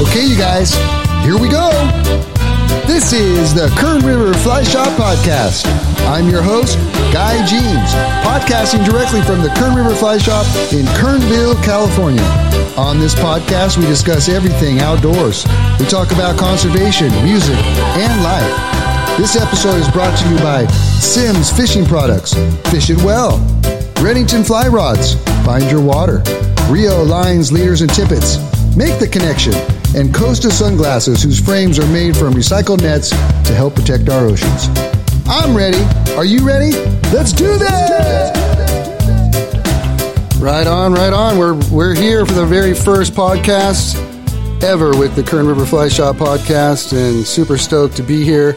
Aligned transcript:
Okay, 0.00 0.24
you 0.24 0.36
guys, 0.36 0.72
here 1.24 1.38
we 1.38 1.48
go. 1.50 1.68
This 2.86 3.12
is 3.12 3.52
the 3.52 3.68
Kern 3.78 4.00
River 4.04 4.32
Fly 4.32 4.62
Shop 4.62 4.88
Podcast. 4.98 5.66
I'm 6.08 6.28
your 6.30 6.40
host, 6.40 6.78
Guy 7.12 7.36
Jeans, 7.44 7.92
podcasting 8.24 8.84
directly 8.84 9.20
from 9.20 9.42
the 9.42 9.50
Kern 9.58 9.76
River 9.76 9.94
Fly 9.94 10.16
Shop 10.16 10.46
in 10.72 10.86
Kernville, 10.96 11.54
California. 11.62 12.24
On 12.78 12.98
this 12.98 13.14
podcast, 13.14 13.76
we 13.76 13.84
discuss 13.84 14.30
everything 14.30 14.80
outdoors. 14.80 15.44
We 15.78 15.84
talk 15.84 16.12
about 16.12 16.38
conservation, 16.38 17.10
music, 17.22 17.58
and 18.00 18.22
life. 18.22 19.18
This 19.18 19.36
episode 19.36 19.76
is 19.76 19.88
brought 19.90 20.16
to 20.18 20.28
you 20.30 20.38
by 20.38 20.66
Simms 20.98 21.52
Fishing 21.52 21.84
Products. 21.84 22.32
Fish 22.70 22.88
it 22.88 22.98
well. 23.04 23.38
Redington 24.00 24.46
Fly 24.46 24.66
Rods. 24.66 25.14
Find 25.44 25.70
your 25.70 25.82
water. 25.82 26.22
Rio 26.70 27.02
Lines, 27.02 27.52
Leaders, 27.52 27.82
and 27.82 27.92
Tippets. 27.92 28.38
Make 28.74 28.98
the 28.98 29.06
connection. 29.06 29.52
And 29.94 30.14
Costa 30.14 30.50
Sunglasses, 30.50 31.22
whose 31.22 31.40
frames 31.40 31.78
are 31.78 31.86
made 31.86 32.16
from 32.16 32.34
recycled 32.34 32.82
nets 32.82 33.10
to 33.10 33.54
help 33.54 33.74
protect 33.74 34.08
our 34.08 34.24
oceans. 34.26 34.68
I'm 35.26 35.56
ready. 35.56 35.82
Are 36.12 36.24
you 36.24 36.46
ready? 36.46 36.72
Let's 37.12 37.32
do 37.32 37.58
this! 37.58 38.36
Right 40.40 40.66
on, 40.66 40.92
right 40.92 41.12
on. 41.12 41.38
We're, 41.38 41.54
we're 41.70 41.94
here 41.94 42.24
for 42.24 42.32
the 42.32 42.46
very 42.46 42.74
first 42.74 43.14
podcast 43.14 43.96
ever 44.62 44.96
with 44.96 45.16
the 45.16 45.22
Kern 45.22 45.46
River 45.46 45.66
Fly 45.66 45.88
Shop 45.88 46.16
podcast, 46.16 46.92
and 46.92 47.26
super 47.26 47.58
stoked 47.58 47.96
to 47.96 48.02
be 48.02 48.24
here. 48.24 48.54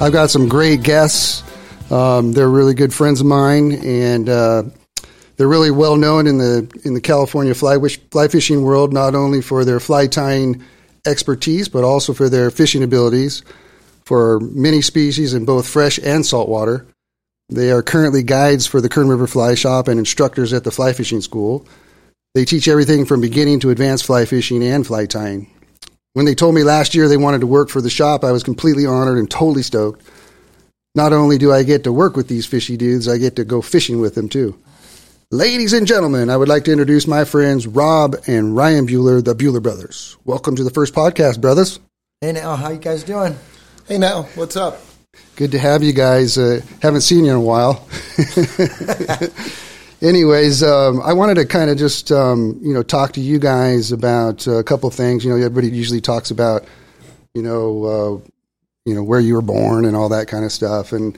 I've 0.00 0.12
got 0.12 0.30
some 0.30 0.48
great 0.48 0.82
guests. 0.82 1.42
Um, 1.90 2.32
they're 2.32 2.50
really 2.50 2.74
good 2.74 2.92
friends 2.92 3.20
of 3.20 3.26
mine, 3.26 3.72
and 3.72 4.28
uh, 4.28 4.62
they're 5.42 5.48
really 5.48 5.72
well 5.72 5.96
known 5.96 6.28
in 6.28 6.38
the 6.38 6.70
in 6.84 6.94
the 6.94 7.00
California 7.00 7.52
fly, 7.52 7.76
wish, 7.76 7.98
fly 8.12 8.28
fishing 8.28 8.62
world, 8.62 8.92
not 8.92 9.16
only 9.16 9.42
for 9.42 9.64
their 9.64 9.80
fly 9.80 10.06
tying 10.06 10.62
expertise, 11.04 11.68
but 11.68 11.82
also 11.82 12.12
for 12.12 12.28
their 12.28 12.48
fishing 12.48 12.84
abilities 12.84 13.42
for 14.04 14.38
many 14.38 14.80
species 14.80 15.34
in 15.34 15.44
both 15.44 15.68
fresh 15.68 15.98
and 15.98 16.24
saltwater. 16.24 16.86
They 17.48 17.72
are 17.72 17.82
currently 17.82 18.22
guides 18.22 18.68
for 18.68 18.80
the 18.80 18.88
Kern 18.88 19.08
River 19.08 19.26
Fly 19.26 19.56
Shop 19.56 19.88
and 19.88 19.98
instructors 19.98 20.52
at 20.52 20.62
the 20.62 20.70
Fly 20.70 20.92
Fishing 20.92 21.20
School. 21.20 21.66
They 22.36 22.44
teach 22.44 22.68
everything 22.68 23.04
from 23.04 23.20
beginning 23.20 23.58
to 23.60 23.70
advanced 23.70 24.06
fly 24.06 24.26
fishing 24.26 24.62
and 24.62 24.86
fly 24.86 25.06
tying. 25.06 25.50
When 26.12 26.24
they 26.24 26.36
told 26.36 26.54
me 26.54 26.62
last 26.62 26.94
year 26.94 27.08
they 27.08 27.16
wanted 27.16 27.40
to 27.40 27.48
work 27.48 27.68
for 27.68 27.80
the 27.80 27.90
shop, 27.90 28.22
I 28.22 28.30
was 28.30 28.44
completely 28.44 28.86
honored 28.86 29.18
and 29.18 29.28
totally 29.28 29.64
stoked. 29.64 30.08
Not 30.94 31.12
only 31.12 31.36
do 31.36 31.52
I 31.52 31.64
get 31.64 31.82
to 31.82 31.92
work 31.92 32.14
with 32.14 32.28
these 32.28 32.46
fishy 32.46 32.76
dudes, 32.76 33.08
I 33.08 33.18
get 33.18 33.34
to 33.34 33.44
go 33.44 33.60
fishing 33.60 34.00
with 34.00 34.14
them 34.14 34.28
too. 34.28 34.56
Ladies 35.32 35.72
and 35.72 35.86
gentlemen, 35.86 36.28
I 36.28 36.36
would 36.36 36.50
like 36.50 36.64
to 36.64 36.72
introduce 36.72 37.06
my 37.06 37.24
friends 37.24 37.66
Rob 37.66 38.16
and 38.26 38.54
Ryan 38.54 38.86
Bueller, 38.86 39.24
the 39.24 39.34
Bueller 39.34 39.62
brothers. 39.62 40.18
Welcome 40.26 40.56
to 40.56 40.62
the 40.62 40.68
first 40.68 40.92
podcast, 40.92 41.40
brothers. 41.40 41.80
Hey 42.20 42.32
now, 42.32 42.54
how 42.54 42.68
you 42.68 42.78
guys 42.78 43.02
doing? 43.02 43.34
Hey 43.88 43.96
now, 43.96 44.24
what's 44.34 44.56
up? 44.56 44.78
Good 45.36 45.52
to 45.52 45.58
have 45.58 45.82
you 45.82 45.94
guys. 45.94 46.36
Uh, 46.36 46.60
haven't 46.82 47.00
seen 47.00 47.24
you 47.24 47.30
in 47.30 47.38
a 47.38 47.40
while. 47.40 47.88
Anyways, 50.02 50.62
um, 50.62 51.00
I 51.00 51.14
wanted 51.14 51.36
to 51.36 51.46
kind 51.46 51.70
of 51.70 51.78
just 51.78 52.12
um, 52.12 52.60
you 52.60 52.74
know 52.74 52.82
talk 52.82 53.12
to 53.14 53.22
you 53.22 53.38
guys 53.38 53.90
about 53.90 54.46
uh, 54.46 54.56
a 54.56 54.64
couple 54.64 54.90
things. 54.90 55.24
You 55.24 55.30
know, 55.30 55.36
everybody 55.36 55.70
usually 55.70 56.02
talks 56.02 56.30
about 56.30 56.66
you 57.32 57.40
know 57.40 57.84
uh, 57.84 58.28
you 58.84 58.94
know 58.94 59.02
where 59.02 59.20
you 59.20 59.32
were 59.32 59.40
born 59.40 59.86
and 59.86 59.96
all 59.96 60.10
that 60.10 60.28
kind 60.28 60.44
of 60.44 60.52
stuff, 60.52 60.92
and 60.92 61.16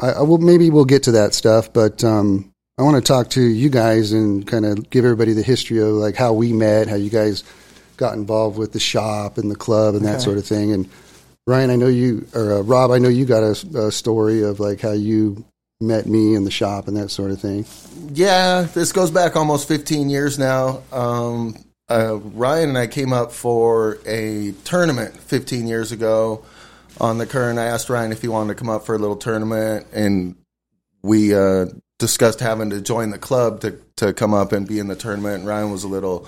I, 0.00 0.08
I 0.08 0.22
will 0.22 0.38
maybe 0.38 0.68
we'll 0.68 0.84
get 0.84 1.04
to 1.04 1.12
that 1.12 1.32
stuff, 1.32 1.72
but 1.72 2.02
um, 2.02 2.51
I 2.82 2.84
want 2.84 2.96
to 2.96 3.00
talk 3.12 3.30
to 3.30 3.40
you 3.40 3.70
guys 3.70 4.10
and 4.10 4.44
kind 4.44 4.64
of 4.64 4.90
give 4.90 5.04
everybody 5.04 5.34
the 5.34 5.42
history 5.42 5.78
of 5.78 5.90
like 5.90 6.16
how 6.16 6.32
we 6.32 6.52
met, 6.52 6.88
how 6.88 6.96
you 6.96 7.10
guys 7.10 7.44
got 7.96 8.14
involved 8.14 8.58
with 8.58 8.72
the 8.72 8.80
shop 8.80 9.38
and 9.38 9.48
the 9.48 9.54
club 9.54 9.94
and 9.94 10.04
that 10.04 10.14
Okay. 10.16 10.24
sort 10.24 10.36
of 10.36 10.44
thing. 10.44 10.72
And 10.72 10.88
Ryan, 11.46 11.70
I 11.70 11.76
know 11.76 11.86
you, 11.86 12.26
or 12.34 12.54
uh, 12.54 12.60
Rob, 12.62 12.90
I 12.90 12.98
know 12.98 13.08
you 13.08 13.24
got 13.24 13.44
a, 13.44 13.86
a 13.86 13.92
story 13.92 14.42
of 14.42 14.58
like 14.58 14.80
how 14.80 14.90
you 14.90 15.44
met 15.80 16.06
me 16.06 16.34
in 16.34 16.42
the 16.42 16.50
shop 16.50 16.88
and 16.88 16.96
that 16.96 17.10
sort 17.10 17.30
of 17.30 17.40
thing. 17.40 17.66
Yeah, 18.14 18.62
this 18.62 18.90
goes 18.90 19.12
back 19.12 19.36
almost 19.36 19.68
15 19.68 20.10
years 20.10 20.36
now. 20.36 20.82
Um, 20.90 21.54
uh, 21.88 22.16
Ryan 22.16 22.70
and 22.70 22.78
I 22.78 22.88
came 22.88 23.12
up 23.12 23.30
for 23.30 23.98
a 24.06 24.54
tournament 24.64 25.16
15 25.16 25.68
years 25.68 25.92
ago 25.92 26.44
on 27.00 27.18
the 27.18 27.26
Kern. 27.26 27.58
I 27.58 27.66
asked 27.66 27.88
Ryan 27.88 28.10
if 28.10 28.22
he 28.22 28.26
wanted 28.28 28.48
to 28.48 28.54
come 28.58 28.68
up 28.68 28.84
for 28.86 28.96
a 28.96 28.98
little 28.98 29.14
tournament, 29.16 29.86
and 29.92 30.34
we 31.04 31.32
uh, 31.32 31.66
discussed 32.02 32.40
having 32.40 32.70
to 32.70 32.80
join 32.80 33.10
the 33.10 33.18
club 33.18 33.60
to, 33.60 33.78
to 33.94 34.12
come 34.12 34.34
up 34.34 34.50
and 34.50 34.66
be 34.66 34.80
in 34.80 34.88
the 34.88 34.96
tournament. 34.96 35.36
And 35.36 35.46
Ryan 35.46 35.70
was 35.70 35.84
a 35.84 35.88
little 35.88 36.26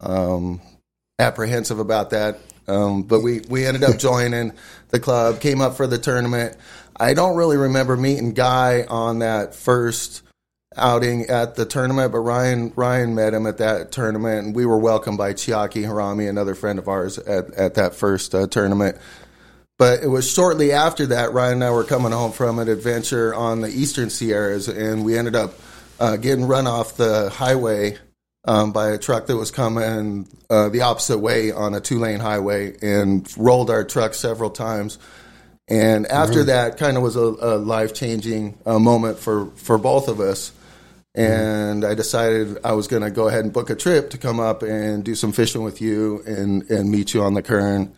um, 0.00 0.60
apprehensive 1.18 1.80
about 1.80 2.10
that. 2.10 2.38
Um, 2.68 3.02
but 3.02 3.22
we, 3.22 3.40
we 3.48 3.66
ended 3.66 3.82
up 3.82 3.98
joining 3.98 4.52
the 4.90 5.00
club, 5.00 5.40
came 5.40 5.60
up 5.60 5.76
for 5.76 5.88
the 5.88 5.98
tournament. 5.98 6.56
I 6.96 7.12
don't 7.12 7.36
really 7.36 7.56
remember 7.56 7.96
meeting 7.96 8.34
Guy 8.34 8.86
on 8.88 9.18
that 9.18 9.56
first 9.56 10.22
outing 10.76 11.22
at 11.22 11.56
the 11.56 11.66
tournament, 11.66 12.12
but 12.12 12.20
Ryan 12.20 12.72
Ryan 12.76 13.16
met 13.16 13.34
him 13.34 13.46
at 13.46 13.58
that 13.58 13.90
tournament, 13.90 14.46
and 14.46 14.54
we 14.54 14.64
were 14.64 14.78
welcomed 14.78 15.18
by 15.18 15.32
Chiaki 15.32 15.82
Harami, 15.82 16.28
another 16.28 16.54
friend 16.54 16.78
of 16.78 16.86
ours, 16.86 17.18
at, 17.18 17.52
at 17.54 17.74
that 17.74 17.94
first 17.96 18.32
uh, 18.32 18.46
tournament. 18.46 18.96
But 19.78 20.02
it 20.02 20.08
was 20.08 20.30
shortly 20.30 20.72
after 20.72 21.06
that, 21.06 21.32
Ryan 21.32 21.54
and 21.54 21.64
I 21.64 21.70
were 21.70 21.84
coming 21.84 22.12
home 22.12 22.32
from 22.32 22.58
an 22.58 22.68
adventure 22.68 23.34
on 23.34 23.60
the 23.60 23.68
Eastern 23.68 24.08
Sierras, 24.08 24.68
and 24.68 25.04
we 25.04 25.18
ended 25.18 25.36
up 25.36 25.52
uh, 26.00 26.16
getting 26.16 26.46
run 26.46 26.66
off 26.66 26.96
the 26.96 27.30
highway 27.30 27.98
um, 28.46 28.72
by 28.72 28.90
a 28.90 28.98
truck 28.98 29.26
that 29.26 29.36
was 29.36 29.50
coming 29.50 30.28
uh, 30.48 30.68
the 30.68 30.82
opposite 30.82 31.18
way 31.18 31.50
on 31.50 31.74
a 31.74 31.80
two 31.80 31.98
lane 31.98 32.20
highway 32.20 32.76
and 32.80 33.30
rolled 33.36 33.70
our 33.70 33.84
truck 33.84 34.14
several 34.14 34.50
times. 34.50 34.98
And 35.68 36.06
after 36.06 36.44
that, 36.44 36.76
kind 36.76 36.96
of 36.96 37.02
was 37.02 37.16
a, 37.16 37.20
a 37.20 37.58
life 37.58 37.92
changing 37.92 38.56
uh, 38.64 38.78
moment 38.78 39.18
for, 39.18 39.46
for 39.56 39.78
both 39.78 40.06
of 40.06 40.20
us. 40.20 40.52
And 41.16 41.84
I 41.84 41.94
decided 41.94 42.58
I 42.62 42.72
was 42.72 42.86
going 42.86 43.02
to 43.02 43.10
go 43.10 43.26
ahead 43.26 43.42
and 43.42 43.52
book 43.52 43.70
a 43.70 43.74
trip 43.74 44.10
to 44.10 44.18
come 44.18 44.38
up 44.38 44.62
and 44.62 45.02
do 45.02 45.14
some 45.14 45.32
fishing 45.32 45.64
with 45.64 45.80
you 45.80 46.22
and, 46.24 46.70
and 46.70 46.90
meet 46.90 47.14
you 47.14 47.22
on 47.22 47.34
the 47.34 47.42
Kern. 47.42 47.96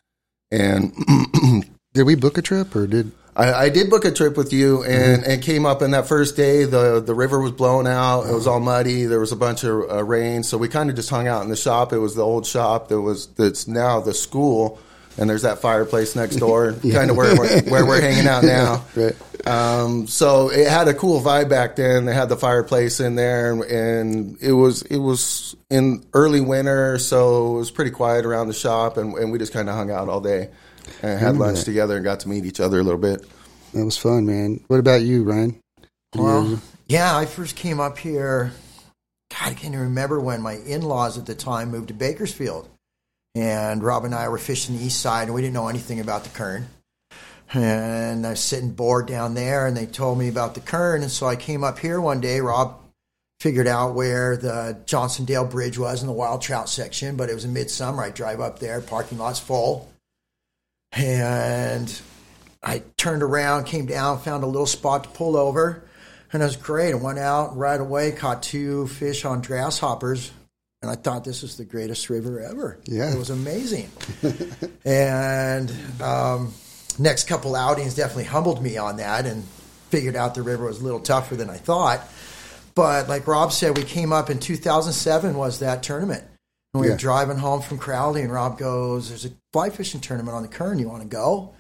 And 0.51 0.95
Did 1.99 2.07
we 2.07 2.15
book 2.15 2.39
a 2.39 2.43
trip 2.43 2.77
or 2.77 2.87
did? 2.87 3.11
I, 3.35 3.53
I 3.53 3.69
did 3.71 3.91
book 3.91 4.05
a 4.05 4.13
trip 4.13 4.37
with 4.37 4.53
you 4.53 4.85
and, 4.85 5.25
and 5.25 5.43
came 5.43 5.67
up 5.67 5.83
and 5.83 5.95
that 5.95 6.07
first 6.07 6.37
day 6.37 6.63
the 6.63 7.03
the 7.05 7.13
river 7.13 7.41
was 7.41 7.51
blown 7.51 7.89
out. 7.89 8.31
It 8.31 8.33
was 8.33 8.47
all 8.47 8.61
muddy. 8.61 9.07
There 9.07 9.19
was 9.19 9.33
a 9.33 9.37
bunch 9.37 9.65
of 9.65 9.91
uh, 9.91 10.05
rain. 10.05 10.45
So 10.45 10.59
we 10.59 10.69
kind 10.69 10.91
of 10.91 10.95
just 10.95 11.11
hung 11.11 11.27
out 11.27 11.43
in 11.43 11.49
the 11.49 11.57
shop. 11.57 11.93
It 11.93 11.99
was 11.99 12.15
the 12.15 12.23
old 12.23 12.47
shop 12.47 12.87
that 12.91 13.01
was 13.01 13.27
that's 13.27 13.67
now 13.67 13.99
the 13.99 14.15
school. 14.15 14.79
And 15.19 15.29
there's 15.29 15.43
that 15.43 15.59
fireplace 15.59 16.15
next 16.15 16.37
door 16.37 16.73
kind 16.93 17.11
of 17.11 17.17
where 17.17 17.37
we're, 17.37 17.63
where 17.63 17.85
we're 17.85 18.01
hanging 18.01 18.29
out 18.29 18.45
now. 18.45 18.85
Right. 18.95 19.49
um, 19.49 20.07
so 20.07 20.53
it 20.53 20.69
had 20.69 20.87
a 20.87 20.95
cool 20.95 21.21
vibe 21.21 21.49
back 21.49 21.75
then. 21.75 22.05
They 22.05 22.15
had 22.15 22.29
the 22.29 22.37
fireplace 22.37 23.01
in 23.01 23.17
there 23.17 23.51
and, 23.51 23.65
and 23.65 24.39
it 24.41 24.53
was 24.53 24.83
it 24.83 24.99
was 24.99 25.57
in 25.69 26.05
early 26.13 26.43
winter. 26.43 26.97
So 27.01 27.57
it 27.57 27.59
was 27.59 27.73
pretty 27.73 27.91
quiet 27.91 28.25
around 28.25 28.47
the 28.47 28.55
shop 28.55 28.99
and, 28.99 29.15
and 29.15 29.33
we 29.33 29.39
just 29.41 29.53
kind 29.53 29.69
of 29.69 29.75
hung 29.75 29.91
out 29.91 30.09
all 30.09 30.21
day 30.21 30.51
and 31.03 31.21
had 31.21 31.37
lunch 31.37 31.65
together 31.65 31.97
and 31.97 32.05
got 32.05 32.21
to 32.21 32.29
meet 32.29 32.45
each 32.45 32.61
other 32.61 32.81
a 32.81 32.83
little 32.83 33.01
bit 33.01 33.27
That 33.75 33.85
was 33.85 33.97
fun, 33.97 34.27
man. 34.27 34.61
What 34.69 34.81
about 34.81 35.03
you, 35.03 35.25
Ryan? 35.25 35.61
Well, 36.15 36.61
yeah, 36.87 37.17
I 37.17 37.27
first 37.27 37.55
came 37.55 37.81
up 37.81 37.99
here. 37.99 38.53
God, 39.31 39.51
I 39.51 39.55
can't 39.55 39.75
even 39.75 39.81
remember 39.81 40.19
when 40.21 40.41
my 40.41 40.55
in-laws 40.55 41.19
at 41.19 41.27
the 41.27 41.35
time 41.35 41.71
moved 41.71 41.89
to 41.89 41.95
Bakersfield, 41.95 42.69
and 43.35 43.83
Rob 43.83 44.07
and 44.07 44.15
I 44.15 44.29
were 44.29 44.39
fishing 44.39 44.77
the 44.77 44.85
east 44.85 45.01
side, 45.01 45.25
and 45.25 45.35
we 45.35 45.43
didn't 45.43 45.55
know 45.55 45.69
anything 45.69 46.01
about 46.01 46.25
the 46.25 46.31
Kern. 46.31 46.69
And 47.53 48.27
I 48.27 48.31
was 48.31 48.41
sitting 48.41 48.71
bored 48.71 49.07
down 49.07 49.35
there, 49.35 49.67
and 49.67 49.77
they 49.77 49.87
told 49.87 50.19
me 50.19 50.29
about 50.29 50.55
the 50.55 50.61
Kern, 50.61 51.03
and 51.03 51.11
so 51.11 51.27
I 51.27 51.37
came 51.37 51.63
up 51.63 51.79
here 51.79 52.01
one 52.01 52.21
day. 52.21 52.41
Rob 52.41 52.81
figured 53.39 53.69
out 53.69 53.95
where 53.95 54.37
the 54.37 54.79
Johnsondale 54.87 55.49
Bridge 55.49 55.79
was 55.79 56.01
in 56.01 56.07
the 56.07 56.13
wild 56.13 56.41
trout 56.41 56.71
section, 56.71 57.17
but 57.17 57.29
it 57.29 57.35
was 57.35 57.45
in 57.45 57.53
midsummer. 57.53 58.03
I 58.03 58.11
drive 58.11 58.41
up 58.41 58.59
there, 58.59 58.81
parking 58.81 59.19
lot's 59.19 59.39
full, 59.39 59.89
and 60.93 62.01
I 62.63 62.83
turned 62.97 63.23
around, 63.23 63.65
came 63.65 63.87
down, 63.87 64.19
found 64.21 64.43
a 64.45 64.47
little 64.47 64.67
spot 64.67 65.05
to 65.05 65.11
pull 65.11 65.37
over, 65.37 65.85
and 66.33 66.43
it 66.43 66.47
was 66.47 66.57
great. 66.57 66.93
I 66.93 66.97
went 66.97 67.19
out 67.19 67.57
right 67.57 67.81
away, 67.81 68.13
caught 68.13 68.43
two 68.43 68.87
fish 68.89 69.25
on 69.25 69.43
grasshoppers, 69.43 70.31
and 70.83 70.91
I 70.91 70.95
thought 70.95 71.25
this 71.25 71.43
was 71.43 71.57
the 71.57 71.65
greatest 71.65 72.09
river 72.11 72.41
ever. 72.41 72.79
Yeah. 72.85 73.13
it 73.13 73.19
was 73.19 73.31
amazing. 73.31 73.91
and 74.85 75.73
um, 76.03 76.53
next 76.99 77.29
couple 77.29 77.55
outings 77.55 77.95
definitely 77.95 78.25
humbled 78.25 78.63
me 78.63 78.77
on 78.77 78.97
that, 78.97 79.27
and 79.27 79.45
figured 79.91 80.17
out 80.17 80.35
the 80.35 80.43
river 80.43 80.67
was 80.67 80.81
a 80.81 80.85
little 80.85 81.01
tougher 81.01 81.37
than 81.37 81.49
I 81.51 81.57
thought. 81.57 82.01
But 82.75 83.09
like 83.09 83.27
Rob 83.27 83.53
said, 83.53 83.77
we 83.77 83.83
came 83.85 84.13
up 84.13 84.31
in 84.31 84.39
2007 84.39 85.37
was 85.37 85.59
that 85.61 85.83
tournament. 85.83 86.25
And 86.75 86.83
we 86.83 86.87
Yeah. 86.89 86.93
were 86.93 86.99
driving 86.99 87.39
home 87.39 87.63
from 87.63 87.79
Crowley, 87.79 88.21
and 88.23 88.31
Rob 88.33 88.59
goes, 88.59 89.09
"There's 89.09 89.25
a 89.25 89.31
fly 89.53 89.71
fishing 89.71 90.01
tournament 90.01 90.37
on 90.37 90.43
the 90.43 90.49
Kern. 90.49 90.79
You 90.79 90.89
want 90.89 91.03
to 91.03 91.09
go?" 91.09 91.55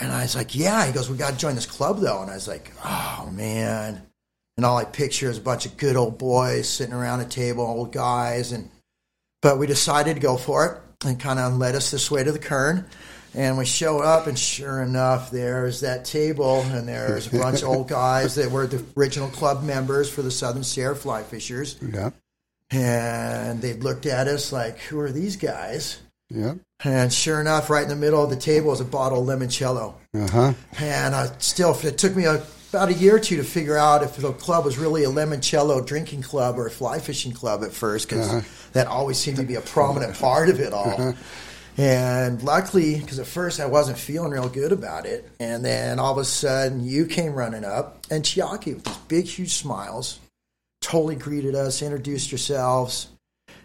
And 0.00 0.10
I 0.10 0.22
was 0.22 0.34
like, 0.34 0.54
"Yeah." 0.54 0.86
He 0.86 0.92
goes, 0.92 1.10
"We 1.10 1.16
got 1.16 1.32
to 1.32 1.38
join 1.38 1.54
this 1.54 1.66
club 1.66 2.00
though." 2.00 2.22
And 2.22 2.30
I 2.30 2.34
was 2.34 2.48
like, 2.48 2.72
"Oh 2.84 3.30
man!" 3.32 4.02
And 4.56 4.66
all 4.66 4.76
I 4.76 4.84
picture 4.84 5.30
is 5.30 5.38
a 5.38 5.42
bunch 5.42 5.66
of 5.66 5.76
good 5.76 5.96
old 5.96 6.18
boys 6.18 6.68
sitting 6.68 6.94
around 6.94 7.20
a 7.20 7.24
table, 7.24 7.64
old 7.64 7.92
guys, 7.92 8.52
and 8.52 8.70
but 9.40 9.58
we 9.58 9.66
decided 9.66 10.14
to 10.14 10.20
go 10.20 10.36
for 10.36 10.66
it 10.66 11.06
and 11.06 11.18
kind 11.18 11.38
of 11.38 11.56
led 11.56 11.74
us 11.74 11.90
this 11.90 12.10
way 12.10 12.22
to 12.22 12.32
the 12.32 12.38
Kern. 12.38 12.86
And 13.34 13.56
we 13.56 13.64
show 13.64 13.98
up, 13.98 14.26
and 14.26 14.38
sure 14.38 14.82
enough, 14.82 15.30
there's 15.30 15.80
that 15.80 16.04
table, 16.04 16.60
and 16.66 16.86
there's 16.86 17.32
a 17.32 17.38
bunch 17.38 17.62
of 17.62 17.68
old 17.68 17.88
guys 17.88 18.34
that 18.34 18.50
were 18.50 18.66
the 18.66 18.84
original 18.94 19.28
club 19.28 19.62
members 19.62 20.10
for 20.10 20.20
the 20.20 20.30
Southern 20.30 20.62
Sierra 20.62 20.94
Fly 20.94 21.22
Fishers. 21.22 21.76
Yeah. 21.80 22.10
And 22.70 23.62
they 23.62 23.72
looked 23.72 24.04
at 24.04 24.28
us 24.28 24.52
like, 24.52 24.78
who 24.80 25.00
are 25.00 25.10
these 25.10 25.36
guys? 25.36 25.98
Yeah. 26.28 26.56
And 26.84 27.12
sure 27.12 27.40
enough, 27.40 27.70
right 27.70 27.82
in 27.82 27.88
the 27.88 27.96
middle 27.96 28.22
of 28.22 28.30
the 28.30 28.36
table 28.36 28.70
was 28.70 28.80
a 28.80 28.84
bottle 28.84 29.22
of 29.22 29.38
limoncello. 29.38 29.94
Uh-huh. 30.14 30.38
Uh 30.38 30.52
huh. 30.74 30.84
And 30.84 31.14
I 31.14 31.30
still, 31.38 31.78
it 31.84 31.98
took 31.98 32.16
me 32.16 32.24
a, 32.24 32.42
about 32.70 32.88
a 32.88 32.94
year 32.94 33.16
or 33.16 33.20
two 33.20 33.36
to 33.36 33.44
figure 33.44 33.76
out 33.76 34.02
if 34.02 34.16
the 34.16 34.32
club 34.32 34.64
was 34.64 34.78
really 34.78 35.04
a 35.04 35.08
limoncello 35.08 35.86
drinking 35.86 36.22
club 36.22 36.58
or 36.58 36.66
a 36.66 36.70
fly 36.70 36.98
fishing 36.98 37.32
club 37.32 37.62
at 37.62 37.72
first, 37.72 38.08
because 38.08 38.28
uh-huh. 38.28 38.40
that 38.72 38.86
always 38.86 39.18
seemed 39.18 39.36
to 39.36 39.44
be 39.44 39.54
a 39.54 39.60
prominent 39.60 40.18
part 40.18 40.48
of 40.48 40.58
it 40.58 40.72
all. 40.72 40.88
Uh-huh. 40.88 41.12
And 41.78 42.42
luckily, 42.42 43.00
because 43.00 43.18
at 43.18 43.26
first 43.26 43.58
I 43.58 43.66
wasn't 43.66 43.96
feeling 43.96 44.32
real 44.32 44.48
good 44.48 44.72
about 44.72 45.06
it, 45.06 45.26
and 45.40 45.64
then 45.64 45.98
all 45.98 46.12
of 46.12 46.18
a 46.18 46.24
sudden 46.24 46.84
you 46.84 47.06
came 47.06 47.34
running 47.34 47.64
up, 47.64 48.04
and 48.10 48.22
Chiaki 48.22 48.74
with 48.74 48.84
these 48.84 48.96
big, 49.08 49.24
huge 49.24 49.54
smiles, 49.54 50.18
totally 50.82 51.14
greeted 51.14 51.54
us, 51.54 51.80
introduced 51.80 52.30
yourselves, 52.30 53.08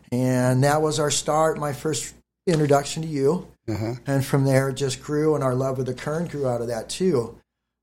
and 0.10 0.64
that 0.64 0.82
was 0.82 1.02
our 1.02 1.12
start. 1.12 1.58
My 1.58 1.74
first 1.74 2.14
introduction 2.48 3.04
to 3.04 3.08
you, 3.08 3.48
Uh-huh. 3.68 3.96
and 4.06 4.26
from 4.26 4.46
there 4.46 4.70
it 4.70 4.76
just 4.76 5.02
grew, 5.02 5.36
and 5.36 5.44
our 5.44 5.54
love 5.54 5.80
of 5.80 5.86
the 5.86 5.94
Kern 5.94 6.28
grew 6.28 6.48
out 6.48 6.62
of 6.62 6.68
that 6.68 6.90
too. 6.90 7.38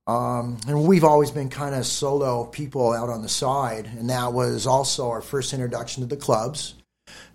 Um, 0.06 0.58
and 0.66 0.86
we've 0.86 1.04
always 1.04 1.30
been 1.30 1.48
kind 1.48 1.74
of 1.74 1.86
solo 1.86 2.44
people 2.44 2.92
out 2.92 3.08
on 3.08 3.22
the 3.22 3.28
side, 3.28 3.86
and 3.86 4.10
that 4.10 4.32
was 4.32 4.66
also 4.66 5.10
our 5.10 5.22
first 5.22 5.52
introduction 5.52 6.02
to 6.02 6.06
the 6.08 6.16
clubs 6.16 6.74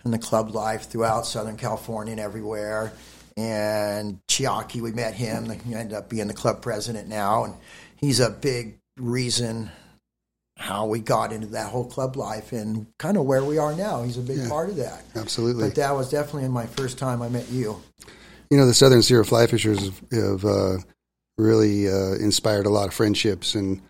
and 0.04 0.14
the 0.14 0.20
club 0.20 0.54
life 0.54 0.90
throughout 0.90 1.26
Southern 1.26 1.58
California 1.58 2.12
and 2.12 2.20
everywhere. 2.20 2.92
And 3.38 4.20
Chiaki, 4.28 4.82
we 4.82 4.92
met 4.92 5.14
him. 5.14 5.50
He 5.50 5.74
ended 5.74 5.94
up 5.98 6.10
being 6.10 6.28
the 6.28 6.34
club 6.34 6.62
president 6.62 7.08
now, 7.08 7.46
and 7.46 7.54
he's 7.96 8.20
a 8.20 8.30
big 8.30 8.80
reason 8.98 9.72
how 10.60 10.86
we 10.86 11.00
got 11.00 11.32
into 11.32 11.48
that 11.48 11.70
whole 11.70 11.86
club 11.86 12.18
life 12.18 12.52
and 12.52 12.86
kind 12.98 13.16
of 13.16 13.24
where 13.24 13.44
we 13.46 13.58
are 13.58 13.74
now. 13.74 14.04
He's 14.04 14.18
a 14.18 14.22
big 14.22 14.40
Yeah. 14.40 14.50
part 14.50 14.70
of 14.70 14.76
that. 14.76 15.04
Absolutely. 15.16 15.64
But 15.64 15.76
that 15.76 15.96
was 15.96 16.10
definitely 16.10 16.44
in 16.44 16.52
my 16.52 16.66
first 16.68 16.98
time 16.98 17.22
I 17.22 17.30
met 17.30 17.50
you. 17.50 17.82
You 18.52 18.58
know, 18.58 18.66
the 18.66 18.74
Southern 18.74 19.02
Sierra 19.02 19.24
Fly 19.24 19.48
Fishers 19.48 19.80
have, 19.80 20.02
have 20.12 20.46
uh, 20.46 20.78
really 21.38 21.88
uh, 21.88 22.16
inspired 22.16 22.66
a 22.66 22.70
lot 22.70 22.90
of 22.90 22.94
friendships 22.94 23.56
and 23.56 23.82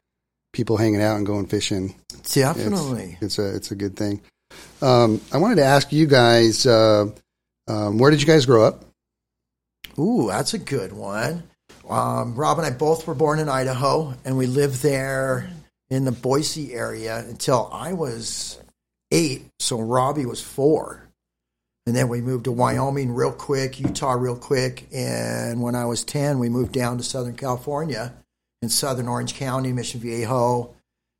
people 0.53 0.77
hanging 0.77 1.01
out 1.01 1.17
and 1.17 1.25
going 1.25 1.47
fishing. 1.47 1.95
Definitely. 2.33 3.17
It's 3.19 3.39
a 3.39 3.55
it's 3.55 3.71
a 3.71 3.75
good 3.75 3.95
thing. 3.95 4.21
Um, 4.81 5.21
I 5.31 5.37
wanted 5.37 5.55
to 5.55 5.63
ask 5.63 5.91
you 5.91 6.05
guys, 6.05 6.67
uh, 6.67 7.05
um, 7.67 7.97
where 7.97 8.11
did 8.11 8.21
you 8.21 8.27
guys 8.27 8.45
grow 8.45 8.63
up? 8.63 8.85
Ooh, 9.97 10.27
that's 10.27 10.53
a 10.53 10.59
good 10.59 10.93
one. 10.93 11.43
Um, 11.89 12.35
Rob 12.35 12.59
and 12.59 12.67
I 12.67 12.69
both 12.71 13.07
were 13.07 13.15
born 13.15 13.39
in 13.39 13.49
Idaho, 13.49 14.13
and 14.23 14.37
we 14.37 14.45
lived 14.45 14.83
there 14.83 15.49
in 15.89 16.05
the 16.05 16.11
Boise 16.11 16.73
area 16.73 17.17
until 17.17 17.69
I 17.71 17.93
was 17.93 18.59
eight. 19.11 19.45
So 19.59 19.79
Robbie 19.79 20.25
was 20.25 20.41
four. 20.41 21.09
And 21.85 21.95
then 21.95 22.07
we 22.07 22.21
moved 22.21 22.43
to 22.43 22.51
Wyoming 22.51 23.15
real 23.15 23.31
quick, 23.31 23.79
Utah 23.79 24.13
real 24.13 24.35
quick. 24.35 24.87
And 24.93 25.61
when 25.61 25.73
I 25.73 25.85
was 25.85 26.03
10, 26.03 26.37
we 26.37 26.47
moved 26.47 26.71
down 26.71 26.97
to 26.97 27.03
Southern 27.03 27.35
California 27.35 28.13
in 28.61 28.69
Southern 28.69 29.07
Orange 29.07 29.33
County, 29.33 29.71
Mission 29.71 29.99
Viejo, 29.99 30.75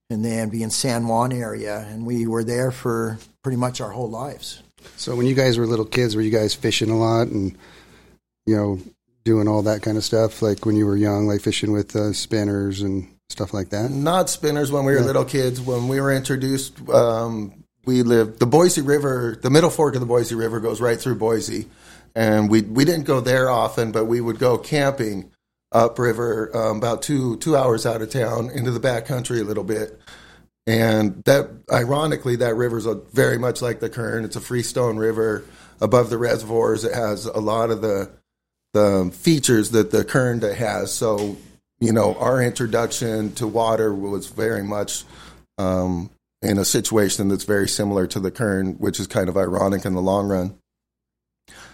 and 0.09 0.23
then 0.23 0.49
be 0.49 0.61
in 0.61 0.69
San 0.69 1.07
Juan 1.07 1.31
area. 1.31 1.79
And 1.89 2.05
we 2.05 2.27
were 2.27 2.43
there 2.43 2.71
for 2.71 3.17
pretty 3.43 3.57
much 3.57 3.81
our 3.81 3.89
whole 3.89 4.09
lives. 4.09 4.61
So 4.97 5.15
when 5.15 5.25
you 5.25 5.35
guys 5.35 5.57
were 5.57 5.65
little 5.65 5.85
kids, 5.85 6.15
were 6.15 6.21
you 6.21 6.31
guys 6.31 6.53
fishing 6.53 6.89
a 6.89 6.97
lot 6.97 7.27
and 7.27 7.57
you 8.45 8.55
know 8.55 8.79
doing 9.25 9.47
all 9.47 9.63
that 9.63 9.81
kind 9.81 9.97
of 9.97 10.03
stuff? 10.03 10.41
Like 10.41 10.65
when 10.65 10.75
you 10.75 10.85
were 10.85 10.97
young, 10.97 11.27
like 11.27 11.41
fishing 11.41 11.71
with 11.71 11.95
uh, 11.95 12.13
spinners 12.13 12.81
and 12.81 13.07
stuff 13.29 13.53
like 13.53 13.69
that. 13.69 13.91
Not 13.91 14.29
spinners 14.29 14.71
when 14.71 14.85
we 14.85 14.93
were 14.93 15.01
little 15.01 15.25
kids. 15.25 15.61
When 15.61 15.87
we 15.87 16.01
were 16.01 16.11
introduced, 16.11 16.87
um, 16.89 17.63
we 17.85 18.03
lived 18.03 18.39
the 18.39 18.45
Boise 18.45 18.81
River. 18.81 19.37
The 19.41 19.49
middle 19.49 19.69
fork 19.69 19.95
of 19.95 20.01
the 20.01 20.07
Boise 20.07 20.35
River 20.35 20.59
goes 20.59 20.81
right 20.81 20.99
through 20.99 21.15
Boise, 21.15 21.67
and 22.15 22.49
we 22.49 22.61
we 22.61 22.85
didn't 22.85 23.05
go 23.05 23.21
there 23.21 23.49
often, 23.49 23.91
but 23.91 24.05
we 24.05 24.21
would 24.21 24.39
go 24.39 24.57
camping 24.57 25.31
upriver, 25.71 26.55
um, 26.55 26.77
about 26.77 27.01
two 27.01 27.37
two 27.37 27.55
hours 27.55 27.85
out 27.85 28.01
of 28.01 28.09
town 28.09 28.49
into 28.49 28.71
the 28.71 28.79
back 28.79 29.05
country 29.05 29.39
a 29.39 29.43
little 29.43 29.63
bit. 29.63 29.99
And 30.67 31.23
that, 31.23 31.49
ironically, 31.71 32.35
that 32.37 32.55
river's 32.55 32.85
a, 32.85 32.93
very 32.93 33.39
much 33.39 33.59
like 33.59 33.79
the 33.79 33.89
Kern. 33.89 34.23
It's 34.23 34.35
a 34.35 34.41
freestone 34.41 34.97
river 34.97 35.43
above 35.81 36.11
the 36.11 36.17
reservoirs. 36.19 36.83
It 36.83 36.93
has 36.93 37.25
a 37.25 37.39
lot 37.39 37.71
of 37.71 37.81
the 37.81 38.11
the 38.73 39.11
features 39.13 39.71
that 39.71 39.89
the 39.89 40.03
Kern 40.03 40.41
has. 40.41 40.93
So, 40.93 41.37
you 41.79 41.93
know, 41.93 42.15
our 42.15 42.41
introduction 42.41 43.33
to 43.33 43.47
water 43.47 43.93
was 43.93 44.27
very 44.27 44.63
much 44.63 45.03
um, 45.57 46.09
in 46.41 46.57
a 46.57 46.65
situation 46.65 47.27
that's 47.29 47.43
very 47.43 47.67
similar 47.67 48.07
to 48.07 48.19
the 48.19 48.31
Kern, 48.31 48.73
which 48.75 48.99
is 48.99 49.07
kind 49.07 49.29
of 49.29 49.37
ironic 49.37 49.85
in 49.85 49.93
the 49.93 50.01
long 50.01 50.27
run. 50.27 50.57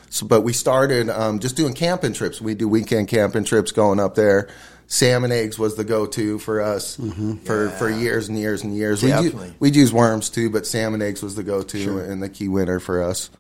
So, 0.10 0.26
but 0.26 0.42
we 0.42 0.54
started 0.54 1.10
um, 1.10 1.40
just 1.40 1.56
doing 1.56 1.74
camping 1.74 2.14
trips. 2.14 2.40
We 2.40 2.56
do 2.56 2.68
weekend 2.68 3.08
camping 3.08 3.44
trips 3.44 3.72
going 3.72 4.00
up 4.00 4.16
there. 4.16 4.48
Salmon 4.88 5.32
eggs 5.32 5.58
was 5.58 5.76
the 5.76 5.84
go-to 5.84 6.38
for 6.38 6.62
us 6.62 6.96
for, 7.44 7.70
for 7.72 7.90
years 7.90 8.30
and 8.30 8.38
years 8.38 8.64
and 8.64 8.76
years. 8.76 9.02
Definitely. 9.02 9.56
we'd 9.60 9.76
use 9.76 9.92
worms 9.92 10.30
too, 10.30 10.50
but 10.52 10.68
salmon 10.68 11.02
eggs 11.02 11.24
was 11.24 11.36
the 11.36 11.44
go-to 11.44 11.98
and 12.00 12.22
the 12.22 12.30
key 12.30 12.48
winner 12.48 12.80
for 12.80 13.02
us. 13.02 13.32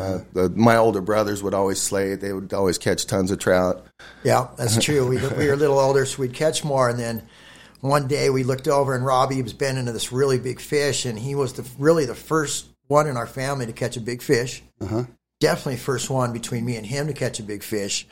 Uh, 0.00 0.24
the, 0.32 0.48
my 0.50 0.76
older 0.76 1.00
brothers 1.00 1.42
would 1.42 1.54
always 1.54 1.80
slay 1.80 2.12
it. 2.12 2.20
They 2.20 2.32
would 2.32 2.52
always 2.52 2.78
catch 2.78 3.06
tons 3.06 3.30
of 3.30 3.38
trout. 3.38 3.86
Yeah, 4.24 4.48
that's 4.56 4.82
true. 4.82 5.06
We, 5.06 5.16
we 5.16 5.46
were 5.46 5.52
a 5.52 5.56
little 5.56 5.78
older, 5.78 6.04
so 6.06 6.22
we'd 6.22 6.34
catch 6.34 6.64
more. 6.64 6.88
And 6.88 6.98
then 6.98 7.26
one 7.80 8.08
day 8.08 8.30
we 8.30 8.42
looked 8.42 8.68
over, 8.68 8.94
and 8.94 9.04
Robbie 9.04 9.42
was 9.42 9.52
bending 9.52 9.80
into 9.80 9.92
this 9.92 10.12
really 10.12 10.38
big 10.38 10.60
fish, 10.60 11.04
and 11.06 11.18
he 11.18 11.34
was 11.34 11.52
the, 11.54 11.68
really 11.78 12.06
the 12.06 12.14
first 12.14 12.66
one 12.88 13.06
in 13.06 13.16
our 13.16 13.26
family 13.26 13.66
to 13.66 13.72
catch 13.72 13.96
a 13.96 14.00
big 14.00 14.22
fish. 14.22 14.62
Uh-huh. 14.80 15.04
Definitely 15.38 15.76
first 15.76 16.10
one 16.10 16.32
between 16.32 16.64
me 16.64 16.76
and 16.76 16.84
him 16.84 17.06
to 17.06 17.12
catch 17.14 17.38
a 17.38 17.42
big 17.42 17.62
fish. 17.62 18.06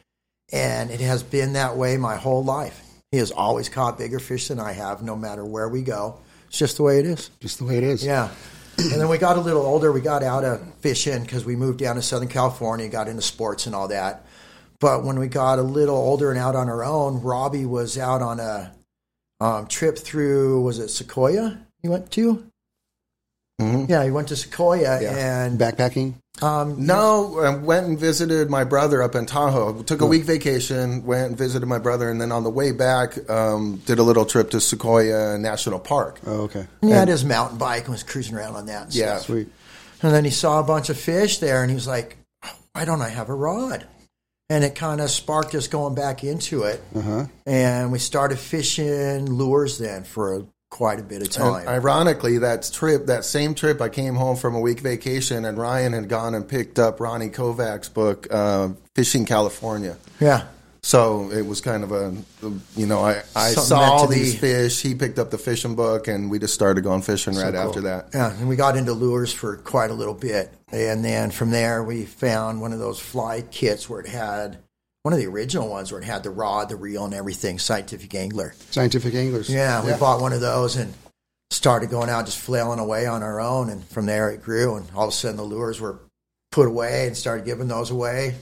and 0.52 0.90
it 0.90 1.00
has 1.00 1.22
been 1.22 1.52
that 1.54 1.76
way 1.76 1.96
my 1.96 2.16
whole 2.16 2.42
life. 2.44 2.82
He 3.10 3.18
has 3.18 3.30
always 3.30 3.68
caught 3.68 3.98
bigger 3.98 4.18
fish 4.18 4.48
than 4.48 4.60
I 4.60 4.72
have, 4.72 5.02
no 5.02 5.16
matter 5.16 5.44
where 5.44 5.68
we 5.68 5.82
go. 5.82 6.18
It's 6.48 6.58
just 6.58 6.76
the 6.78 6.82
way 6.82 6.98
it 6.98 7.06
is. 7.06 7.30
Just 7.40 7.58
the 7.58 7.64
way 7.64 7.76
it 7.78 7.84
is. 7.84 8.04
Yeah. 8.04 8.30
And 8.78 9.00
then 9.00 9.08
we 9.08 9.18
got 9.18 9.36
a 9.36 9.40
little 9.40 9.62
older. 9.66 9.90
We 9.92 10.00
got 10.00 10.22
out 10.22 10.44
of 10.44 10.60
fishing 10.76 11.22
because 11.22 11.44
we 11.44 11.56
moved 11.56 11.80
down 11.80 11.96
to 11.96 12.02
Southern 12.02 12.28
California, 12.28 12.88
got 12.88 13.08
into 13.08 13.22
sports 13.22 13.66
and 13.66 13.74
all 13.74 13.88
that. 13.88 14.24
But 14.80 15.04
when 15.04 15.18
we 15.18 15.26
got 15.26 15.58
a 15.58 15.62
little 15.62 15.96
older 15.96 16.30
and 16.30 16.38
out 16.38 16.54
on 16.54 16.68
our 16.68 16.84
own, 16.84 17.20
Robbie 17.22 17.66
was 17.66 17.98
out 17.98 18.22
on 18.22 18.38
a 18.38 18.72
um, 19.40 19.66
trip 19.66 19.98
through, 19.98 20.62
was 20.62 20.78
it 20.78 20.88
Sequoia 20.88 21.58
he 21.82 21.88
went 21.88 22.10
to? 22.12 22.44
Mhm. 23.60 23.88
Yeah, 23.88 24.04
he 24.04 24.10
went 24.12 24.28
to 24.28 24.36
Sequoia 24.36 25.00
Yeah. 25.02 25.16
and 25.44 25.58
Backpacking. 25.58 26.14
Um, 26.42 26.86
No, 26.86 27.38
I 27.40 27.54
went 27.56 27.86
and 27.86 27.98
visited 27.98 28.48
my 28.50 28.64
brother 28.64 29.02
up 29.02 29.14
in 29.14 29.26
Tahoe. 29.26 29.82
Took 29.82 30.00
a 30.00 30.06
week 30.06 30.24
vacation, 30.24 31.04
went 31.04 31.28
and 31.30 31.36
visited 31.38 31.66
my 31.66 31.78
brother, 31.78 32.10
and 32.10 32.20
then 32.20 32.32
on 32.32 32.44
the 32.44 32.50
way 32.50 32.72
back, 32.72 33.18
um, 33.30 33.82
did 33.86 33.98
a 33.98 34.02
little 34.02 34.24
trip 34.24 34.50
to 34.50 34.60
Sequoia 34.60 35.36
National 35.38 35.78
Park. 35.78 36.20
Oh, 36.26 36.42
okay. 36.42 36.66
he 36.80 36.90
had 36.90 37.08
his 37.08 37.24
mountain 37.24 37.58
bike 37.58 37.84
and 37.84 37.90
was 37.92 38.02
cruising 38.02 38.34
around 38.36 38.56
on 38.56 38.66
that. 38.66 38.84
And 38.86 38.94
Yeah. 38.94 39.16
stuff. 39.16 39.26
Sweet. 39.26 39.48
And 40.02 40.12
then 40.14 40.24
he 40.24 40.30
saw 40.30 40.60
a 40.60 40.64
bunch 40.64 40.90
of 40.90 40.96
fish 40.98 41.38
there, 41.38 41.62
and 41.62 41.70
he 41.70 41.74
was 41.74 41.86
like, 41.88 42.16
"Why 42.72 42.84
don't 42.84 43.02
I 43.02 43.08
have 43.08 43.28
a 43.28 43.34
rod?" 43.34 43.86
And 44.50 44.64
it 44.64 44.74
kind 44.74 45.00
of 45.00 45.10
sparked 45.10 45.54
us 45.54 45.66
going 45.66 45.94
back 45.94 46.24
into 46.24 46.62
it, 46.62 46.80
Uh-huh. 46.96 47.26
and 47.46 47.92
we 47.92 47.98
started 47.98 48.38
fishing 48.38 49.26
lures 49.26 49.76
then 49.78 50.04
for 50.04 50.44
quite 50.70 51.00
a 51.00 51.02
bit 51.02 51.22
of 51.22 51.30
time. 51.30 51.60
And 51.60 51.68
ironically, 51.68 52.38
that 52.38 52.68
trip, 52.72 53.06
that 53.06 53.24
same 53.24 53.54
trip, 53.54 53.80
I 53.80 53.88
came 53.88 54.14
home 54.14 54.36
from 54.36 54.54
a 54.54 54.60
week 54.60 54.80
vacation, 54.80 55.44
and 55.44 55.56
Ryan 55.58 55.92
had 55.92 56.08
gone 56.08 56.34
and 56.34 56.46
picked 56.48 56.78
up 56.78 57.00
Ronnie 57.00 57.30
Kovach's 57.30 57.88
book, 57.88 58.26
uh, 58.30 58.70
Fishing 58.94 59.24
California. 59.24 59.96
yeah, 60.20 60.46
So 60.82 61.30
it 61.30 61.46
was 61.46 61.60
kind 61.60 61.82
of 61.84 61.92
a, 61.92 62.14
you 62.76 62.86
know, 62.86 63.00
I, 63.00 63.22
I 63.34 63.50
Something 63.50 63.64
saw 63.64 63.80
all 63.80 64.06
these 64.06 64.34
be. 64.34 64.38
fish. 64.40 64.80
He 64.82 64.94
picked 64.94 65.18
up 65.18 65.30
the 65.30 65.38
fishing 65.38 65.74
book, 65.74 66.06
and 66.08 66.30
we 66.30 66.38
just 66.38 66.54
started 66.54 66.82
going 66.82 67.02
fishing 67.02 67.34
right 67.34 67.54
after 67.54 67.80
that. 67.82 68.10
yeah. 68.14 68.32
And 68.38 68.48
we 68.48 68.56
got 68.56 68.76
into 68.76 68.92
lures 68.92 69.32
for 69.32 69.56
quite 69.56 69.90
a 69.90 69.94
little 69.94 70.14
bit, 70.14 70.52
and 70.70 71.04
then 71.04 71.30
from 71.30 71.50
there 71.50 71.82
we 71.82 72.04
found 72.04 72.60
one 72.60 72.72
of 72.72 72.78
those 72.78 73.00
fly 73.00 73.40
kits 73.42 73.88
where 73.88 74.00
it 74.00 74.06
had 74.08 74.58
one 75.02 75.12
of 75.12 75.18
the 75.18 75.26
original 75.26 75.68
ones 75.68 75.90
where 75.90 76.00
it 76.00 76.04
had 76.04 76.22
the 76.22 76.30
rod, 76.30 76.68
the 76.68 76.76
reel, 76.76 77.04
and 77.04 77.14
everything. 77.14 77.58
Scientific 77.58 78.14
Angler. 78.14 78.54
Scientific 78.70 79.14
anglers. 79.14 79.48
Yeah, 79.48 79.84
we 79.84 79.92
bought 79.98 80.20
one 80.20 80.32
of 80.32 80.40
those 80.40 80.76
and 80.76 80.92
started 81.50 81.90
going 81.90 82.10
out 82.10 82.26
just 82.26 82.38
flailing 82.38 82.78
away 82.78 83.06
on 83.06 83.22
our 83.22 83.40
own. 83.40 83.70
And 83.70 83.84
from 83.84 84.06
there 84.06 84.30
it 84.30 84.42
grew. 84.42 84.76
And 84.76 84.86
all 84.94 85.04
of 85.04 85.10
a 85.10 85.12
sudden 85.12 85.36
the 85.36 85.42
lures 85.42 85.80
were 85.80 86.00
put 86.52 86.66
away 86.66 87.06
and 87.06 87.16
started 87.16 87.46
giving 87.46 87.68
those 87.68 87.90
away. 87.90 88.34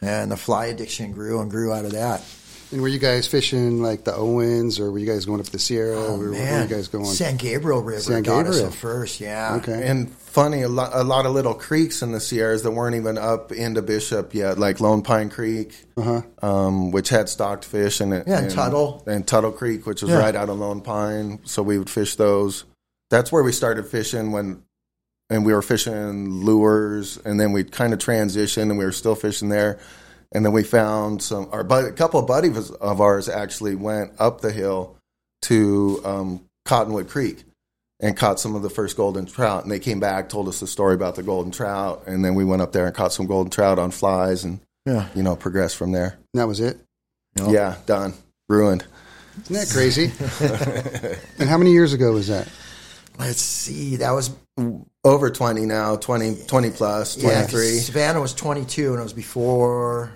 And 0.00 0.30
the 0.30 0.36
fly 0.36 0.66
addiction 0.66 1.12
grew 1.12 1.40
and 1.40 1.50
grew 1.50 1.72
out 1.72 1.84
of 1.84 1.92
that. 1.92 2.22
And 2.70 2.82
were 2.82 2.88
you 2.88 2.98
guys 2.98 3.26
fishing 3.26 3.80
like 3.82 4.04
the 4.04 4.14
Owens, 4.14 4.78
or 4.78 4.92
were 4.92 4.98
you 4.98 5.06
guys 5.06 5.24
going 5.24 5.40
up 5.40 5.46
the 5.46 5.58
Sierra? 5.58 5.96
Oh, 5.96 6.18
where, 6.18 6.30
where 6.30 6.38
man. 6.38 6.54
were 6.60 6.68
you 6.68 6.74
guys 6.76 6.88
going? 6.88 7.06
San 7.06 7.38
Gabriel 7.38 7.80
River 7.82 8.00
San 8.00 8.22
got 8.22 8.46
us 8.46 8.56
Gabriel. 8.56 8.66
at 8.66 8.74
first, 8.74 9.20
yeah. 9.20 9.54
Okay. 9.62 9.86
And 9.88 10.10
funny, 10.12 10.60
a 10.62 10.68
lot, 10.68 10.90
a 10.92 11.02
lot 11.02 11.24
of 11.24 11.32
little 11.32 11.54
creeks 11.54 12.02
in 12.02 12.12
the 12.12 12.20
Sierras 12.20 12.62
that 12.64 12.70
weren't 12.72 12.94
even 12.94 13.16
up 13.16 13.52
into 13.52 13.80
Bishop 13.80 14.34
yet, 14.34 14.58
like 14.58 14.80
Lone 14.80 15.00
Pine 15.00 15.30
Creek, 15.30 15.82
Uh-huh. 15.96 16.20
um, 16.46 16.90
which 16.90 17.08
had 17.08 17.30
stocked 17.30 17.64
fish, 17.64 18.02
and 18.02 18.12
Yeah, 18.26 18.40
and 18.40 18.50
Tuttle. 18.50 19.02
and 19.06 19.26
Tuttle 19.26 19.52
Creek, 19.52 19.86
which 19.86 20.02
was 20.02 20.10
Yeah. 20.10 20.18
right 20.18 20.36
out 20.36 20.50
of 20.50 20.58
Lone 20.58 20.82
Pine. 20.82 21.38
So 21.44 21.62
we 21.62 21.78
would 21.78 21.88
fish 21.88 22.16
those. 22.16 22.64
That's 23.08 23.32
where 23.32 23.42
we 23.42 23.52
started 23.52 23.86
fishing 23.86 24.30
when, 24.30 24.62
and 25.30 25.46
we 25.46 25.54
were 25.54 25.62
fishing 25.62 26.44
lures, 26.44 27.18
and 27.24 27.40
then 27.40 27.52
we 27.52 27.64
kind 27.64 27.94
of 27.94 27.98
transitioned, 27.98 28.64
and 28.68 28.76
we 28.78 28.84
were 28.84 28.92
still 28.92 29.14
fishing 29.14 29.48
there. 29.48 29.78
And 30.32 30.44
then 30.44 30.52
we 30.52 30.62
found 30.62 31.22
some. 31.22 31.48
Our 31.52 31.64
bud, 31.64 31.84
a 31.86 31.92
couple 31.92 32.20
of 32.20 32.26
buddies 32.26 32.70
of 32.70 33.00
ours 33.00 33.28
actually 33.28 33.74
went 33.74 34.12
up 34.18 34.40
the 34.40 34.52
hill 34.52 34.96
to 35.42 36.00
um, 36.04 36.44
Cottonwood 36.66 37.08
Creek 37.08 37.44
and 38.00 38.16
caught 38.16 38.38
some 38.38 38.54
of 38.54 38.62
the 38.62 38.70
first 38.70 38.96
golden 38.96 39.26
trout. 39.26 39.62
And 39.62 39.72
they 39.72 39.78
came 39.78 40.00
back, 40.00 40.28
told 40.28 40.46
us 40.48 40.60
the 40.60 40.66
story 40.66 40.94
about 40.94 41.14
the 41.16 41.22
golden 41.22 41.50
trout, 41.50 42.04
and 42.06 42.24
then 42.24 42.34
we 42.34 42.44
went 42.44 42.62
up 42.62 42.72
there 42.72 42.86
and 42.86 42.94
caught 42.94 43.12
some 43.12 43.26
golden 43.26 43.50
trout 43.50 43.78
on 43.78 43.90
flies, 43.90 44.44
and 44.44 44.60
Yeah. 44.86 45.08
you 45.14 45.22
know 45.22 45.34
progressed 45.34 45.76
from 45.76 45.92
there. 45.92 46.18
And 46.34 46.40
that 46.40 46.46
was 46.46 46.60
it. 46.60 46.78
Yep. 47.36 47.48
Yeah, 47.50 47.76
done, 47.86 48.14
ruined. 48.48 48.84
Isn't 49.48 49.54
that 49.54 49.70
crazy? 49.72 50.12
and 51.38 51.48
how 51.48 51.56
many 51.58 51.72
years 51.72 51.92
ago 51.92 52.12
was 52.12 52.28
that? 52.28 52.48
Let's 53.18 53.40
see. 53.40 53.96
That 53.96 54.10
was 54.12 54.30
Over 55.04 55.30
twenty 55.30 55.64
now, 55.66 55.96
20, 55.96 56.44
20 56.46 56.70
plus, 56.70 57.14
twenty 57.14 57.28
yeah, 57.28 57.42
'cause 57.42 57.50
three. 57.50 57.78
Savannah 57.78 58.20
was 58.20 58.34
22, 58.34 58.90
and 58.92 59.00
it 59.00 59.02
was 59.02 59.12
before, 59.12 60.10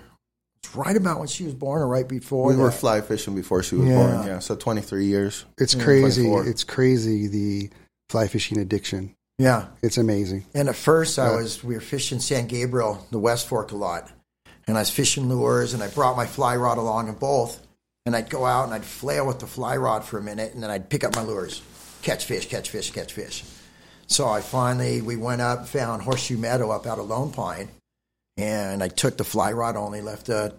it's 0.61 0.75
right 0.75 0.95
about 0.95 1.19
when 1.19 1.27
she 1.27 1.45
was 1.45 1.53
born 1.53 1.81
or 1.81 1.87
right 1.87 2.07
before. 2.07 2.47
we 2.47 2.55
were 2.55 2.71
fly 2.71 3.01
fishing 3.01 3.35
before 3.35 3.63
she 3.63 3.75
was 3.75 3.87
Yeah. 3.87 3.95
born. 3.95 4.27
Yeah, 4.27 4.39
so 4.39 4.55
twenty 4.55 4.81
three 4.81 5.05
years. 5.05 5.45
It's 5.57 5.73
crazy. 5.75 6.23
24. 6.23 6.47
It's 6.47 6.63
crazy 6.63 7.27
the 7.27 7.69
fly 8.09 8.27
fishing 8.27 8.57
addiction. 8.59 9.15
yeah. 9.39 9.67
It's 9.81 9.97
amazing. 9.97 10.45
And 10.53 10.69
at 10.69 10.75
first, 10.75 11.17
I 11.17 11.35
was 11.35 11.63
we 11.63 11.73
were 11.75 11.81
fishing 11.81 12.19
San 12.19 12.47
Gabriel, 12.47 13.05
the 13.11 13.19
West 13.19 13.47
Fork, 13.47 13.71
a 13.71 13.75
lot, 13.75 14.11
and 14.67 14.77
I 14.77 14.81
was 14.81 14.89
fishing 14.89 15.27
lures, 15.29 15.73
and 15.73 15.81
I 15.81 15.87
brought 15.87 16.15
my 16.17 16.25
fly 16.27 16.55
rod 16.57 16.77
along 16.77 17.07
in 17.07 17.15
both, 17.15 17.59
and 18.05 18.15
I'd 18.15 18.29
go 18.29 18.45
out 18.45 18.65
and 18.65 18.73
I'd 18.73 18.85
flail 18.85 19.25
with 19.25 19.39
the 19.39 19.47
fly 19.47 19.75
rod 19.77 20.03
for 20.03 20.17
a 20.19 20.21
minute, 20.21 20.53
and 20.53 20.61
then 20.61 20.69
I'd 20.69 20.89
pick 20.89 21.03
up 21.03 21.15
my 21.15 21.23
lures, 21.23 21.61
catch 22.03 22.25
fish, 22.25 22.47
catch 22.49 22.69
fish, 22.69 22.91
catch 22.91 23.13
fish. 23.13 23.43
So 24.13 24.27
I 24.29 24.41
finally 24.41 25.01
we 25.01 25.15
went 25.15 25.41
up, 25.41 25.67
found 25.67 26.03
Horseshoe 26.03 26.37
Meadow 26.37 26.69
up 26.69 26.85
out 26.85 26.99
of 26.99 27.07
Lone 27.07 27.31
Pine, 27.31 27.69
and 28.37 28.83
I 28.83 28.87
took 28.87 29.17
the 29.17 29.23
fly 29.23 29.51
rod 29.53 29.75
only, 29.75 30.01
left 30.01 30.27
the 30.27 30.53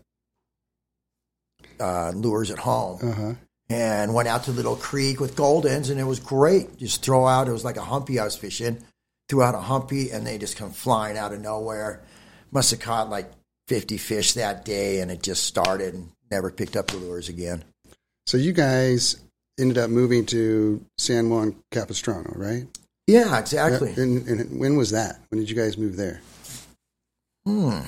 uh, 1.79 2.11
lures 2.17 2.51
at 2.51 2.59
home 2.59 2.99
Uh 3.01 3.13
huh. 3.13 3.35
and 3.69 4.13
went 4.13 4.27
out 4.27 4.43
to 4.45 4.51
Little 4.51 4.75
Creek 4.75 5.21
with 5.21 5.37
Goldens, 5.37 5.89
and 5.89 6.01
it 6.01 6.05
was 6.05 6.19
great. 6.19 6.79
Just 6.79 7.05
throw 7.05 7.29
out, 7.29 7.47
it 7.47 7.53
was 7.53 7.65
like 7.65 7.77
a 7.77 7.83
humpy 7.85 8.19
I 8.19 8.25
was 8.25 8.37
fishing. 8.37 8.79
Threw 9.29 9.43
out 9.43 9.55
a 9.55 9.61
humpy, 9.61 10.11
and 10.11 10.27
they 10.27 10.37
just 10.37 10.57
come 10.57 10.73
flying 10.73 11.17
out 11.17 11.33
of 11.33 11.41
nowhere. 11.41 12.03
Must 12.51 12.73
have 12.73 12.81
caught 12.81 13.09
like 13.09 13.31
50 13.69 13.99
fish 13.99 14.33
that 14.33 14.65
day, 14.65 14.99
and 14.99 15.13
it 15.13 15.23
just 15.23 15.45
started 15.45 15.95
and 15.95 16.11
never 16.29 16.51
picked 16.51 16.75
up 16.75 16.89
the 16.89 16.97
lures 16.97 17.29
again. 17.29 17.63
So 18.27 18.37
you 18.37 18.53
guys 18.53 19.15
ended 19.61 19.79
up 19.79 19.91
moving 19.91 20.27
to 20.27 20.85
San 20.99 21.31
Juan 21.31 21.55
Capistrano, 21.71 22.33
right? 22.35 22.67
Yeah, 23.07 23.39
exactly. 23.39 23.93
Yeah, 23.97 24.03
And, 24.03 24.27
and 24.29 24.59
when 24.61 24.77
was 24.77 24.91
that? 24.93 25.21
When 25.29 25.39
did 25.41 25.51
you 25.51 25.57
guys 25.57 25.77
move 25.77 25.97
there? 25.97 26.21
Hmm. 27.47 27.81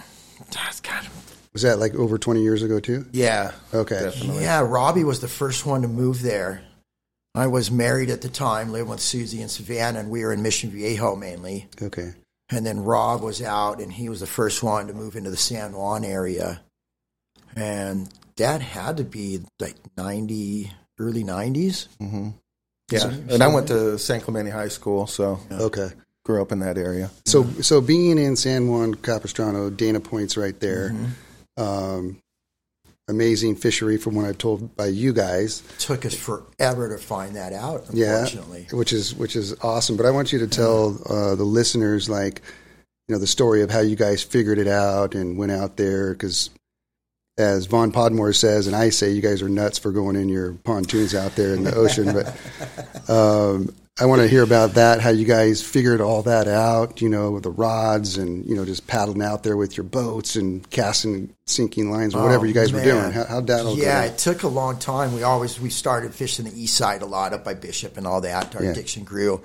That's 0.53 0.81
kind 0.81 1.07
of. 1.07 1.13
Was 1.53 1.63
that 1.63 1.79
like 1.79 1.95
over 1.95 2.19
20 2.19 2.43
years 2.43 2.63
ago 2.63 2.81
too? 2.81 3.07
Yeah, 3.13 3.53
Okay. 3.73 3.99
definitely. 3.99 4.43
Yeah, 4.43 4.61
Robbie 4.61 5.05
was 5.05 5.21
the 5.21 5.29
first 5.29 5.65
one 5.65 5.83
to 5.83 5.89
move 5.89 6.21
there. 6.21 6.63
I 7.35 7.47
was 7.47 7.71
married 7.71 8.11
at 8.11 8.21
the 8.23 8.29
time, 8.29 8.73
living 8.73 8.89
with 8.91 9.01
Susie 9.01 9.41
and 9.41 9.51
Savannah, 9.51 10.01
and 10.01 10.11
we 10.11 10.23
were 10.25 10.33
in 10.33 10.43
Mission 10.43 10.71
Viejo 10.71 11.17
mainly. 11.17 11.69
Okay. 11.81 12.13
And 12.51 12.65
then 12.67 12.81
Rob 12.85 13.23
was 13.23 13.43
out, 13.43 13.81
and 13.81 13.93
he 13.93 14.09
was 14.09 14.21
the 14.21 14.27
first 14.27 14.63
one 14.63 14.87
to 14.87 14.95
move 14.95 15.17
into 15.17 15.31
the 15.31 15.37
San 15.37 15.73
Juan 15.73 16.05
area. 16.05 16.61
And 17.55 18.09
that 18.37 18.61
had 18.61 18.99
to 18.99 19.05
be 19.05 19.41
like 19.59 19.77
90, 19.97 20.71
early 20.99 21.25
90s. 21.25 21.89
hmm 21.99 22.29
Yeah, 22.91 23.01
So- 23.01 23.09
and 23.31 23.43
I 23.43 23.49
went 23.49 23.67
to 23.69 23.99
San 23.99 24.21
Clemente 24.21 24.51
High 24.51 24.69
School, 24.69 25.07
so 25.07 25.41
Okay. 25.51 25.91
grew 26.25 26.41
up 26.41 26.53
in 26.53 26.61
that 26.61 26.79
area. 26.79 27.11
So 27.25 27.47
so 27.63 27.81
being 27.81 28.19
in 28.19 28.37
San 28.37 28.69
Juan 28.69 28.95
Capistrano, 28.95 29.71
Dana 29.71 30.01
Point's 30.01 30.37
right 30.37 30.59
there. 30.61 30.91
Mm-hmm. 30.91 31.63
Um, 31.63 32.17
amazing 33.09 33.55
fishery 33.57 33.97
from 33.97 34.15
what 34.15 34.25
I've 34.25 34.39
told 34.39 34.75
by 34.77 34.87
you 34.87 35.13
guys. 35.13 35.63
Took 35.79 36.05
us 36.05 36.15
forever 36.15 36.89
to 36.89 36.99
find 37.03 37.37
that 37.37 37.53
out, 37.53 37.87
Yeah, 37.93 38.27
which 38.73 38.93
is 38.93 39.15
which 39.15 39.37
is 39.37 39.55
awesome. 39.63 39.97
But 39.97 40.07
I 40.07 40.11
want 40.11 40.33
you 40.33 40.39
to 40.41 40.47
tell 40.49 40.99
uh, 41.07 41.35
the 41.35 41.45
listeners 41.45 42.09
like 42.09 42.43
you 43.09 43.15
know 43.15 43.21
the 43.21 43.27
story 43.27 43.63
of 43.63 43.71
how 43.71 43.81
you 43.81 43.95
guys 43.97 44.23
figured 44.23 44.59
it 44.59 44.67
out 44.69 45.15
and 45.15 45.37
went 45.39 45.53
out 45.53 45.77
there 45.77 46.13
because. 46.13 46.51
As 47.39 47.67
Vaughn 47.67 47.93
Podmore 47.93 48.33
says, 48.35 48.67
and 48.67 48.75
I 48.75 48.89
say, 48.89 49.11
you 49.11 49.21
guys 49.21 49.43
are 49.43 49.49
nuts 49.49 49.77
for 49.79 49.93
going 49.93 50.17
in 50.17 50.31
your 50.31 50.55
pontoons 50.55 51.15
out 51.15 51.33
there 51.37 51.53
in 51.55 51.65
the 51.65 51.75
ocean. 51.77 52.11
But 52.15 53.11
um, 53.11 53.75
I 54.01 54.07
want 54.07 54.23
to 54.23 54.27
hear 54.29 54.43
about 54.43 54.73
that. 54.75 55.03
How 55.03 55.11
you 55.11 55.27
guys 55.27 55.63
figured 55.63 56.01
all 56.01 56.23
that 56.23 56.49
out? 56.49 57.03
You 57.03 57.11
know, 57.11 57.33
with 57.33 57.43
the 57.43 57.51
rods 57.51 58.17
and 58.17 58.47
you 58.47 58.55
know 58.57 58.65
just 58.65 58.87
paddling 58.87 59.21
out 59.21 59.43
there 59.43 59.55
with 59.55 59.77
your 59.77 59.85
boats 59.85 60.37
and 60.37 60.69
casting 60.71 61.35
sinking 61.47 61.91
lines 61.91 62.15
or 62.15 62.23
whatever 62.23 62.47
Oh, 62.47 62.49
you 62.49 62.55
guys 62.55 62.73
were 62.73 62.83
doing. 62.83 63.13
How, 63.13 63.27
how'd 63.27 63.49
that 63.49 63.67
all 63.67 63.77
Yeah, 63.77 64.05
it 64.05 64.17
took 64.17 64.43
a 64.43 64.49
long 64.49 64.79
time. 64.79 65.13
We 65.15 65.23
always 65.23 65.61
we 65.61 65.69
started 65.69 66.15
fishing 66.15 66.47
the 66.47 66.59
east 66.59 66.75
side 66.75 67.03
a 67.03 67.07
lot 67.07 67.35
up 67.35 67.45
by 67.45 67.53
Bishop 67.53 67.99
and 67.99 68.07
all 68.07 68.23
that. 68.23 68.57
Our 68.57 68.65
Yeah. 68.65 68.71
addiction 68.71 69.05
grew, 69.05 69.43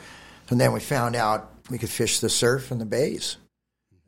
and 0.49 0.61
then 0.61 0.71
we 0.71 0.79
found 0.79 1.17
out 1.17 1.51
we 1.69 1.77
could 1.77 1.89
fish 1.89 2.21
the 2.21 2.29
surf 2.29 2.71
and 2.71 2.79
the 2.79 2.85
bays. 2.85 3.35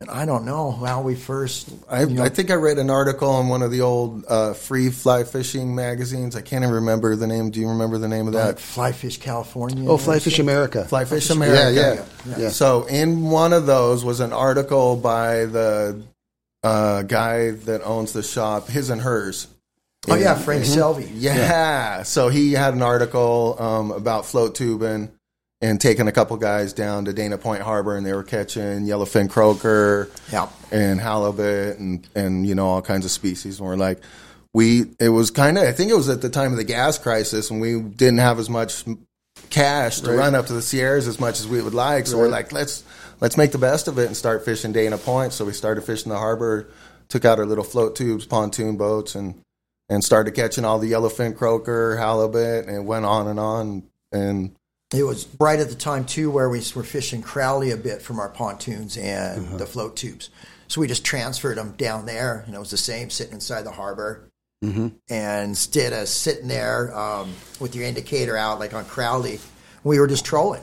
And 0.08 0.10
I 0.10 0.26
don't 0.26 0.44
know 0.44 0.70
how 0.70 1.00
we 1.00 1.14
first. 1.14 1.70
I, 1.88 2.02
you 2.02 2.14
know, 2.16 2.22
I 2.24 2.28
think 2.28 2.50
I 2.50 2.54
read 2.54 2.78
an 2.78 2.90
article 2.90 3.40
in 3.40 3.48
one 3.48 3.62
of 3.62 3.70
the 3.70 3.80
old 3.80 4.24
uh, 4.28 4.52
free 4.52 4.90
fly 4.90 5.24
fishing 5.24 5.74
magazines. 5.74 6.36
I 6.36 6.42
can't 6.42 6.62
even 6.62 6.74
remember 6.74 7.16
the 7.16 7.26
name. 7.26 7.50
Do 7.50 7.58
you 7.58 7.68
remember 7.68 7.96
the 7.96 8.08
name 8.08 8.28
of 8.28 8.34
like 8.34 8.56
that? 8.56 8.60
Fly 8.60 8.92
Fish 8.92 9.16
California. 9.18 9.88
Oh, 9.88 9.96
Fly 9.96 10.18
Fish 10.18 10.38
America. 10.38 10.84
Fly 10.84 11.06
Fish 11.06 11.30
Yeah, 11.30 11.36
America. 11.36 12.06
yeah, 12.26 12.36
yeah. 12.38 12.48
So 12.50 12.84
in 12.84 13.22
one 13.30 13.54
of 13.54 13.64
those 13.64 14.04
was 14.04 14.20
an 14.20 14.34
article 14.34 14.96
by 14.96 15.46
the 15.46 16.02
uh, 16.62 17.02
guy 17.02 17.52
that 17.52 17.82
owns 17.82 18.12
the 18.12 18.22
shop, 18.22 18.68
his 18.68 18.90
and 18.90 19.00
hers. 19.00 19.46
Oh 20.06 20.16
yeah, 20.16 20.34
Frank 20.34 20.64
Selvey. 20.64 21.08
Yeah. 21.14 22.02
So 22.02 22.28
he 22.28 22.52
had 22.52 22.74
an 22.74 22.82
article 22.82 23.56
um, 23.58 23.90
about 23.90 24.26
float 24.26 24.54
tubing 24.54 25.10
and 25.64 25.80
taking 25.80 26.06
a 26.08 26.12
couple 26.12 26.36
guys 26.36 26.74
down 26.74 27.06
to 27.06 27.12
Dana 27.14 27.38
Point 27.38 27.62
Harbor, 27.62 27.96
and 27.96 28.04
they 28.04 28.12
were 28.12 28.22
catching 28.22 28.84
yellowfin 28.86 29.30
croaker 29.30 30.10
Yeah. 30.30 30.48
and 30.70 31.00
halibut 31.00 31.78
and 31.78 32.06
and 32.14 32.46
you 32.46 32.54
know 32.54 32.66
all 32.66 32.82
kinds 32.82 33.06
of 33.06 33.10
species. 33.10 33.58
And 33.60 33.66
we're 33.68 33.76
like, 33.76 34.02
we 34.52 34.84
it 35.00 35.08
was 35.08 35.30
kind 35.30 35.56
of 35.56 35.64
I 35.64 35.72
think 35.72 35.90
it 35.90 35.94
was 35.96 36.10
at 36.10 36.20
the 36.20 36.28
time 36.28 36.52
of 36.52 36.58
the 36.58 36.64
gas 36.64 36.98
crisis, 36.98 37.50
and 37.50 37.60
we 37.62 37.80
didn't 37.80 38.18
have 38.18 38.38
as 38.38 38.50
much 38.50 38.84
cash 39.50 40.00
to 40.00 40.12
run 40.12 40.34
up 40.34 40.46
to 40.46 40.52
the 40.52 40.62
Sierras 40.62 41.08
as 41.08 41.18
much 41.18 41.40
as 41.40 41.48
we 41.48 41.62
would 41.62 41.74
like. 41.74 42.06
So 42.06 42.18
we're 42.18 42.28
like, 42.28 42.52
let's 42.52 42.84
let's 43.20 43.36
make 43.38 43.52
the 43.52 43.58
best 43.58 43.88
of 43.88 43.98
it 43.98 44.06
and 44.06 44.16
start 44.16 44.44
fishing 44.44 44.72
Dana 44.72 44.98
Point. 44.98 45.32
So 45.32 45.46
we 45.46 45.52
started 45.52 45.82
fishing 45.84 46.10
the 46.10 46.18
harbor, 46.18 46.68
took 47.08 47.24
out 47.24 47.38
our 47.38 47.46
little 47.46 47.64
float 47.64 47.96
tubes, 47.96 48.26
pontoon 48.26 48.76
boats, 48.76 49.14
and 49.14 49.40
and 49.88 50.04
started 50.04 50.32
catching 50.34 50.64
all 50.66 50.78
the 50.78 50.90
yellowfin 50.92 51.36
croaker, 51.36 51.96
halibut, 51.96 52.66
and 52.66 52.76
it 52.76 52.84
went 52.84 53.06
on 53.06 53.28
and 53.28 53.40
on. 53.40 53.82
And 54.12 54.54
It 54.94 55.02
was 55.02 55.26
right 55.40 55.58
at 55.58 55.68
the 55.68 55.74
time 55.74 56.04
too 56.04 56.30
where 56.30 56.48
we 56.48 56.62
were 56.74 56.84
fishing 56.84 57.22
Crowley 57.22 57.70
a 57.70 57.76
bit 57.76 58.02
from 58.02 58.20
our 58.20 58.28
pontoons 58.28 58.96
and 58.96 59.58
the 59.58 59.66
float 59.66 59.96
tubes. 59.96 60.30
So 60.68 60.80
we 60.80 60.88
just 60.88 61.04
transferred 61.04 61.58
them 61.58 61.72
down 61.72 62.06
there, 62.06 62.42
and 62.46 62.54
it 62.54 62.58
was 62.58 62.70
the 62.70 62.76
same 62.76 63.10
sitting 63.10 63.34
inside 63.34 63.62
the 63.62 63.70
harbor. 63.70 64.28
And 65.10 65.50
instead 65.50 65.92
of 65.92 66.08
sitting 66.08 66.48
there 66.48 66.96
um, 66.96 67.32
with 67.60 67.74
your 67.74 67.84
indicator 67.84 68.36
out 68.36 68.60
like 68.60 68.72
on 68.72 68.84
Crowley, 68.86 69.40
we 69.82 69.98
were 69.98 70.06
just 70.06 70.24
trolling, 70.24 70.62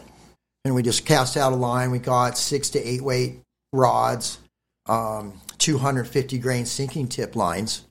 and 0.65 0.73
we 0.73 0.81
just 0.81 1.05
cast 1.05 1.37
out 1.37 1.53
a 1.53 1.55
line. 1.55 1.91
We 1.91 1.99
got 1.99 2.37
six 2.37 2.71
to 2.71 2.79
eight 2.79 3.01
weight 3.01 3.41
rods, 3.71 4.39
um, 4.87 5.39
250 5.59 6.39
grain 6.39 6.65
sinking 6.65 7.09
tip 7.09 7.35
lines, 7.35 7.85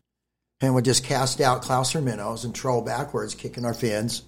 and 0.61 0.75
would 0.75 0.85
just 0.85 1.05
cast 1.05 1.41
out 1.41 1.63
Clouser 1.63 2.03
minnows 2.03 2.45
and 2.45 2.55
troll 2.55 2.83
backwards, 2.83 3.35
kicking 3.35 3.65
our 3.65 3.75
fins 3.75 4.23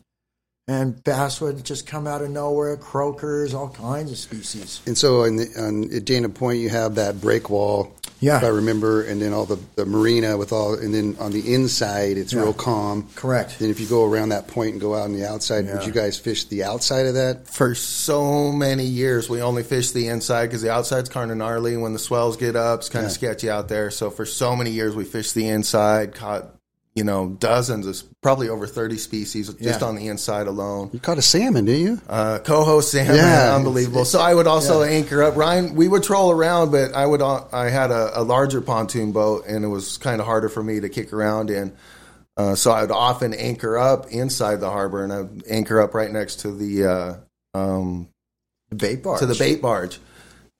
and 0.68 1.02
bass 1.02 1.40
would 1.40 1.64
just 1.64 1.86
come 1.86 2.06
out 2.06 2.22
of 2.22 2.30
nowhere, 2.30 2.76
croakers, 2.76 3.52
all 3.52 3.68
kinds 3.68 4.12
of 4.12 4.18
species. 4.18 4.80
And 4.86 4.96
so 4.96 5.22
on, 5.22 5.36
the, 5.36 5.48
on 5.58 5.92
at 5.94 6.04
Dana 6.04 6.28
Point, 6.28 6.60
you 6.60 6.68
have 6.68 6.94
that 6.94 7.20
break 7.20 7.50
wall, 7.50 7.92
Yeah. 8.20 8.36
if 8.36 8.44
I 8.44 8.48
remember, 8.48 9.02
and 9.02 9.20
then 9.20 9.32
all 9.32 9.44
the, 9.44 9.58
the 9.74 9.84
marina 9.84 10.36
with 10.38 10.52
all, 10.52 10.74
and 10.74 10.94
then 10.94 11.16
on 11.18 11.32
the 11.32 11.52
inside, 11.52 12.16
it's 12.16 12.32
Yeah. 12.32 12.42
real 12.42 12.52
calm. 12.52 13.08
Correct. 13.16 13.58
Then 13.58 13.70
if 13.70 13.80
you 13.80 13.86
go 13.86 14.04
around 14.04 14.28
that 14.28 14.46
point 14.46 14.72
and 14.72 14.80
go 14.80 14.94
out 14.94 15.02
on 15.02 15.12
the 15.14 15.28
outside, 15.28 15.66
would 15.66 15.84
you 15.84 15.92
guys 15.92 16.16
fish 16.16 16.44
the 16.44 16.62
outside 16.62 17.06
of 17.06 17.14
that? 17.14 17.48
for 17.48 17.74
so 17.74 18.52
many 18.52 18.84
years, 18.84 19.28
we 19.28 19.42
only 19.42 19.62
fished 19.64 19.94
the 19.94 20.06
inside 20.08 20.46
because 20.46 20.62
the 20.62 20.70
outside's 20.70 21.08
kind 21.08 21.30
of 21.32 21.36
gnarly. 21.36 21.76
When 21.76 21.92
the 21.92 21.98
swells 21.98 22.36
get 22.36 22.54
up, 22.54 22.80
it's 22.80 22.88
kind 22.88 23.04
of 23.04 23.10
Yeah. 23.10 23.14
sketchy 23.16 23.50
out 23.50 23.68
there. 23.68 23.90
So 23.90 24.10
for 24.10 24.24
so 24.24 24.54
many 24.54 24.70
years, 24.70 24.94
we 24.94 25.04
fished 25.04 25.34
the 25.34 25.48
inside, 25.48 26.14
caught 26.14 26.54
you 26.94 27.04
know 27.04 27.28
dozens 27.28 27.86
of 27.86 28.20
probably 28.20 28.48
over 28.48 28.66
thirty 28.66 28.96
species 28.98 29.48
just 29.54 29.80
Yeah. 29.80 29.86
on 29.86 29.96
the 29.96 30.08
inside 30.08 30.46
alone. 30.46 30.90
You 30.92 31.00
caught 31.00 31.18
a 31.18 31.22
salmon, 31.22 31.64
didn't 31.64 31.80
you? 31.82 32.00
Uh, 32.08 32.38
coho 32.40 32.80
salmon, 32.80 33.16
Yeah. 33.16 33.54
unbelievable. 33.56 34.04
So 34.04 34.20
I 34.20 34.34
would 34.34 34.46
also 34.46 34.82
anchor 34.82 35.22
up. 35.22 35.36
Ryan, 35.36 35.74
we 35.74 35.88
would 35.88 36.02
troll 36.02 36.30
around, 36.30 36.70
but 36.70 36.94
I 36.94 37.06
would. 37.06 37.22
uh, 37.22 37.44
I 37.52 37.70
had 37.70 37.90
a, 37.90 38.20
a 38.20 38.22
larger 38.22 38.60
pontoon 38.60 39.12
boat, 39.12 39.44
and 39.46 39.64
it 39.64 39.68
was 39.68 39.96
kind 39.98 40.20
of 40.20 40.26
harder 40.26 40.48
for 40.50 40.62
me 40.62 40.80
to 40.80 40.88
kick 40.88 41.12
around 41.12 41.48
in. 41.50 41.72
Uh, 42.36 42.54
so 42.54 42.70
I 42.72 42.80
would 42.82 42.90
often 42.90 43.34
anchor 43.34 43.76
up 43.78 44.10
inside 44.10 44.56
the 44.60 44.70
harbor, 44.70 45.02
and 45.04 45.12
I 45.12 45.20
would 45.22 45.44
anchor 45.48 45.80
up 45.80 45.94
right 45.94 46.10
next 46.10 46.40
to 46.40 46.50
the 46.52 46.86
uh, 46.86 47.14
um, 47.58 48.08
The 48.70 48.76
bait 48.76 49.02
barge. 49.02 49.18
to 49.20 49.26
the 49.26 49.34
bait 49.34 49.60
barge 49.60 49.98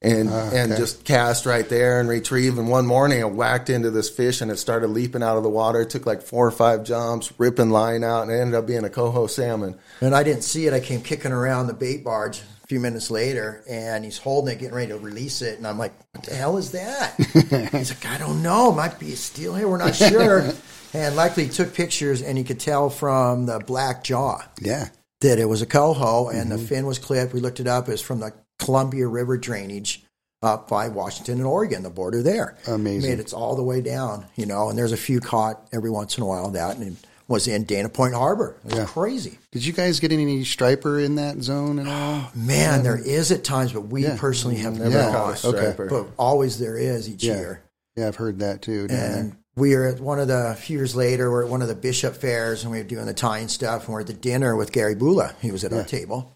and 0.03 0.29
Ah, 0.31 0.51
and 0.53 0.73
okay. 0.73 0.81
just 0.81 1.05
cast 1.05 1.47
right 1.47 1.69
there 1.69 2.01
and 2.01 2.09
retrieve. 2.09 2.59
And 2.59 2.69
one 2.69 2.87
morning 2.87 3.23
I 3.23 3.25
whacked 3.27 3.71
into 3.71 3.91
this 3.91 4.11
fish 4.11 4.41
and 4.41 4.51
it 4.51 4.59
started 4.59 4.89
leaping 4.89 5.23
out 5.23 5.37
of 5.37 5.43
the 5.43 5.49
water. 5.49 5.81
It 5.83 5.91
took 5.91 6.07
like 6.07 6.23
four 6.23 6.47
or 6.47 6.51
five 6.51 6.85
jumps, 6.85 7.33
ripping 7.39 7.71
line 7.71 8.03
out, 8.05 8.23
and 8.23 8.31
it 8.33 8.41
ended 8.41 8.55
up 8.57 8.67
being 8.67 8.85
a 8.85 8.91
coho 8.91 9.27
salmon. 9.27 9.77
And 10.01 10.15
I 10.15 10.23
didn't 10.23 10.43
see 10.43 10.67
it. 10.67 10.73
I 10.73 10.81
came 10.81 11.01
kicking 11.03 11.33
around 11.33 11.69
the 11.69 11.75
bait 11.75 12.03
barge 12.05 12.41
a 12.65 12.67
few 12.67 12.81
minutes 12.81 13.11
later, 13.11 13.63
and 13.69 14.05
he's 14.05 14.19
holding 14.19 14.55
it, 14.55 14.59
getting 14.59 14.75
ready 14.75 14.89
to 14.93 14.99
release 14.99 15.43
it. 15.43 15.59
And 15.59 15.67
I'm 15.67 15.79
like, 15.79 15.93
"What 16.13 16.25
the 16.25 16.35
hell 16.35 16.57
is 16.57 16.71
that?" 16.73 17.15
he's 17.73 17.91
like, 17.91 18.07
"I 18.07 18.19
don't 18.19 18.43
know. 18.43 18.73
Might 18.73 18.99
be 18.99 19.13
a 19.13 19.17
steelhead. 19.17 19.61
here. 19.61 19.69
We're 19.69 19.77
not 19.79 19.95
sure." 19.95 20.53
and 20.95 21.33
he 21.37 21.49
took 21.49 21.75
pictures, 21.75 22.23
and 22.23 22.37
he 22.37 22.45
could 22.45 22.61
tell 22.61 22.91
from 22.91 23.47
the 23.47 23.59
black 23.61 24.05
jaw 24.05 24.39
Yeah. 24.61 24.89
that 25.21 25.39
it 25.39 25.45
was 25.49 25.63
a 25.63 25.67
coho, 25.67 26.29
and 26.29 26.51
the 26.51 26.59
fin 26.59 26.87
was 26.87 26.99
clipped. 26.99 27.33
We 27.33 27.41
looked 27.41 27.61
it 27.61 27.67
up. 27.67 27.89
It 27.89 27.93
was 27.93 28.03
from 28.03 28.21
the 28.21 28.33
Columbia 28.65 29.07
River 29.07 29.37
drainage 29.37 30.05
up 30.43 30.69
by 30.69 30.89
Washington 30.89 31.39
and 31.39 31.47
Oregon, 31.47 31.83
the 31.83 31.91
border 31.91 32.23
there. 32.23 32.57
Amazing. 32.67 33.11
Made 33.11 33.21
it 33.21 33.33
all 33.33 33.55
the 33.57 33.63
way 33.63 33.81
down, 33.81 34.27
you 34.37 34.45
know. 34.47 34.69
And 34.69 34.79
there's 34.79 34.93
a 34.93 34.97
few 34.97 35.21
caught 35.21 35.69
every 35.73 35.91
once 35.91 36.17
in 36.17 36.23
a 36.23 36.27
while. 36.27 36.51
That 36.51 36.77
and 36.77 36.97
it 36.97 37.07
was 37.29 37.47
in 37.47 37.63
Dana 37.65 37.89
Point 37.89 38.15
Harbor. 38.15 38.57
It 38.65 38.71
was 38.71 38.79
Yeah. 38.81 38.85
crazy. 38.87 39.39
Did 39.53 39.65
you 39.65 39.73
guys 39.73 40.01
get 40.01 40.11
any 40.13 40.45
striper 40.45 40.99
in 40.99 41.15
that 41.15 41.41
zone 41.43 41.79
at 41.79 41.87
all? 41.87 42.25
Man, 42.35 42.83
there 42.83 42.99
is 42.99 43.31
at 43.31 43.45
times, 43.45 43.73
but 43.73 43.83
we 43.83 44.03
Yeah. 44.03 44.17
personally 44.19 44.57
have 44.57 44.79
never 44.79 44.91
Yeah. 44.91 45.13
caught. 45.13 45.45
Okay. 45.45 45.59
striper. 45.59 45.87
But 45.87 46.07
always 46.19 46.59
there 46.59 46.77
is 46.77 47.09
each 47.09 47.23
Yeah. 47.25 47.37
year. 47.37 47.61
Yeah, 47.97 48.09
I've 48.09 48.17
heard 48.17 48.41
that 48.41 48.63
too. 48.63 48.89
down 48.89 48.97
there. 48.99 49.17
And 49.19 49.37
we 49.55 49.75
are 49.75 49.85
at 49.87 50.01
one 50.01 50.19
of 50.19 50.27
the 50.29 50.49
a 50.49 50.55
few 50.55 50.79
years 50.79 50.97
later. 50.97 51.31
We're 51.31 51.45
at 51.45 51.51
one 51.51 51.63
of 51.63 51.69
the 51.69 51.75
Bishop 51.75 52.17
fairs, 52.17 52.63
and 52.65 52.73
we 52.73 52.79
were 52.79 52.85
doing 52.85 53.07
the 53.07 53.15
tying 53.15 53.49
stuff. 53.49 53.85
And 53.85 53.95
we're 53.95 54.01
at 54.01 54.07
the 54.09 54.13
dinner 54.13 54.57
with 54.57 54.73
Gary 54.73 54.95
Bulla. 54.97 55.35
He 55.41 55.51
was 55.53 55.63
at 55.63 55.73
our 55.73 55.85
table, 55.85 56.33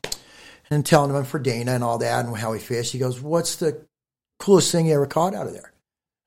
and 0.71 0.85
telling 0.85 1.15
him 1.15 1.25
for 1.25 1.39
Dana 1.39 1.73
and 1.73 1.85
all 1.85 1.99
that, 1.99 2.25
and 2.25 2.37
how 2.37 2.53
he 2.53 2.61
fished. 2.61 2.93
He 2.93 2.99
goes, 2.99 3.21
"What's 3.21 3.57
the 3.57 3.83
coolest 4.39 4.73
thing 4.73 4.87
you 4.87 4.95
ever 4.95 5.07
caught 5.07 5.35
out 5.35 5.47
of 5.47 5.53
there?" 5.53 5.73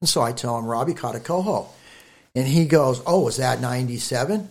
And 0.02 0.10
so 0.10 0.22
I 0.22 0.32
tell 0.32 0.58
him, 0.58 0.66
"Robbie 0.66 0.94
caught 0.94 1.16
a 1.16 1.20
coho," 1.20 1.68
and 2.36 2.48
he 2.48 2.66
goes, 2.66 3.02
"Oh, 3.06 3.22
was 3.22 3.38
that 3.38 3.60
'97?" 3.62 4.50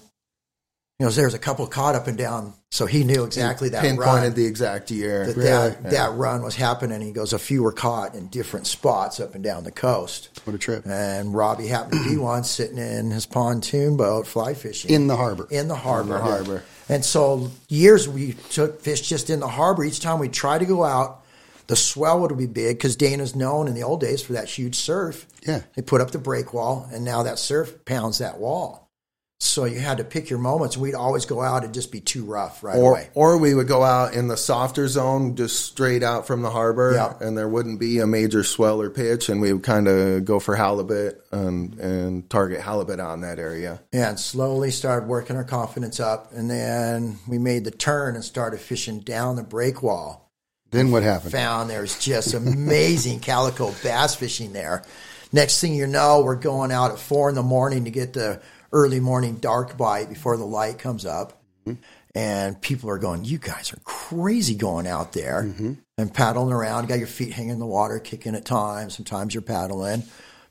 He 0.98 1.04
goes, 1.04 1.14
"There's 1.16 1.34
a 1.34 1.38
couple 1.38 1.66
caught 1.66 1.94
up 1.94 2.06
and 2.06 2.18
down." 2.18 2.54
So 2.70 2.84
he 2.84 3.02
knew 3.02 3.24
exactly 3.24 3.70
that 3.70 3.80
Pinpointed 3.82 4.06
run 4.06 4.34
the 4.34 4.44
exact 4.44 4.90
year. 4.90 5.24
that 5.26 5.36
Really? 5.36 5.46
that, 5.48 5.90
that 5.90 6.12
run 6.16 6.42
was 6.42 6.54
happening. 6.54 7.00
He 7.00 7.12
goes, 7.12 7.32
a 7.32 7.38
few 7.38 7.62
were 7.62 7.72
caught 7.72 8.14
in 8.14 8.26
different 8.26 8.66
spots 8.66 9.20
up 9.20 9.34
and 9.34 9.42
down 9.42 9.64
the 9.64 9.70
coast. 9.70 10.28
What 10.44 10.54
a 10.54 10.58
trip. 10.58 10.84
And 10.86 11.32
Robbie 11.34 11.68
happened 11.68 12.04
to 12.04 12.10
be 12.10 12.18
one 12.18 12.44
sitting 12.44 12.76
in 12.76 13.10
his 13.10 13.24
pontoon 13.24 13.96
boat 13.96 14.26
fly 14.26 14.52
fishing 14.52 14.90
In 14.90 15.06
the 15.06 15.16
harbor. 15.16 15.48
in 15.50 15.68
the 15.68 15.76
harbor. 15.76 16.16
In 16.18 16.24
the 16.24 16.30
harbor. 16.30 16.62
And 16.88 17.04
so 17.04 17.50
years 17.68 18.08
we 18.08 18.32
took 18.50 18.80
fish 18.80 19.02
just 19.02 19.30
in 19.30 19.40
the 19.40 19.48
harbor. 19.48 19.84
Each 19.84 20.00
time 20.00 20.18
we 20.18 20.28
try 20.28 20.58
to 20.58 20.64
go 20.64 20.84
out, 20.84 21.24
the 21.66 21.76
swell 21.76 22.20
would 22.20 22.36
be 22.36 22.46
big 22.46 22.78
because 22.78 22.96
Dana's 22.96 23.36
known 23.36 23.68
in 23.68 23.74
the 23.74 23.82
old 23.82 24.00
days 24.00 24.22
for 24.22 24.32
that 24.32 24.48
huge 24.48 24.74
surf. 24.74 25.26
Yeah. 25.46 25.62
They 25.76 25.82
put 25.82 26.00
up 26.00 26.10
the 26.10 26.18
break 26.18 26.54
wall, 26.54 26.88
and 26.90 27.04
now 27.04 27.22
that 27.24 27.38
surf 27.38 27.84
pounds 27.84 28.18
that 28.18 28.38
wall. 28.38 28.87
So 29.40 29.66
you 29.66 29.78
had 29.78 29.98
to 29.98 30.04
pick 30.04 30.30
your 30.30 30.40
moments. 30.40 30.76
We'd 30.76 30.96
always 30.96 31.24
go 31.24 31.40
out 31.40 31.62
and 31.64 31.72
just 31.72 31.92
be 31.92 32.00
too 32.00 32.24
rough 32.24 32.64
right 32.64 32.76
Or, 32.76 32.90
away. 32.92 33.08
or 33.14 33.38
we 33.38 33.54
would 33.54 33.68
go 33.68 33.84
out 33.84 34.14
in 34.14 34.26
the 34.26 34.36
softer 34.36 34.88
zone, 34.88 35.36
just 35.36 35.64
straight 35.64 36.02
out 36.02 36.26
from 36.26 36.42
the 36.42 36.50
harbor, 36.50 36.92
Yeah. 36.94 37.14
and 37.24 37.38
there 37.38 37.48
wouldn't 37.48 37.78
be 37.78 38.00
a 38.00 38.06
major 38.06 38.42
swell 38.42 38.82
or 38.82 38.90
pitch, 38.90 39.28
and 39.28 39.40
we 39.40 39.52
would 39.52 39.62
kind 39.62 39.86
of 39.86 40.24
go 40.24 40.40
for 40.40 40.56
halibut 40.56 41.24
and, 41.30 41.78
and 41.78 42.28
target 42.28 42.60
halibut 42.60 42.98
on 42.98 43.20
that 43.20 43.38
area. 43.38 43.80
Yeah, 43.92 44.08
and 44.08 44.18
slowly 44.18 44.72
started 44.72 45.08
working 45.08 45.36
our 45.36 45.44
confidence 45.44 46.00
up. 46.00 46.32
And 46.32 46.50
then 46.50 47.20
we 47.28 47.38
made 47.38 47.64
the 47.64 47.70
turn 47.70 48.16
and 48.16 48.24
started 48.24 48.58
fishing 48.58 48.98
down 49.00 49.36
the 49.36 49.44
break 49.44 49.84
wall. 49.84 50.32
Then 50.72 50.90
what 50.90 51.04
happened? 51.04 51.30
Found 51.32 51.70
there's 51.70 51.96
just 52.00 52.34
amazing 52.34 53.20
calico 53.20 53.72
bass 53.84 54.16
fishing 54.16 54.52
there. 54.52 54.82
Next 55.32 55.60
thing 55.60 55.74
you 55.74 55.86
know, 55.86 56.22
we're 56.22 56.34
going 56.34 56.72
out 56.72 56.90
at 56.90 56.98
four 56.98 57.28
in 57.28 57.36
the 57.36 57.42
morning 57.42 57.84
to 57.84 57.90
get 57.90 58.14
the 58.14 58.40
early 58.72 59.00
morning 59.00 59.36
dark 59.36 59.76
bite 59.76 60.08
before 60.08 60.36
the 60.36 60.46
light 60.46 60.78
comes 60.78 61.06
up. 61.06 61.42
Mm-hmm. 61.66 61.80
And 62.14 62.60
people 62.60 62.90
are 62.90 62.98
going, 62.98 63.24
You 63.24 63.38
guys 63.38 63.72
are 63.72 63.80
crazy 63.84 64.54
going 64.54 64.86
out 64.86 65.12
there 65.12 65.44
mm-hmm. 65.44 65.74
and 65.96 66.12
paddling 66.14 66.52
around. 66.52 66.84
You 66.84 66.88
got 66.88 66.98
your 66.98 67.06
feet 67.06 67.32
hanging 67.32 67.52
in 67.52 67.58
the 67.58 67.66
water, 67.66 67.98
kicking 67.98 68.34
at 68.34 68.44
times. 68.44 68.96
Sometimes 68.96 69.34
you're 69.34 69.42
paddling. 69.42 70.02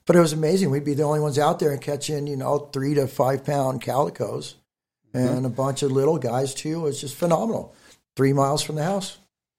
But 0.06 0.15
it 0.15 0.21
was 0.21 0.32
amazing. 0.32 0.69
We'd 0.69 0.86
be 0.86 0.93
the 0.93 1.03
only 1.03 1.19
ones 1.19 1.38
out 1.38 1.60
there 1.60 1.71
and 1.71 1.82
catching, 1.82 2.27
you 2.27 2.38
know, 2.38 2.69
three 2.71 2.93
to 2.93 3.08
five 3.08 3.43
pound 3.43 3.82
calicos 3.82 4.56
mm-hmm. 5.13 5.17
and 5.17 5.45
a 5.45 5.49
bunch 5.49 5.84
of 5.84 5.91
little 5.91 6.17
guys 6.17 6.53
too. 6.53 6.80
It 6.80 6.84
was 6.84 7.01
just 7.01 7.15
phenomenal. 7.15 7.75
Three 8.15 8.34
miles 8.34 8.63
from 8.63 8.75
the 8.75 8.84
house. 8.84 9.17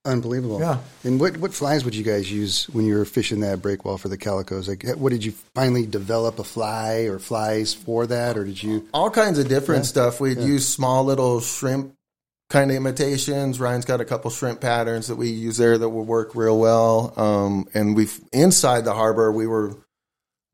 Unbelievable. 0.09 0.61
Yeah. 0.61 0.79
And 1.05 1.21
what 1.21 1.37
what 1.37 1.53
flies 1.53 1.85
would 1.85 1.95
you 1.95 2.03
guys 2.03 2.33
use 2.33 2.65
when 2.71 2.87
you 2.87 2.97
were 2.97 3.05
fishing 3.05 3.41
that 3.41 3.61
break 3.61 3.85
wall 3.85 3.99
for 3.99 4.09
the 4.09 4.17
calicos? 4.17 4.67
Like, 4.67 4.85
what 4.97 5.11
did 5.11 5.23
you 5.23 5.33
finally 5.55 5.87
develop 5.87 6.39
a 6.39 6.45
fly 6.45 7.01
or 7.03 7.19
flies 7.19 7.75
for 7.75 8.07
that, 8.07 8.39
or 8.39 8.45
did 8.45 8.63
you? 8.63 8.89
all 8.95 9.11
kinds 9.11 9.39
of 9.39 9.49
different 9.49 9.85
stuff. 9.85 10.21
We'd 10.21 10.39
use 10.39 10.67
small 10.67 11.05
little 11.05 11.41
shrimp 11.41 11.93
kind 12.49 12.71
of 12.71 12.77
imitations. 12.77 13.61
Ryan's 13.61 13.85
got 13.85 14.01
a 14.01 14.05
couple 14.07 14.31
shrimp 14.31 14.61
patterns 14.61 15.09
that 15.09 15.17
we 15.17 15.29
use 15.29 15.59
there 15.59 15.77
that 15.77 15.89
will 15.89 16.05
work 16.05 16.35
real 16.35 16.59
well. 16.59 17.13
Um, 17.17 17.69
and 17.75 17.95
we've 17.95 18.19
inside 18.33 18.87
the 18.87 18.95
harbor, 18.95 19.31
we 19.31 19.47
were 19.47 19.77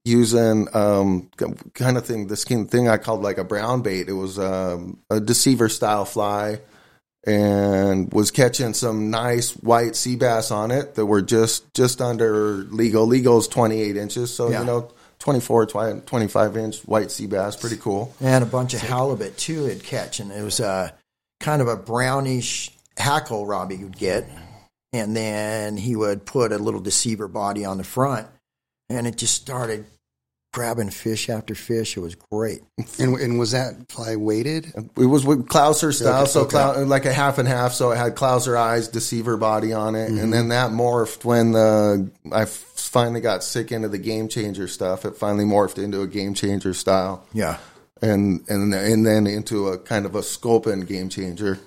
using 0.04 0.66
um, 0.74 1.30
kind 1.74 1.96
of 1.96 2.04
thing, 2.04 2.26
this 2.26 2.44
kind 2.44 2.62
of 2.62 2.70
thing 2.70 2.88
I 2.88 2.96
called 2.96 3.22
like 3.22 3.38
a 3.38 3.44
brown 3.44 3.82
bait. 3.82 4.08
It 4.08 4.14
was 4.14 4.38
um, 4.38 4.98
a 5.08 5.20
deceiver 5.20 5.68
style 5.68 6.04
fly 6.04 6.58
and 7.26 8.12
was 8.12 8.30
catching 8.30 8.74
some 8.74 9.10
nice 9.10 9.52
white 9.52 9.96
sea 9.96 10.16
bass 10.16 10.50
on 10.50 10.70
it 10.70 10.94
that 10.94 11.06
were 11.06 11.22
just 11.22 11.72
just 11.74 12.00
under 12.00 12.64
legal. 12.70 13.06
Legal's 13.06 13.48
28 13.48 13.96
inches. 13.96 14.34
So, 14.34 14.50
Yeah. 14.50 14.60
you 14.60 14.66
know, 14.66 14.88
24, 15.20 15.66
25 15.66 16.56
inch 16.56 16.80
white 16.82 17.10
sea 17.10 17.26
bass, 17.26 17.56
pretty 17.56 17.76
cool. 17.78 18.12
and 18.20 18.42
a 18.42 18.46
bunch 18.46 18.74
of 18.74 18.80
halibut 18.80 19.38
too. 19.38 19.64
He'd 19.64 19.82
catch, 19.82 20.20
and 20.20 20.30
it 20.30 20.42
was 20.42 20.60
a 20.60 20.92
kind 21.40 21.62
of 21.62 21.68
a 21.68 21.76
brownish 21.76 22.70
hackle 22.98 23.46
Robbie 23.46 23.76
would 23.82 23.96
get, 23.96 24.28
and 24.92 25.16
then 25.16 25.76
he 25.78 25.96
would 25.96 26.26
put 26.26 26.52
a 26.52 26.58
little 26.58 26.80
deceiver 26.80 27.26
body 27.28 27.64
on 27.64 27.78
the 27.78 27.84
front, 27.84 28.26
and 28.90 29.06
it 29.06 29.16
just 29.16 29.34
started 29.34 29.86
grabbing 30.54 30.88
fish 30.88 31.28
after 31.28 31.54
fish. 31.54 31.96
It 31.96 32.00
was 32.00 32.14
great. 32.14 32.60
And, 33.00 33.18
and 33.18 33.38
was 33.40 33.50
that 33.50 33.90
fly 33.90 34.14
weighted? 34.14 34.72
It 34.96 35.06
was 35.06 35.26
with 35.26 35.48
Clouser 35.48 35.92
style, 35.92 36.22
Okay, 36.22 36.30
so 36.30 36.42
okay. 36.42 36.74
Clou- 36.74 36.84
like 36.84 37.04
a 37.04 37.12
half 37.12 37.38
and 37.38 37.48
half. 37.48 37.72
So 37.72 37.90
it 37.90 37.96
had 37.96 38.14
Clouser 38.14 38.56
eyes, 38.56 38.86
deceiver 38.86 39.36
body 39.36 39.72
on 39.72 39.96
it, 39.96 40.08
and 40.08 40.18
mm-hmm. 40.18 40.30
then 40.30 40.48
that 40.48 40.70
morphed 40.70 41.24
when 41.24 41.52
the 41.52 42.08
I 42.32 42.44
finally 42.44 43.20
got 43.20 43.42
sick 43.42 43.72
into 43.72 43.88
the 43.88 43.98
game 43.98 44.28
changer 44.28 44.68
stuff. 44.68 45.04
It 45.04 45.16
finally 45.16 45.44
morphed 45.44 45.82
into 45.82 46.02
a 46.02 46.06
game 46.06 46.34
changer 46.34 46.72
style, 46.72 47.26
Yeah, 47.32 47.58
and 48.00 48.48
and 48.48 48.72
and 48.72 49.04
then 49.04 49.26
into 49.26 49.68
a 49.68 49.78
kind 49.78 50.06
of 50.06 50.14
a 50.14 50.22
sculpin 50.22 50.82
game 50.82 51.08
changer, 51.08 51.58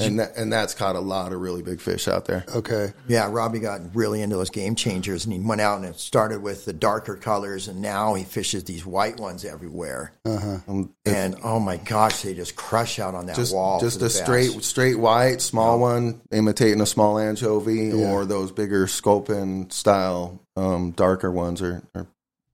and 0.00 0.20
that, 0.20 0.36
and 0.36 0.52
that's 0.52 0.74
caught 0.74 0.96
a 0.96 1.00
lot 1.00 1.32
of 1.32 1.40
really 1.40 1.62
big 1.62 1.80
fish 1.80 2.08
out 2.08 2.26
there. 2.26 2.44
Okay. 2.54 2.92
yeah. 3.08 3.28
Robbie 3.30 3.58
got 3.58 3.80
really 3.96 4.20
into 4.20 4.36
those 4.36 4.50
game 4.50 4.74
changers, 4.74 5.24
and 5.24 5.32
he 5.32 5.40
went 5.40 5.60
out 5.60 5.76
and 5.78 5.86
it 5.86 5.98
started 5.98 6.42
with 6.42 6.64
the 6.66 6.72
darker 6.72 7.16
colors, 7.16 7.68
and 7.68 7.80
now 7.80 8.14
he 8.14 8.22
fishes 8.24 8.64
these 8.64 8.84
white 8.84 9.18
ones 9.18 9.44
everywhere. 9.44 10.12
Uh 10.26 10.58
Um, 10.68 10.94
And 11.06 11.36
oh 11.42 11.58
my 11.58 11.78
gosh, 11.78 12.22
they 12.22 12.34
just 12.34 12.54
crush 12.54 12.98
out 12.98 13.14
on 13.14 13.26
that 13.26 13.36
just 13.36 13.54
wall. 13.54 13.80
just 13.80 13.96
a 13.96 14.00
the 14.00 14.04
bass. 14.06 14.20
straight 14.22 14.62
straight 14.62 14.98
white 14.98 15.40
small 15.40 15.78
one 15.80 16.20
imitating 16.30 16.80
a 16.82 16.86
small 16.86 17.18
anchovy 17.18 17.90
or 17.92 18.26
those 18.26 18.52
bigger 18.52 18.86
sculpin 18.86 19.70
style 19.70 20.40
um, 20.56 20.90
darker 20.92 21.30
ones 21.30 21.62
are, 21.62 21.82
are 21.94 22.06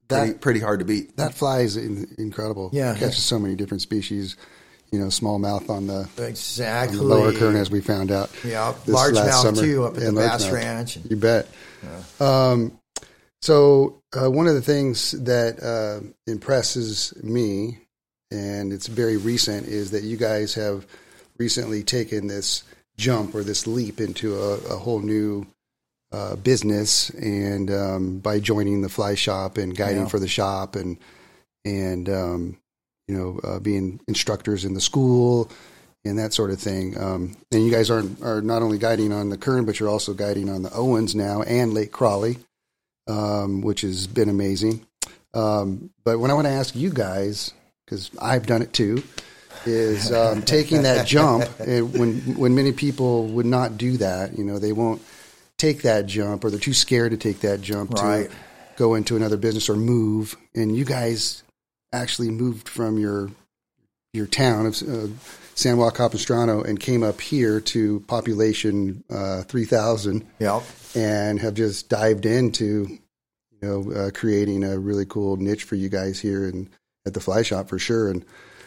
pretty, 0.09 0.33
That- 0.33 0.41
pretty 0.41 0.61
hard 0.61 0.79
to 0.81 0.85
beat 0.85 1.17
That 1.17 1.35
fly 1.35 1.61
is 1.61 1.77
in, 1.77 2.15
incredible. 2.19 2.71
Yeah. 2.73 2.95
Catches 2.95 3.25
so 3.25 3.39
many 3.39 3.57
different 3.57 3.81
species. 3.83 4.37
You 4.95 5.01
know, 5.01 5.07
smallmouth 5.07 5.69
on 5.71 5.89
the, 5.89 6.09
on 6.19 6.25
Exactly. 6.25 6.99
the 6.99 7.03
lower 7.03 7.33
Kern, 7.33 7.57
as 7.57 7.69
we 7.71 7.81
found 7.81 8.13
out. 8.13 8.31
Yeah, 8.45 8.73
largemouth 8.87 9.59
too 9.61 9.85
up 9.85 9.97
at 9.97 10.05
the 10.05 10.13
Bass. 10.13 10.49
Ranch. 10.51 10.97
And, 10.97 11.11
You 11.11 11.17
bet. 11.17 11.49
Um, 12.21 12.79
so 13.43 14.01
uh, 14.17 14.31
one 14.31 14.47
of 14.47 14.55
the 14.55 14.63
things 14.63 15.11
that 15.13 15.61
uh, 15.63 16.01
impresses 16.31 17.13
me, 17.25 17.79
and 18.31 18.73
it's 18.73 18.87
very 18.87 19.17
recent, 19.17 19.67
is 19.67 19.91
that 19.91 20.05
you 20.05 20.17
guys 20.17 20.55
have 20.55 20.87
recently 21.39 21.83
taken 21.83 22.29
this 22.29 22.63
jump 22.97 23.35
or 23.35 23.43
this 23.43 23.67
leap 23.67 24.01
into 24.01 24.37
a, 24.41 24.55
a 24.75 24.77
whole 24.77 25.01
new 25.01 25.45
uh, 26.13 26.37
business, 26.37 27.11
and 27.11 27.69
um, 27.71 28.19
by 28.21 28.39
joining 28.39 28.83
the 28.83 28.89
fly 28.89 29.17
shop 29.17 29.59
and 29.59 29.77
guiding 29.77 30.03
Yeah. 30.03 30.09
for 30.09 30.21
the 30.21 30.29
shop, 30.29 30.77
and 30.77 30.97
and 31.65 32.09
um, 32.09 32.57
you 33.09 33.17
know 33.17 33.41
uh, 33.45 33.59
being 33.61 34.01
instructors 34.09 34.65
in 34.65 34.75
the 34.75 34.81
school 34.81 35.51
and 36.05 36.19
that 36.19 36.33
sort 36.35 36.51
of 36.51 36.59
thing. 36.61 36.99
Um, 37.01 37.37
and 37.53 37.65
you 37.65 37.71
guys 37.71 37.91
are 37.91 38.03
are 38.23 38.41
not 38.43 38.63
only 38.63 38.79
guiding 38.79 39.13
on 39.13 39.31
the 39.31 39.39
Kern, 39.39 39.65
but 39.65 39.81
you're 39.81 39.89
also 39.89 40.15
guiding 40.15 40.49
on 40.49 40.63
the 40.63 40.73
Owens 40.75 41.15
now 41.15 41.43
and 41.43 41.73
Lake 41.75 41.93
Crowley, 41.93 42.39
um, 43.07 43.63
which 43.63 43.83
has 43.83 44.07
been 44.07 44.29
amazing. 44.29 44.87
Um, 45.33 45.91
but 46.05 46.19
when 46.19 46.31
I 46.31 46.35
want 46.35 46.47
to 46.47 46.53
ask 46.53 46.77
you 46.77 46.91
guys, 46.91 47.53
because 47.85 48.11
I've 48.21 48.47
done 48.47 48.63
it 48.63 48.73
too, 48.73 49.03
is 49.67 50.13
um, 50.13 50.43
taking 50.57 50.83
that 50.83 51.07
jump 51.07 51.45
and 51.61 51.93
when 51.99 52.21
when 52.37 52.55
many 52.55 52.73
people 52.73 53.27
would 53.29 53.47
not 53.47 53.77
do 53.79 53.97
that. 53.99 54.37
You 54.39 54.45
know, 54.45 54.59
they 54.59 54.73
won't 54.73 55.03
take 55.59 55.83
that 55.83 56.07
jump, 56.07 56.45
or 56.45 56.51
they're 56.51 56.61
too 56.61 56.75
scared 56.75 57.13
to 57.13 57.17
take 57.17 57.41
that 57.41 57.61
jump 57.61 57.93
Right. 57.95 58.29
to 58.29 58.37
go 58.77 58.95
into 58.95 59.17
another 59.17 59.37
business 59.37 59.69
or 59.69 59.77
move. 59.77 60.37
And 60.55 60.77
you 60.77 60.85
guys 60.85 61.43
actually 61.95 62.31
moved 62.31 62.69
from 62.69 62.99
your 62.99 63.31
your 64.13 64.27
town 64.27 64.67
of 64.67 64.81
uh, 64.83 65.09
San 65.57 65.77
Juan 65.77 65.91
Capistrano 65.91 66.63
and 66.63 66.79
came 66.79 67.03
up 67.03 67.21
here 67.21 67.61
to 67.61 67.99
population 68.07 69.03
uh, 69.11 69.43
3,000 69.43 70.25
Yep. 70.39 70.63
and 70.95 71.41
have 71.41 71.55
just 71.55 71.89
dived 71.89 72.25
into, 72.25 72.87
you 73.51 73.59
know, 73.61 73.91
uh, 73.93 74.11
creating 74.13 74.63
a 74.63 74.79
really 74.79 75.05
cool 75.05 75.37
niche 75.37 75.65
for 75.65 75.75
you 75.75 75.89
guys 75.89 76.21
here 76.21 76.45
and 76.49 76.71
at 77.07 77.13
the 77.15 77.21
fly 77.21 77.43
shop 77.43 77.69
for 77.69 77.79
sure. 77.79 78.09
And 78.09 78.25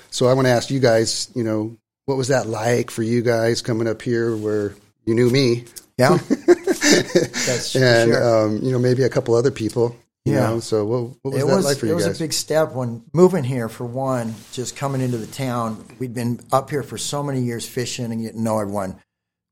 so 0.09 0.27
I 0.27 0.33
want 0.33 0.47
to 0.47 0.51
ask 0.51 0.69
you 0.69 0.81
guys, 0.81 1.29
you 1.33 1.43
know, 1.45 1.77
what 2.07 2.17
was 2.17 2.27
that 2.27 2.47
like 2.47 2.91
for 2.91 3.03
you 3.03 3.21
guys 3.21 3.61
coming 3.61 3.87
up 3.87 4.01
here 4.01 4.35
where 4.35 4.75
you 5.05 5.15
knew 5.15 5.29
me 5.29 5.63
Yeah. 5.97 6.17
That's 6.47 7.73
and, 7.75 8.11
sure. 8.11 8.45
um, 8.47 8.59
you 8.61 8.71
know, 8.71 8.79
maybe 8.79 9.03
a 9.03 9.09
couple 9.09 9.33
other 9.35 9.51
people, 9.51 9.95
you 10.27 10.33
Yeah. 10.33 10.49
know, 10.49 10.59
so 10.59 10.85
what, 10.85 11.01
what 11.21 11.33
was 11.33 11.43
it 11.43 11.47
that 11.47 11.55
was 11.55 11.65
like 11.65 11.77
for 11.77 11.85
you? 11.85 11.91
it 11.93 11.95
was 11.95 12.05
a 12.07 12.19
big 12.23 12.33
step 12.33 12.73
when 12.73 13.03
moving 13.13 13.43
here. 13.43 13.69
For 13.69 13.85
one, 13.85 14.35
just 14.51 14.75
coming 14.75 15.01
into 15.01 15.17
the 15.17 15.27
town, 15.27 15.83
we'd 15.99 16.13
been 16.13 16.39
up 16.51 16.69
here 16.69 16.83
for 16.83 16.97
so 16.97 17.23
many 17.23 17.41
years 17.41 17.67
fishing 17.67 18.05
and 18.11 18.21
getting 18.21 18.37
to 18.37 18.43
know 18.43 18.59
everyone. 18.59 18.97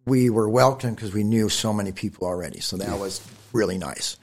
We 0.06 0.30
were 0.30 0.48
welcomed 0.48 0.96
because 0.98 1.14
we 1.14 1.24
knew 1.24 1.50
so 1.50 1.74
many 1.74 1.92
people 1.92 2.28
already, 2.28 2.60
so 2.60 2.78
that 2.78 3.00
was 3.00 3.22
really 3.54 3.78
nice. 3.78 4.18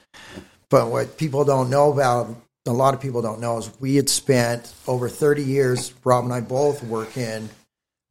But 0.69 0.89
what 0.89 1.17
people 1.17 1.43
don't 1.43 1.69
know 1.69 1.91
about, 1.91 2.33
a 2.65 2.71
lot 2.71 2.93
of 2.93 3.01
people 3.01 3.21
don't 3.21 3.41
know, 3.41 3.57
is 3.57 3.69
we 3.81 3.95
had 3.95 4.07
spent 4.09 4.73
over 4.87 5.09
30 5.09 5.43
years, 5.43 5.93
Rob 6.05 6.23
and 6.23 6.33
I 6.33 6.39
both 6.39 6.83
working 6.83 7.49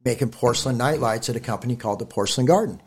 making 0.05 0.29
porcelain 0.29 0.77
nightlights 0.77 1.29
at 1.29 1.35
a 1.35 1.39
company 1.39 1.75
called 1.77 1.97
the 1.99 2.05
Porcelain 2.05 2.45
Garden. 2.45 2.81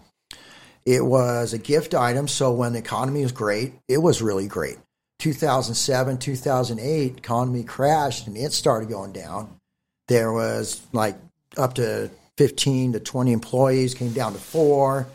It 0.84 1.04
was 1.04 1.52
a 1.52 1.58
gift 1.58 1.94
item, 1.94 2.28
so 2.28 2.52
when 2.52 2.74
the 2.74 2.78
economy 2.78 3.22
was 3.22 3.32
great, 3.32 3.72
it 3.88 3.98
was 3.98 4.22
really 4.22 4.46
great. 4.46 4.76
2007, 5.18 6.18
2008, 6.18 7.18
economy 7.18 7.64
crashed 7.64 8.26
and 8.26 8.36
it 8.36 8.52
started 8.52 8.88
going 8.88 9.12
down. 9.12 9.58
There 10.08 10.32
was 10.32 10.80
like 10.92 11.16
up 11.56 11.74
to 11.74 12.10
15 12.36 12.92
to 12.92 13.00
20 13.00 13.32
employees, 13.32 13.94
came 13.94 14.12
down 14.12 14.32
to 14.32 14.38
four. 14.38 15.06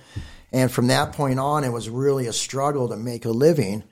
And 0.51 0.71
from 0.71 0.87
that 0.87 1.13
point 1.13 1.39
on, 1.39 1.63
it 1.63 1.71
was 1.71 1.89
really 1.89 2.27
a 2.27 2.33
struggle 2.33 2.89
to 2.89 2.97
make 2.97 3.25
a 3.25 3.29
living. 3.29 3.83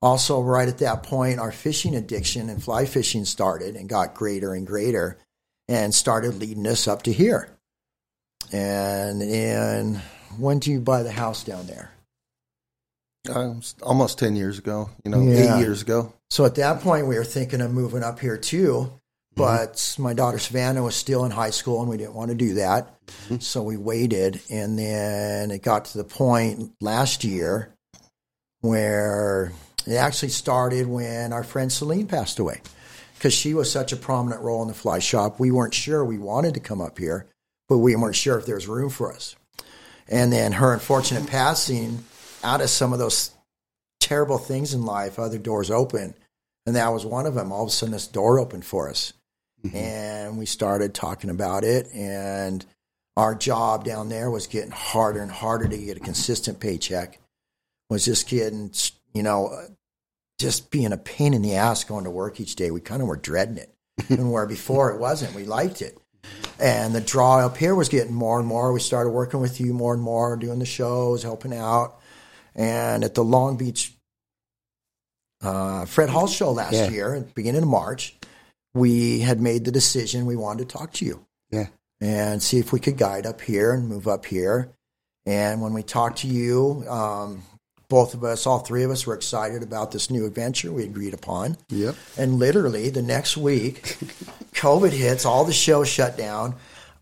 Also, 0.00 0.40
right 0.40 0.68
at 0.68 0.78
that 0.78 1.04
point, 1.04 1.38
our 1.38 1.52
fishing 1.52 1.94
addiction 1.94 2.50
and 2.50 2.62
fly 2.62 2.86
fishing 2.86 3.24
started 3.24 3.76
and 3.76 3.88
got 3.88 4.14
greater 4.14 4.54
and 4.54 4.66
greater 4.66 5.18
and 5.68 5.94
started 5.94 6.34
leading 6.34 6.66
us 6.66 6.88
up 6.88 7.02
to 7.02 7.12
here. 7.12 7.56
And, 8.50 9.22
and 9.22 9.98
when 10.38 10.58
did 10.58 10.70
you 10.70 10.80
buy 10.80 11.04
the 11.04 11.12
house 11.12 11.44
down 11.44 11.66
there? 11.66 11.92
Uh, 13.28 13.54
almost 13.84 14.18
10 14.18 14.34
years 14.34 14.58
ago, 14.58 14.90
you 15.04 15.10
know, 15.10 15.20
Yeah. 15.22 15.56
eight 15.56 15.60
years 15.60 15.80
ago. 15.80 16.12
So 16.30 16.44
at 16.44 16.56
that 16.56 16.80
point, 16.80 17.06
we 17.06 17.14
were 17.16 17.24
thinking 17.24 17.60
of 17.60 17.70
moving 17.72 18.02
up 18.02 18.18
here 18.18 18.36
too. 18.36 18.90
But 19.34 19.94
my 19.96 20.12
daughter 20.12 20.38
Savannah 20.38 20.82
was 20.82 20.94
still 20.94 21.24
in 21.24 21.30
high 21.30 21.50
school, 21.50 21.80
and 21.80 21.88
we 21.88 21.96
didn't 21.96 22.12
want 22.14 22.30
to 22.30 22.34
do 22.34 22.54
that. 22.54 22.94
So 23.38 23.62
we 23.62 23.78
waited, 23.78 24.42
and 24.50 24.78
then 24.78 25.50
it 25.50 25.62
got 25.62 25.86
to 25.86 25.98
the 25.98 26.04
point 26.04 26.72
last 26.82 27.24
year 27.24 27.70
where 28.60 29.52
it 29.86 29.94
actually 29.94 30.28
started 30.28 30.86
when 30.86 31.32
our 31.32 31.44
friend 31.44 31.72
Celine 31.72 32.06
passed 32.08 32.38
away, 32.38 32.60
because 33.14 33.32
she 33.32 33.54
was 33.54 33.70
such 33.70 33.92
a 33.92 33.96
prominent 33.96 34.42
role 34.42 34.60
in 34.62 34.68
the 34.68 34.74
fly 34.74 34.98
shop. 34.98 35.40
We 35.40 35.50
weren't 35.50 35.72
sure 35.74 36.04
we 36.04 36.18
wanted 36.18 36.52
to 36.54 36.60
come 36.60 36.82
up 36.82 36.98
here, 36.98 37.24
but 37.68 37.78
we 37.78 37.96
weren't 37.96 38.16
sure 38.16 38.38
if 38.38 38.44
there 38.44 38.56
was 38.56 38.68
room 38.68 38.90
for 38.90 39.14
us. 39.14 39.34
And 40.08 40.30
then 40.30 40.52
her 40.52 40.74
unfortunate 40.74 41.26
passing, 41.26 42.04
out 42.42 42.60
of 42.60 42.70
some 42.70 42.92
of 42.92 42.98
those 42.98 43.30
terrible 44.00 44.38
things 44.38 44.74
in 44.74 44.84
life, 44.84 45.18
other 45.18 45.38
doors 45.38 45.70
open. 45.70 46.14
And 46.66 46.76
that 46.76 46.92
was 46.92 47.04
one 47.04 47.26
of 47.26 47.34
them. 47.34 47.52
All 47.52 47.62
of 47.62 47.68
a 47.68 47.72
sudden, 47.72 47.92
this 47.92 48.06
door 48.06 48.38
opened 48.38 48.64
for 48.64 48.88
us. 48.88 49.12
Mm-hmm. 49.64 49.76
And 49.76 50.38
we 50.38 50.46
started 50.46 50.94
talking 50.94 51.30
about 51.30 51.64
it. 51.64 51.88
And 51.92 52.64
our 53.16 53.34
job 53.34 53.84
down 53.84 54.08
there 54.08 54.30
was 54.30 54.46
getting 54.46 54.70
harder 54.70 55.20
and 55.20 55.30
harder 55.30 55.68
to 55.68 55.76
get 55.76 55.96
a 55.96 56.00
consistent 56.00 56.60
paycheck, 56.60 57.18
was 57.90 58.04
just 58.04 58.28
getting, 58.28 58.72
you 59.12 59.22
know, 59.22 59.50
just 60.38 60.70
being 60.70 60.92
a 60.92 60.96
pain 60.96 61.34
in 61.34 61.42
the 61.42 61.54
ass 61.54 61.84
going 61.84 62.04
to 62.04 62.10
work 62.10 62.40
each 62.40 62.56
day. 62.56 62.70
We 62.70 62.80
kind 62.80 63.02
of 63.02 63.08
were 63.08 63.16
dreading 63.16 63.58
it. 63.58 63.72
and 64.08 64.32
where 64.32 64.46
before 64.46 64.90
it 64.90 64.98
wasn't, 64.98 65.34
we 65.34 65.44
liked 65.44 65.82
it. 65.82 65.98
And 66.58 66.94
the 66.94 67.00
draw 67.00 67.38
up 67.38 67.56
here 67.56 67.74
was 67.74 67.88
getting 67.88 68.14
more 68.14 68.38
and 68.38 68.46
more. 68.46 68.72
We 68.72 68.80
started 68.80 69.10
working 69.10 69.40
with 69.40 69.60
you 69.60 69.74
more 69.74 69.94
and 69.94 70.02
more, 70.02 70.36
doing 70.36 70.58
the 70.58 70.66
shows, 70.66 71.22
helping 71.22 71.54
out. 71.54 72.00
And 72.54 73.04
at 73.04 73.14
the 73.14 73.24
Long 73.24 73.56
Beach 73.56 73.94
uh, 75.42 75.84
Fred 75.86 76.08
Hall 76.08 76.26
show 76.26 76.52
last 76.52 76.74
Yeah. 76.74 76.88
year, 76.90 77.14
at 77.14 77.26
the 77.28 77.32
beginning 77.34 77.62
of 77.62 77.68
March, 77.68 78.16
we 78.74 79.20
had 79.20 79.40
made 79.40 79.64
the 79.64 79.72
decision 79.72 80.26
we 80.26 80.36
wanted 80.36 80.68
to 80.68 80.76
talk 80.78 80.92
to 80.94 81.04
you 81.04 81.26
Yeah. 81.50 81.66
and 82.00 82.42
see 82.42 82.58
if 82.58 82.72
we 82.72 82.80
could 82.80 82.96
guide 82.96 83.26
up 83.26 83.40
here 83.40 83.72
and 83.72 83.88
move 83.88 84.06
up 84.08 84.24
here. 84.26 84.70
And 85.26 85.60
when 85.60 85.72
we 85.72 85.82
talked 85.82 86.18
to 86.20 86.26
you, 86.28 86.84
um, 86.88 87.42
both 87.88 88.14
of 88.14 88.24
us, 88.24 88.46
all 88.46 88.60
three 88.60 88.84
of 88.84 88.90
us, 88.90 89.06
were 89.06 89.14
excited 89.14 89.62
about 89.62 89.90
this 89.92 90.10
new 90.10 90.24
adventure 90.24 90.72
we 90.72 90.84
agreed 90.84 91.12
upon. 91.12 91.58
Yep. 91.68 91.94
And 92.16 92.38
literally 92.38 92.88
the 92.90 93.02
next 93.02 93.36
week, 93.36 93.82
COVID 94.54 94.90
hits, 94.92 95.24
all 95.26 95.44
the 95.44 95.52
shows 95.52 95.88
shut 95.88 96.16
down. 96.16 96.54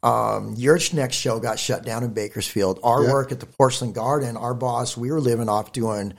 Um, 0.03 0.55
your 0.57 0.79
next 0.93 1.17
show 1.17 1.39
got 1.41 1.59
shut 1.59 1.85
down 1.85 2.03
in 2.05 2.13
Bakersfield. 2.13 2.81
Our 2.83 3.05
Yeah. 3.05 3.13
work 3.13 3.33
at 3.33 3.41
the 3.41 3.47
Porcelain 3.47 3.93
Garden, 3.93 4.37
our 4.37 4.55
boss, 4.55 4.97
we 4.97 5.11
were 5.11 5.21
living 5.21 5.49
off 5.49 5.73
doing 5.73 6.15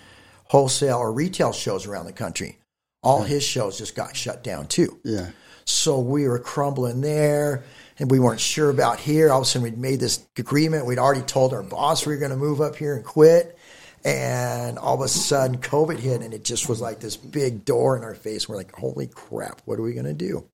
wholesale 0.46 0.98
or 0.98 1.12
retail 1.12 1.52
shows 1.52 1.88
around 1.88 2.06
the 2.06 2.12
country. 2.14 2.60
All 3.04 3.24
his 3.24 3.42
shows 3.44 3.80
just 3.80 3.96
got 3.96 4.16
shut 4.16 4.44
down 4.44 4.68
too. 4.68 5.00
Yeah. 5.04 5.28
So 5.66 6.00
we 6.00 6.28
were 6.28 6.38
crumbling 6.38 7.02
there 7.02 7.64
and 7.98 8.12
we 8.12 8.20
weren't 8.20 8.40
sure 8.40 8.70
about 8.70 9.00
here. 9.00 9.32
All 9.32 9.40
of 9.42 9.48
a 9.48 9.50
sudden, 9.50 9.64
we'd 9.64 9.78
made 9.78 10.00
this 10.00 10.20
agreement. 10.38 10.86
We'd 10.86 11.00
already 11.00 11.22
told 11.22 11.54
our 11.54 11.64
boss 11.64 12.06
we 12.06 12.14
were 12.14 12.20
going 12.20 12.32
to 12.32 12.38
move 12.38 12.62
up 12.62 12.76
here 12.76 12.96
and 12.96 13.04
quit. 13.04 13.58
And 14.04 14.80
all 14.80 14.96
of 14.96 15.02
a 15.02 15.08
sudden, 15.08 15.58
COVID 15.60 16.00
hit, 16.00 16.22
and 16.22 16.34
it 16.34 16.44
just 16.44 16.68
was 16.68 16.82
like 16.82 17.00
this 17.00 17.16
big 17.16 17.64
door 17.66 17.96
in 17.96 18.04
our 18.04 18.16
face. 18.16 18.50
We're 18.50 18.56
like, 18.56 18.74
holy 18.76 19.06
crap, 19.08 19.62
what 19.66 19.78
are 19.78 19.84
we 19.84 19.94
going 19.94 20.06
to 20.06 20.14
do? 20.14 20.46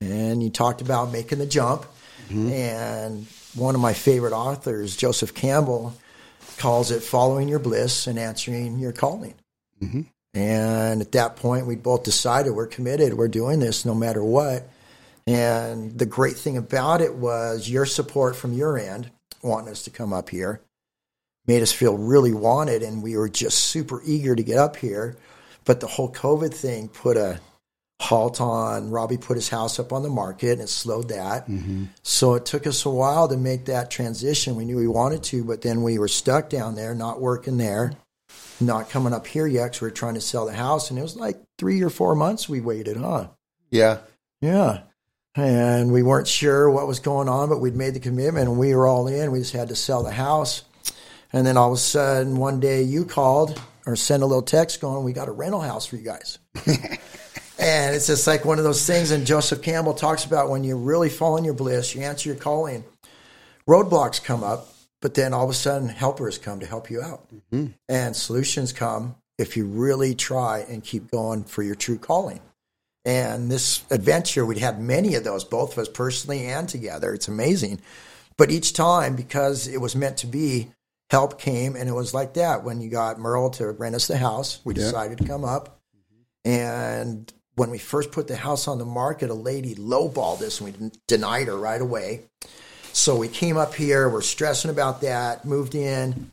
And 0.00 0.42
you 0.42 0.50
talked 0.50 0.80
about 0.80 1.12
making 1.12 1.38
the 1.38 1.46
jump. 1.46 1.86
And 2.30 3.26
one 3.54 3.74
of 3.74 3.80
my 3.80 3.92
favorite 3.92 4.32
authors, 4.32 4.96
Joseph 4.96 5.34
Campbell, 5.34 5.94
calls 6.58 6.90
it 6.90 7.02
following 7.02 7.48
your 7.48 7.58
bliss 7.58 8.06
and 8.06 8.18
answering 8.18 8.78
your 8.78 8.92
calling. 8.92 9.34
Mm-hmm. 9.82 10.02
And 10.34 11.02
at 11.02 11.12
that 11.12 11.36
point, 11.36 11.66
we 11.66 11.76
both 11.76 12.04
decided 12.04 12.52
we're 12.52 12.66
committed. 12.66 13.14
We're 13.14 13.28
doing 13.28 13.60
this 13.60 13.84
no 13.84 13.94
matter 13.94 14.24
what. 14.24 14.68
And 15.26 15.98
the 15.98 16.06
great 16.06 16.36
thing 16.36 16.56
about 16.56 17.00
it 17.00 17.14
was 17.14 17.68
your 17.68 17.84
support 17.84 18.34
from 18.34 18.52
your 18.54 18.78
end, 18.78 19.10
wanting 19.42 19.70
us 19.70 19.82
to 19.84 19.90
come 19.90 20.12
up 20.12 20.30
here, 20.30 20.60
made 21.46 21.62
us 21.62 21.72
feel 21.72 21.98
really 21.98 22.32
wanted. 22.32 22.82
And 22.82 23.02
we 23.02 23.16
were 23.16 23.28
just 23.28 23.58
super 23.58 24.00
eager 24.04 24.34
to 24.34 24.42
get 24.42 24.58
up 24.58 24.76
here. 24.76 25.16
But 25.64 25.80
the 25.80 25.86
whole 25.86 26.10
COVID 26.10 26.54
thing 26.54 26.88
put 26.88 27.16
a 27.16 27.40
halt 28.02 28.40
on. 28.40 28.90
Robbie 28.90 29.16
put 29.16 29.36
his 29.36 29.48
house 29.48 29.78
up 29.78 29.92
on 29.92 30.02
the 30.02 30.10
market 30.10 30.52
and 30.52 30.62
it 30.62 30.68
slowed 30.68 31.08
that. 31.08 31.48
Mm-hmm. 31.48 31.84
So 32.02 32.34
it 32.34 32.44
took 32.44 32.66
us 32.66 32.84
a 32.84 32.90
while 32.90 33.28
to 33.28 33.36
make 33.36 33.66
that 33.66 33.90
transition. 33.90 34.56
We 34.56 34.64
knew 34.64 34.76
we 34.76 34.88
wanted 34.88 35.22
to, 35.24 35.44
but 35.44 35.62
then 35.62 35.82
we 35.82 35.98
were 35.98 36.08
stuck 36.08 36.50
down 36.50 36.74
there, 36.74 36.94
not 36.94 37.20
working 37.20 37.56
there 37.56 37.92
not 38.60 38.90
coming 38.90 39.12
up 39.12 39.26
here 39.26 39.46
yet 39.46 39.64
because 39.64 39.80
we 39.80 39.86
were 39.86 39.92
trying 39.92 40.14
to 40.14 40.20
sell 40.20 40.46
the 40.46 40.52
house. 40.52 40.90
And 40.90 40.98
it 40.98 41.02
was 41.02 41.16
like 41.16 41.42
three 41.58 41.82
or 41.82 41.90
four 41.90 42.14
months 42.14 42.48
we 42.48 42.60
waited, 42.60 42.96
huh? 42.96 43.28
Yeah. 43.70 43.98
Yeah. 44.40 44.82
And 45.34 45.92
we 45.92 46.02
weren't 46.02 46.28
sure 46.28 46.70
what 46.70 46.86
was 46.86 47.00
going 47.00 47.28
on, 47.28 47.48
but 47.48 47.60
we'd 47.60 47.76
made 47.76 47.94
the 47.94 48.00
commitment 48.00 48.48
and 48.48 48.58
we 48.58 48.74
were 48.74 48.86
all 48.86 49.08
in. 49.08 49.32
We 49.32 49.38
just 49.38 49.52
had 49.52 49.68
to 49.68 49.76
sell 49.76 50.02
the 50.02 50.12
house. 50.12 50.62
And 51.32 51.46
then 51.46 51.56
all 51.56 51.72
of 51.72 51.78
a 51.78 51.80
sudden, 51.80 52.36
one 52.36 52.60
day 52.60 52.82
you 52.82 53.06
called 53.06 53.60
or 53.86 53.96
sent 53.96 54.22
a 54.22 54.26
little 54.26 54.42
text 54.42 54.80
going, 54.80 55.04
We 55.04 55.12
got 55.12 55.28
a 55.28 55.32
rental 55.32 55.60
house 55.60 55.86
for 55.86 55.96
you 55.96 56.04
guys. 56.04 56.38
and 57.62 57.94
it's 57.94 58.08
just 58.08 58.26
like 58.26 58.44
one 58.44 58.58
of 58.58 58.64
those 58.64 58.86
things. 58.86 59.10
And 59.10 59.26
Joseph 59.26 59.62
Campbell 59.62 59.94
talks 59.94 60.24
about 60.24 60.50
when 60.50 60.64
you 60.64 60.76
really 60.76 61.08
fall 61.08 61.36
in 61.36 61.44
your 61.44 61.54
bliss, 61.54 61.94
you 61.94 62.02
answer 62.02 62.28
your 62.28 62.38
calling, 62.38 62.84
roadblocks 63.68 64.22
come 64.22 64.42
up, 64.42 64.68
but 65.00 65.14
then 65.14 65.32
all 65.32 65.44
of 65.44 65.50
a 65.50 65.54
sudden 65.54 65.88
helpers 65.88 66.38
come 66.38 66.60
to 66.60 66.66
help 66.66 66.90
you 66.90 67.00
out. 67.00 67.26
Mm-hmm. 67.32 67.68
And 67.88 68.16
solutions 68.16 68.72
come 68.72 69.16
if 69.38 69.56
you 69.56 69.66
really 69.66 70.14
try 70.14 70.60
and 70.68 70.82
keep 70.82 71.10
going 71.10 71.44
for 71.44 71.62
your 71.62 71.74
true 71.74 71.98
calling. 71.98 72.40
And 73.04 73.50
this 73.50 73.82
adventure, 73.90 74.46
we'd 74.46 74.58
had 74.58 74.80
many 74.80 75.14
of 75.16 75.24
those, 75.24 75.44
both 75.44 75.72
of 75.72 75.78
us 75.78 75.88
personally 75.88 76.46
and 76.46 76.68
together. 76.68 77.12
It's 77.12 77.28
amazing. 77.28 77.80
But 78.36 78.50
each 78.50 78.72
time, 78.72 79.16
because 79.16 79.66
it 79.66 79.80
was 79.80 79.96
meant 79.96 80.18
to 80.18 80.26
be, 80.26 80.68
help 81.10 81.40
came. 81.40 81.74
And 81.74 81.88
it 81.88 81.92
was 81.92 82.14
like 82.14 82.34
that 82.34 82.64
when 82.64 82.80
you 82.80 82.90
got 82.90 83.18
Merle 83.18 83.50
to 83.50 83.70
rent 83.72 83.94
us 83.94 84.06
the 84.06 84.16
house. 84.16 84.60
We 84.64 84.74
decided 84.74 85.18
to 85.18 85.24
come 85.24 85.44
up. 85.44 85.80
Mm-hmm. 85.96 86.50
And 86.50 87.32
when 87.54 87.70
we 87.70 87.78
first 87.78 88.12
put 88.12 88.28
the 88.28 88.36
house 88.36 88.66
on 88.66 88.78
the 88.78 88.84
market, 88.84 89.30
a 89.30 89.34
lady 89.34 89.74
lowballed 89.74 90.40
us 90.42 90.60
and 90.60 90.74
we 90.74 90.90
denied 91.06 91.48
her 91.48 91.56
right 91.56 91.80
away. 91.80 92.22
So 92.92 93.16
we 93.16 93.28
came 93.28 93.56
up 93.56 93.74
here, 93.74 94.08
we're 94.08 94.22
stressing 94.22 94.70
about 94.70 95.00
that, 95.00 95.44
moved 95.44 95.74
in, 95.74 96.30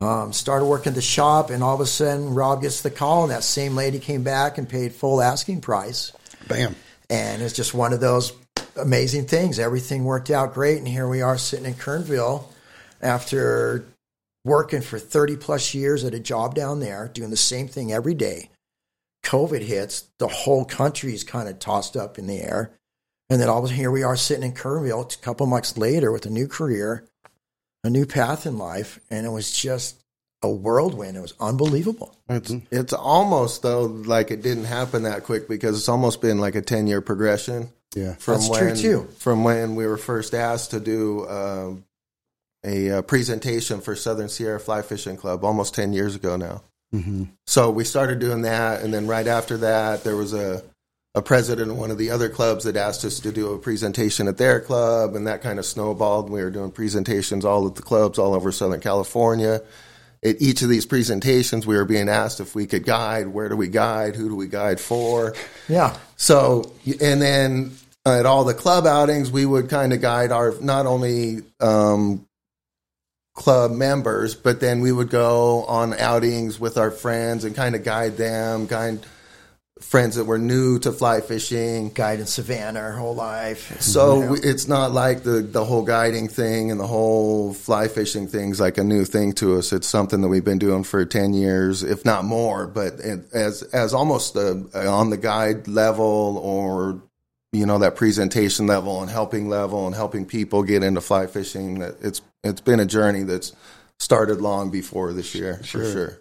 um, 0.00 0.32
started 0.32 0.66
working 0.66 0.92
the 0.92 1.02
shop, 1.02 1.50
and 1.50 1.62
all 1.62 1.74
of 1.74 1.80
a 1.80 1.86
sudden 1.86 2.34
Rob 2.34 2.62
gets 2.62 2.82
the 2.82 2.90
call, 2.90 3.22
and 3.22 3.30
that 3.30 3.44
same 3.44 3.74
lady 3.76 3.98
came 3.98 4.22
back 4.22 4.58
and 4.58 4.68
paid 4.68 4.92
full 4.92 5.22
asking 5.22 5.60
price. 5.60 6.12
Bam. 6.48 6.74
And 7.08 7.42
it's 7.42 7.54
just 7.54 7.74
one 7.74 7.92
of 7.92 8.00
those 8.00 8.32
amazing 8.76 9.26
things. 9.26 9.58
Everything 9.58 10.04
worked 10.04 10.30
out 10.30 10.54
great, 10.54 10.78
and 10.78 10.88
here 10.88 11.08
we 11.08 11.22
are 11.22 11.38
sitting 11.38 11.66
in 11.66 11.74
Kernville 11.74 12.44
after 13.00 13.84
working 14.44 14.82
for 14.82 14.98
30 14.98 15.36
plus 15.36 15.74
years 15.74 16.04
at 16.04 16.12
a 16.12 16.20
job 16.20 16.54
down 16.54 16.80
there, 16.80 17.08
doing 17.14 17.30
the 17.30 17.36
same 17.36 17.68
thing 17.68 17.92
every 17.92 18.14
day. 18.14 18.50
COVID 19.24 19.62
hits, 19.62 20.04
the 20.18 20.28
whole 20.28 20.64
country's 20.64 21.24
kind 21.24 21.48
of 21.48 21.58
tossed 21.58 21.96
up 21.96 22.18
in 22.18 22.26
the 22.26 22.40
air. 22.40 22.70
And 23.30 23.40
then 23.40 23.48
all 23.48 23.58
of 23.58 23.64
a 23.64 23.68
sudden, 23.68 23.80
here 23.80 23.90
we 23.90 24.02
are 24.02 24.16
sitting 24.16 24.44
in 24.44 24.52
Kernville 24.52 25.14
a 25.14 25.18
couple 25.18 25.46
months 25.46 25.76
later 25.78 26.12
with 26.12 26.26
a 26.26 26.30
new 26.30 26.46
career, 26.46 27.04
a 27.82 27.90
new 27.90 28.06
path 28.06 28.46
in 28.46 28.58
life. 28.58 29.00
And 29.10 29.26
it 29.26 29.30
was 29.30 29.50
just 29.50 30.04
a 30.42 30.48
whirlwind. 30.48 31.16
It 31.16 31.20
was 31.20 31.34
unbelievable. 31.40 32.14
It's 32.28 32.52
it's 32.70 32.92
almost 32.92 33.62
though 33.62 33.84
like 33.84 34.30
it 34.30 34.42
didn't 34.42 34.64
happen 34.64 35.04
that 35.04 35.24
quick 35.24 35.48
because 35.48 35.76
it's 35.78 35.88
almost 35.88 36.20
been 36.20 36.38
like 36.38 36.54
a 36.54 36.62
ten 36.62 36.86
year 36.86 37.00
progression. 37.00 37.70
Yeah. 37.94 38.14
From 38.14 38.34
That's 38.34 38.58
true, 38.58 38.76
too. 38.76 39.08
from 39.18 39.42
when 39.44 39.74
we 39.74 39.86
were 39.86 39.96
first 39.96 40.34
asked 40.34 40.72
to 40.72 40.80
do 40.80 41.26
um 41.28 41.84
a, 42.64 42.90
uh 42.90 43.02
presentation 43.02 43.80
for 43.80 43.96
Southern 43.96 44.28
Sierra 44.28 44.60
Fly 44.60 44.82
Fishing 44.82 45.16
Club 45.16 45.44
almost 45.44 45.74
ten 45.74 45.92
years 45.92 46.14
ago 46.14 46.36
now. 46.36 46.62
Mm-hmm. 46.94 47.24
So 47.46 47.70
we 47.70 47.84
started 47.84 48.20
doing 48.20 48.42
that, 48.42 48.82
and 48.82 48.94
then 48.94 49.06
right 49.06 49.26
after 49.26 49.56
that, 49.58 50.04
there 50.04 50.16
was 50.16 50.32
a 50.32 50.62
a 51.16 51.22
president 51.22 51.70
of 51.70 51.78
one 51.78 51.92
of 51.92 51.98
the 51.98 52.10
other 52.10 52.28
clubs 52.28 52.64
that 52.64 52.76
asked 52.76 53.04
us 53.04 53.20
to 53.20 53.30
do 53.30 53.52
a 53.52 53.58
presentation 53.58 54.26
at 54.26 54.36
their 54.36 54.60
club, 54.60 55.14
and 55.14 55.26
that 55.28 55.42
kind 55.42 55.58
of 55.58 55.64
snowballed. 55.64 56.28
We 56.28 56.42
were 56.42 56.50
doing 56.50 56.72
presentations 56.72 57.44
all 57.44 57.66
at 57.68 57.76
the 57.76 57.82
clubs 57.82 58.18
all 58.18 58.34
over 58.34 58.50
Southern 58.50 58.80
California. 58.80 59.62
At 60.24 60.40
each 60.40 60.62
of 60.62 60.68
these 60.68 60.86
presentations, 60.86 61.66
we 61.66 61.76
were 61.76 61.84
being 61.84 62.08
asked 62.08 62.40
if 62.40 62.54
we 62.54 62.66
could 62.66 62.84
guide. 62.84 63.28
Where 63.28 63.48
do 63.48 63.56
we 63.56 63.68
guide? 63.68 64.16
Who 64.16 64.28
do 64.28 64.34
we 64.34 64.48
guide 64.48 64.80
for? 64.80 65.34
Yeah. 65.68 65.96
So, 66.16 66.72
and 67.00 67.22
then 67.22 67.72
at 68.04 68.26
all 68.26 68.44
the 68.44 68.54
club 68.54 68.86
outings, 68.86 69.30
we 69.30 69.46
would 69.46 69.68
kind 69.68 69.92
of 69.92 70.00
guide 70.00 70.32
our 70.32 70.54
not 70.60 70.86
only 70.86 71.42
um, 71.60 72.26
club 73.34 73.72
members, 73.72 74.34
but 74.34 74.60
then 74.60 74.80
we 74.80 74.92
would 74.92 75.10
go 75.10 75.64
on 75.64 75.92
outings 75.94 76.58
with 76.60 76.78
our 76.78 76.90
friends 76.90 77.44
and 77.44 77.54
kind 77.54 77.74
of 77.74 77.82
guide 77.82 78.16
them, 78.16 78.66
guide 78.66 79.00
friends 79.80 80.16
that 80.16 80.24
were 80.24 80.38
new 80.38 80.78
to 80.78 80.92
fly 80.92 81.20
fishing. 81.20 81.90
Guide 81.90 82.20
in 82.20 82.26
Savannah 82.26 82.80
our 82.80 82.92
whole 82.92 83.14
life. 83.14 83.68
Mm-hmm. 83.68 83.80
So 83.80 84.32
we, 84.32 84.38
it's 84.38 84.68
not 84.68 84.92
like 84.92 85.24
the 85.24 85.42
the 85.42 85.64
whole 85.64 85.82
guiding 85.82 86.28
thing 86.28 86.70
and 86.70 86.78
the 86.78 86.86
whole 86.86 87.52
fly 87.52 87.88
fishing 87.88 88.28
thing's 88.28 88.60
like 88.60 88.78
a 88.78 88.84
new 88.84 89.04
thing 89.04 89.32
to 89.34 89.58
us. 89.58 89.72
It's 89.72 89.88
something 89.88 90.20
that 90.20 90.28
we've 90.28 90.44
been 90.44 90.58
doing 90.58 90.84
for 90.84 91.04
ten 91.04 91.34
years, 91.34 91.82
if 91.82 92.04
not 92.04 92.24
more. 92.24 92.66
But 92.66 92.94
it, 93.00 93.32
as 93.32 93.62
as 93.62 93.92
almost 93.94 94.36
a, 94.36 94.64
uh, 94.74 94.90
on 94.90 95.10
the 95.10 95.16
guide 95.16 95.66
level 95.66 96.38
or 96.42 97.02
you 97.52 97.66
know 97.66 97.78
that 97.78 97.96
presentation 97.96 98.66
level 98.68 99.00
and 99.02 99.10
helping 99.10 99.48
level 99.48 99.86
and 99.86 99.94
helping 99.94 100.24
people 100.24 100.62
get 100.62 100.84
into 100.84 101.00
fly 101.00 101.26
fishing. 101.26 101.80
that 101.80 101.96
It's 102.00 102.20
it's 102.44 102.60
been 102.60 102.80
a 102.80 102.86
journey 102.86 103.22
that's 103.22 103.52
started 103.98 104.40
long 104.40 104.70
before 104.70 105.12
this 105.12 105.34
year 105.34 105.56
for 105.58 105.84
sure. 105.84 106.18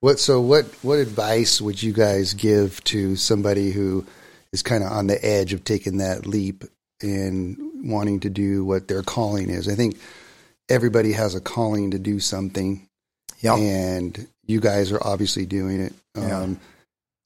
What 0.00 0.18
so 0.20 0.40
what 0.40 0.64
what 0.82 0.98
advice 0.98 1.60
would 1.60 1.82
you 1.82 1.92
guys 1.92 2.34
give 2.34 2.82
to 2.84 3.16
somebody 3.16 3.70
who 3.72 4.06
is 4.52 4.62
kind 4.62 4.82
of 4.84 4.90
on 4.92 5.06
the 5.08 5.22
edge 5.24 5.52
of 5.52 5.64
taking 5.64 5.98
that 5.98 6.26
leap 6.26 6.64
and 7.02 7.56
wanting 7.90 8.20
to 8.20 8.30
do 8.30 8.64
what 8.64 8.88
their 8.88 9.02
calling 9.02 9.50
is? 9.50 9.68
I 9.68 9.74
think 9.74 9.98
everybody 10.68 11.12
has 11.12 11.34
a 11.34 11.40
calling 11.40 11.90
to 11.90 11.98
do 11.98 12.20
something, 12.20 12.86
Yeah. 13.40 13.56
and 13.56 14.28
you 14.46 14.60
guys 14.60 14.92
are 14.92 15.04
obviously 15.04 15.46
doing 15.46 15.80
it. 15.80 15.92
Yeah. 16.16 16.42
Um, 16.42 16.60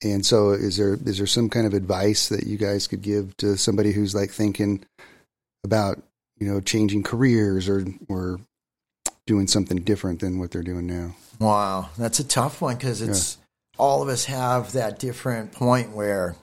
and 0.03 0.25
so, 0.25 0.51
is 0.51 0.75
there 0.77 0.95
is 1.05 1.17
there 1.19 1.27
some 1.27 1.49
kind 1.49 1.65
of 1.67 1.73
advice 1.73 2.29
that 2.29 2.45
you 2.47 2.57
guys 2.57 2.87
could 2.87 3.01
give 3.03 3.37
to 3.37 3.55
somebody 3.55 3.91
who's 3.91 4.13
like 4.15 4.31
thinking 4.31 4.83
about 5.63 6.01
you 6.43 6.51
know 6.51 6.59
changing 6.59 7.03
careers 7.03 7.69
or 7.69 7.85
or 8.09 8.37
doing 9.25 9.47
something 9.47 9.77
different 9.77 10.19
than 10.19 10.39
what 10.39 10.51
they're 10.51 10.61
doing 10.61 10.85
now? 10.85 11.15
Wow, 11.39 11.89
that's 11.97 12.19
a 12.19 12.23
tough 12.23 12.61
one 12.61 12.75
because 12.75 13.01
it's 13.01 13.37
all 13.77 14.01
of 14.01 14.09
us 14.09 14.25
have 14.25 14.73
that 14.73 14.99
different 14.99 15.53
point 15.53 15.91
where 15.91 16.35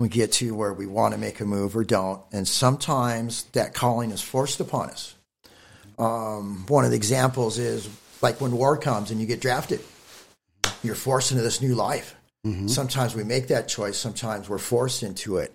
we 0.00 0.08
get 0.08 0.32
to 0.32 0.56
where 0.56 0.72
we 0.72 0.86
want 0.86 1.14
to 1.14 1.20
make 1.20 1.38
a 1.38 1.44
move 1.44 1.76
or 1.76 1.84
don't, 1.84 2.20
and 2.32 2.48
sometimes 2.48 3.44
that 3.52 3.74
calling 3.74 4.10
is 4.10 4.20
forced 4.20 4.58
upon 4.58 4.90
us. 4.90 5.14
Um, 5.96 6.64
one 6.66 6.84
of 6.84 6.90
the 6.90 6.96
examples 6.96 7.58
is 7.58 7.88
like 8.22 8.40
when 8.40 8.50
war 8.50 8.76
comes 8.76 9.12
and 9.12 9.20
you 9.20 9.26
get 9.28 9.40
drafted, 9.40 9.80
you're 10.82 10.96
forced 10.96 11.30
into 11.30 11.44
this 11.44 11.62
new 11.62 11.76
life. 11.76 12.16
Sometimes 12.66 13.14
we 13.14 13.22
make 13.22 13.46
that 13.48 13.68
choice, 13.68 13.96
sometimes 13.96 14.48
we're 14.48 14.58
forced 14.58 15.04
into 15.04 15.36
it. 15.36 15.54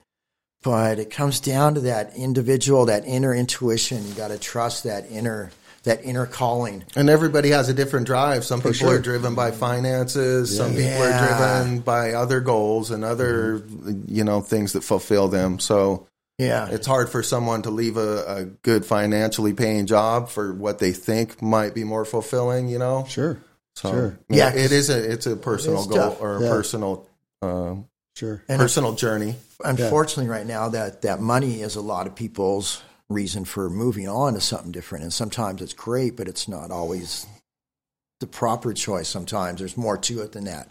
But 0.61 0.99
it 0.99 1.09
comes 1.09 1.39
down 1.39 1.75
to 1.75 1.81
that 1.81 2.15
individual, 2.17 2.85
that 2.87 3.05
inner 3.05 3.33
intuition. 3.33 4.05
You 4.07 4.13
got 4.13 4.27
to 4.29 4.37
trust 4.37 4.83
that 4.83 5.09
inner 5.09 5.51
that 5.83 6.03
inner 6.03 6.25
calling. 6.25 6.83
And 6.97 7.09
everybody 7.09 7.51
has 7.51 7.69
a 7.69 7.73
different 7.73 8.05
drive. 8.05 8.43
Some 8.43 8.59
people 8.59 8.73
sure. 8.73 8.95
are 8.95 8.99
driven 8.99 9.33
by 9.33 9.51
finances. 9.51 10.55
Some 10.55 10.71
people 10.71 10.83
Yeah. 10.83 11.07
are 11.23 11.57
driven 11.61 11.79
by 11.79 12.11
other 12.13 12.41
goals 12.41 12.91
and 12.91 13.05
other, 13.05 13.63
you 14.05 14.25
know, 14.25 14.41
things 14.41 14.73
that 14.73 14.83
fulfill 14.83 15.29
them. 15.29 15.57
So 15.59 16.05
Yeah. 16.37 16.67
it's 16.67 16.85
hard 16.85 17.09
for 17.09 17.23
someone 17.23 17.61
to 17.61 17.69
leave 17.69 17.95
a, 17.95 18.25
a 18.27 18.43
good 18.43 18.85
financially 18.85 19.53
paying 19.53 19.85
job 19.85 20.27
for 20.27 20.51
what 20.53 20.79
they 20.79 20.91
think 20.91 21.41
might 21.41 21.73
be 21.73 21.85
more 21.85 22.03
fulfilling. 22.03 22.67
You 22.67 22.79
know, 22.79 23.05
Sure. 23.07 23.37
so 23.77 23.89
Sure. 23.89 24.19
yeah, 24.27 24.53
Yeah, 24.53 24.61
it 24.65 24.73
is 24.73 24.89
a 24.89 25.11
it's 25.11 25.27
a 25.27 25.37
personal 25.37 25.85
goal 25.85 25.97
tough. 25.97 26.21
or 26.21 26.35
a 26.37 26.41
Yeah. 26.43 26.49
personal 26.49 27.05
um, 27.41 27.85
Sure. 28.17 28.43
Personal 28.49 28.91
journey. 28.95 29.37
Unfortunately, 29.63 30.29
right 30.29 30.45
now, 30.45 30.69
that 30.69 31.01
that 31.03 31.19
money 31.19 31.61
is 31.61 31.75
a 31.75 31.81
lot 31.81 32.07
of 32.07 32.15
people's 32.15 32.81
reason 33.09 33.43
for 33.43 33.69
moving 33.69 34.07
on 34.07 34.33
to 34.33 34.41
something 34.41 34.71
different. 34.71 35.03
And 35.03 35.13
sometimes 35.13 35.61
it's 35.61 35.73
great, 35.73 36.15
but 36.15 36.27
it's 36.27 36.47
not 36.47 36.71
always 36.71 37.25
the 38.19 38.27
proper 38.27 38.73
choice. 38.73 39.07
Sometimes 39.07 39.59
there's 39.59 39.77
more 39.77 39.97
to 39.97 40.21
it 40.21 40.33
than 40.33 40.45
that. 40.45 40.69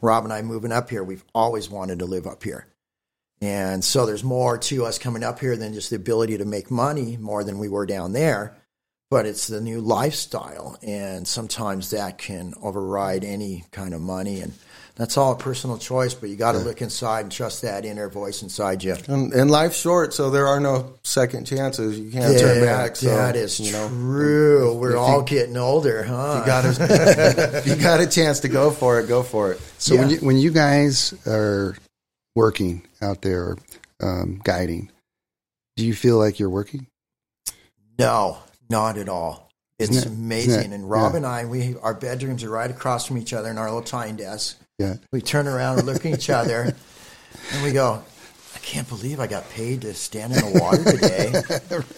Rob 0.00 0.24
and 0.24 0.32
I 0.32 0.42
moving 0.42 0.72
up 0.72 0.88
here, 0.88 1.04
we've 1.04 1.24
always 1.34 1.68
wanted 1.68 1.98
to 1.98 2.06
live 2.06 2.26
up 2.26 2.42
here. 2.42 2.66
And 3.42 3.84
so 3.84 4.06
there's 4.06 4.24
more 4.24 4.58
to 4.58 4.84
us 4.84 4.98
coming 4.98 5.24
up 5.24 5.40
here 5.40 5.56
than 5.56 5.72
just 5.72 5.90
the 5.90 5.96
ability 5.96 6.38
to 6.38 6.44
make 6.44 6.70
money 6.70 7.16
more 7.16 7.42
than 7.42 7.58
we 7.58 7.68
were 7.68 7.86
down 7.86 8.12
there. 8.12 8.56
But 9.10 9.26
it's 9.26 9.46
the 9.46 9.60
new 9.60 9.80
lifestyle. 9.80 10.78
And 10.82 11.26
sometimes 11.26 11.90
that 11.90 12.18
can 12.18 12.54
override 12.62 13.24
any 13.24 13.64
kind 13.72 13.94
of 13.94 14.00
money. 14.00 14.40
And 14.40 14.52
that's 15.00 15.16
all 15.16 15.32
a 15.32 15.36
personal 15.36 15.78
choice, 15.78 16.12
but 16.12 16.28
you 16.28 16.36
got 16.36 16.52
to 16.52 16.58
look 16.58 16.82
inside 16.82 17.20
and 17.20 17.32
trust 17.32 17.62
that 17.62 17.86
inner 17.86 18.10
voice 18.10 18.42
inside 18.42 18.84
you. 18.84 18.94
And, 19.08 19.32
and 19.32 19.50
life's 19.50 19.80
short, 19.80 20.12
so 20.12 20.28
there 20.28 20.46
are 20.46 20.60
no 20.60 20.98
second 21.04 21.46
chances. 21.46 21.98
You 21.98 22.10
can't 22.10 22.38
turn 22.38 22.62
back. 22.62 22.96
So, 22.96 23.06
that 23.06 23.34
is 23.34 23.58
you 23.58 23.72
know, 23.72 23.88
true. 23.88 24.74
We're 24.74 24.98
all 24.98 25.20
you- 25.20 25.24
getting 25.24 25.56
older, 25.56 26.02
huh? 26.02 26.40
you 26.40 26.46
got 26.46 26.66
a, 26.66 27.62
you 27.66 27.76
got 27.76 28.00
a 28.00 28.06
chance 28.06 28.40
to 28.40 28.48
go 28.48 28.70
for 28.70 29.00
it, 29.00 29.08
go 29.08 29.22
for 29.22 29.52
it. 29.52 29.60
So 29.78 29.96
when 29.96 30.10
you 30.10 30.18
when 30.18 30.36
you 30.36 30.50
guys 30.50 31.14
are 31.26 31.78
working 32.34 32.86
out 33.00 33.22
there 33.22 33.56
um, 34.02 34.38
guiding, 34.44 34.90
do 35.76 35.86
you 35.86 35.94
feel 35.94 36.18
like 36.18 36.38
you're 36.38 36.50
working? 36.50 36.86
no, 37.98 38.36
not 38.68 38.98
at 38.98 39.08
all. 39.08 39.50
It's 39.78 39.96
it- 39.96 40.06
amazing. 40.06 40.72
it? 40.72 40.74
And 40.74 40.90
Rob 40.90 41.12
Yeah. 41.12 41.16
and 41.16 41.26
I, 41.26 41.46
we 41.46 41.74
our 41.82 41.94
bedrooms 41.94 42.44
are 42.44 42.50
right 42.50 42.70
across 42.70 43.06
from 43.06 43.16
each 43.16 43.32
other 43.32 43.48
in 43.48 43.56
our 43.56 43.64
little 43.64 43.80
tying 43.80 44.16
desk. 44.16 44.58
Yeah. 44.80 44.94
We 45.12 45.20
turn 45.20 45.46
around 45.46 45.78
and 45.78 45.86
look 45.86 46.06
at 46.06 46.12
each 46.14 46.30
other, 46.30 46.74
and 47.52 47.62
we 47.62 47.72
go, 47.72 48.02
"I 48.54 48.58
can't 48.60 48.88
believe 48.88 49.20
I 49.20 49.26
got 49.26 49.48
paid 49.50 49.82
to 49.82 49.92
stand 49.94 50.32
in 50.32 50.38
the 50.40 50.58
water 50.60 50.82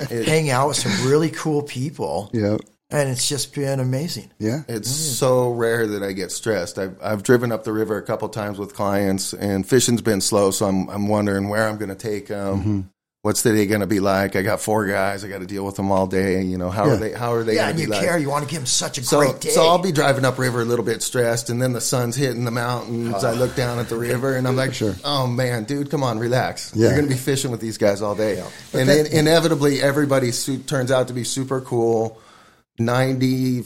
today, 0.05 0.25
hang 0.31 0.51
out 0.51 0.69
with 0.69 0.77
some 0.79 1.09
really 1.09 1.31
cool 1.31 1.63
people, 1.63 2.29
Yeah. 2.33 2.57
and 2.91 3.09
it's 3.09 3.29
just 3.29 3.55
been 3.55 3.79
amazing." 3.81 4.31
Yeah. 4.39 4.63
It's 4.69 4.91
so 4.91 5.51
rare 5.53 5.87
that 5.87 6.03
I 6.03 6.13
get 6.13 6.33
stressed. 6.33 6.79
I've, 6.79 6.97
I've 7.01 7.23
driven 7.23 7.53
up 7.53 7.63
the 7.65 7.73
river 7.73 7.97
a 7.99 8.03
couple 8.03 8.29
times 8.29 8.59
with 8.59 8.75
clients, 8.75 9.33
and 9.33 9.65
fishing's 9.67 10.03
been 10.03 10.21
slow, 10.21 10.51
so 10.51 10.67
I'm 10.67 10.89
I'm 10.91 11.07
wondering 11.09 11.49
where 11.49 11.69
I'm 11.69 11.77
going 11.79 11.89
to 11.91 11.95
take 11.95 12.27
them. 12.27 12.59
Mm-hmm. 12.61 12.81
What's 13.23 13.43
the 13.43 13.53
day 13.53 13.67
going 13.67 13.83
to 13.83 13.87
be 13.87 14.01
like? 14.01 14.35
I 14.35 14.43
got 14.43 14.61
four 14.61 14.85
guys. 14.85 15.25
I 15.25 15.29
got 15.29 15.39
to 15.43 15.47
deal 15.47 15.65
with 15.65 15.77
them 15.77 15.93
all 15.93 16.09
day. 16.09 16.43
You 16.43 16.59
know 16.59 16.71
how 16.71 16.87
Yeah. 16.87 16.93
are 16.95 16.97
they? 16.97 17.13
How 17.13 17.35
are 17.35 17.45
they 17.45 17.55
Yeah, 17.55 17.69
and 17.69 17.79
you 17.79 17.87
be 17.87 17.93
like? 17.93 18.01
care. 18.05 18.19
You 18.19 18.29
want 18.29 18.45
to 18.45 18.51
give 18.51 18.63
them 18.63 18.67
such 18.67 18.99
a 18.99 19.05
So, 19.05 19.21
great 19.21 19.41
day. 19.41 19.51
so 19.51 19.65
I'll 19.69 19.79
be 19.79 19.93
driving 19.93 20.25
upriver 20.25 20.61
a 20.61 20.65
little 20.65 20.85
bit 20.85 21.05
stressed, 21.05 21.49
and 21.49 21.63
then 21.63 21.73
the 21.73 21.81
sun's 21.81 22.17
hitting 22.17 22.45
the 22.45 22.51
mountains. 22.51 23.23
I 23.23 23.31
look 23.35 23.55
down 23.55 23.79
at 23.79 23.89
the 23.89 23.95
river, 23.97 24.35
and 24.35 24.49
I'm 24.49 24.57
like, 24.57 24.75
Sure. 24.75 24.97
"Oh 25.05 25.29
man, 25.29 25.63
dude, 25.63 25.89
come 25.89 26.03
on, 26.03 26.19
relax. 26.19 26.73
Yeah. 26.75 26.89
You're 26.89 26.97
going 26.97 27.09
to 27.09 27.15
be 27.15 27.21
fishing 27.21 27.53
with 27.53 27.61
these 27.61 27.79
guys 27.79 28.03
all 28.03 28.17
day." 28.17 28.43
And 28.73 28.89
then 28.89 29.07
inevitably, 29.07 29.81
everybody 29.81 30.33
su- 30.33 30.59
turns 30.59 30.91
out 30.91 31.07
to 31.07 31.15
be 31.15 31.23
super 31.23 31.61
cool. 31.61 32.19
Ninety 32.81 33.63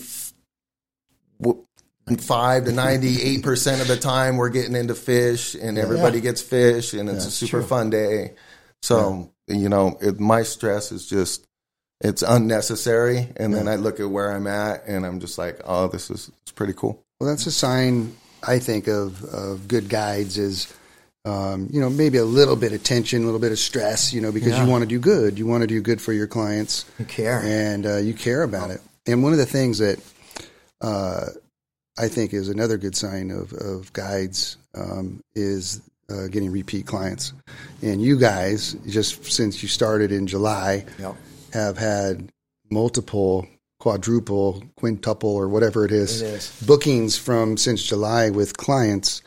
five 2.21 2.67
to 2.67 2.73
ninety 2.73 3.23
eight 3.23 3.43
percent 3.43 3.81
of 3.81 3.89
the 3.89 3.97
time, 3.97 4.37
we're 4.37 4.51
getting 4.51 4.77
into 4.77 4.95
fish, 4.95 5.55
and 5.55 5.79
everybody 5.79 6.21
gets 6.21 6.43
fish, 6.43 6.93
and 6.93 7.09
it's 7.09 7.25
a 7.25 7.31
super 7.31 7.63
fun 7.63 7.89
day. 7.89 8.33
So 8.87 9.31
you 9.49 9.69
know, 9.69 9.97
it, 10.01 10.19
my 10.19 10.43
stress 10.43 10.93
is 10.93 11.07
just 11.07 11.47
it's 12.01 12.23
unnecessary. 12.23 13.29
And 13.37 13.55
then 13.55 13.69
I 13.69 13.77
look 13.77 14.01
at 14.01 14.11
where 14.11 14.33
I'm 14.33 14.47
at, 14.47 14.87
and 14.87 15.07
I'm 15.07 15.21
just 15.21 15.39
like, 15.39 15.61
oh, 15.65 15.89
this 15.89 16.11
is 16.11 16.31
it's 16.43 16.53
pretty 16.53 16.75
cool. 16.75 17.03
Well, 17.21 17.31
that's 17.31 17.47
a 17.47 17.51
sign, 17.53 18.15
I 18.47 18.59
think, 18.59 18.89
of, 18.89 19.25
of 19.25 19.67
good 19.69 19.89
guides 19.89 20.37
is, 20.37 20.75
um, 21.25 21.69
you 21.73 21.81
know, 21.81 21.89
maybe 21.89 22.19
a 22.19 22.25
little 22.27 22.57
bit 22.57 22.73
of 22.73 22.83
tension, 22.83 23.23
a 23.23 23.25
little 23.25 23.41
bit 23.41 23.53
of 23.53 23.59
stress, 23.59 24.13
you 24.13 24.21
know, 24.21 24.31
because 24.31 24.51
Yeah. 24.51 24.65
you 24.65 24.71
want 24.71 24.83
to 24.83 24.87
do 24.87 24.99
good. 24.99 25.39
You 25.39 25.47
want 25.47 25.63
to 25.63 25.67
do 25.67 25.81
good 25.81 26.03
for 26.03 26.13
your 26.13 26.27
clients. 26.27 26.85
You 26.99 27.07
care. 27.07 27.41
And 27.43 27.87
uh, 27.87 27.97
you 27.97 28.13
care 28.13 28.43
about 28.43 28.71
it. 28.71 28.83
And 29.07 29.23
one 29.23 29.33
of 29.33 29.39
the 29.39 29.47
things 29.47 29.79
that 29.79 29.99
uh, 30.83 31.27
I 31.99 32.09
think 32.09 32.35
is 32.35 32.51
another 32.51 32.77
good 32.77 32.95
sign 32.95 33.31
of, 33.31 33.55
of 33.55 33.91
guides 33.95 34.59
um, 34.75 35.23
is 35.35 35.81
uh, 36.11 36.29
getting 36.29 36.51
repeat 36.53 36.87
clients. 36.87 37.33
And 37.83 38.01
you 38.03 38.19
guys, 38.19 38.75
just 38.87 39.25
since 39.31 39.63
you 39.63 39.69
started 39.69 40.13
in 40.13 40.27
July, 40.27 40.85
Yep. 40.99 41.17
have 41.53 41.79
had 41.79 42.31
multiple 42.71 43.47
quadruple, 43.79 44.63
quintuple, 44.77 45.31
or 45.35 45.49
whatever 45.49 45.85
it 45.85 45.93
is, 45.93 46.23
It 46.23 46.27
is. 46.27 46.63
bookings 46.67 47.17
from 47.17 47.57
since 47.57 47.83
July 47.83 48.31
with 48.31 48.57
clients, 48.57 49.23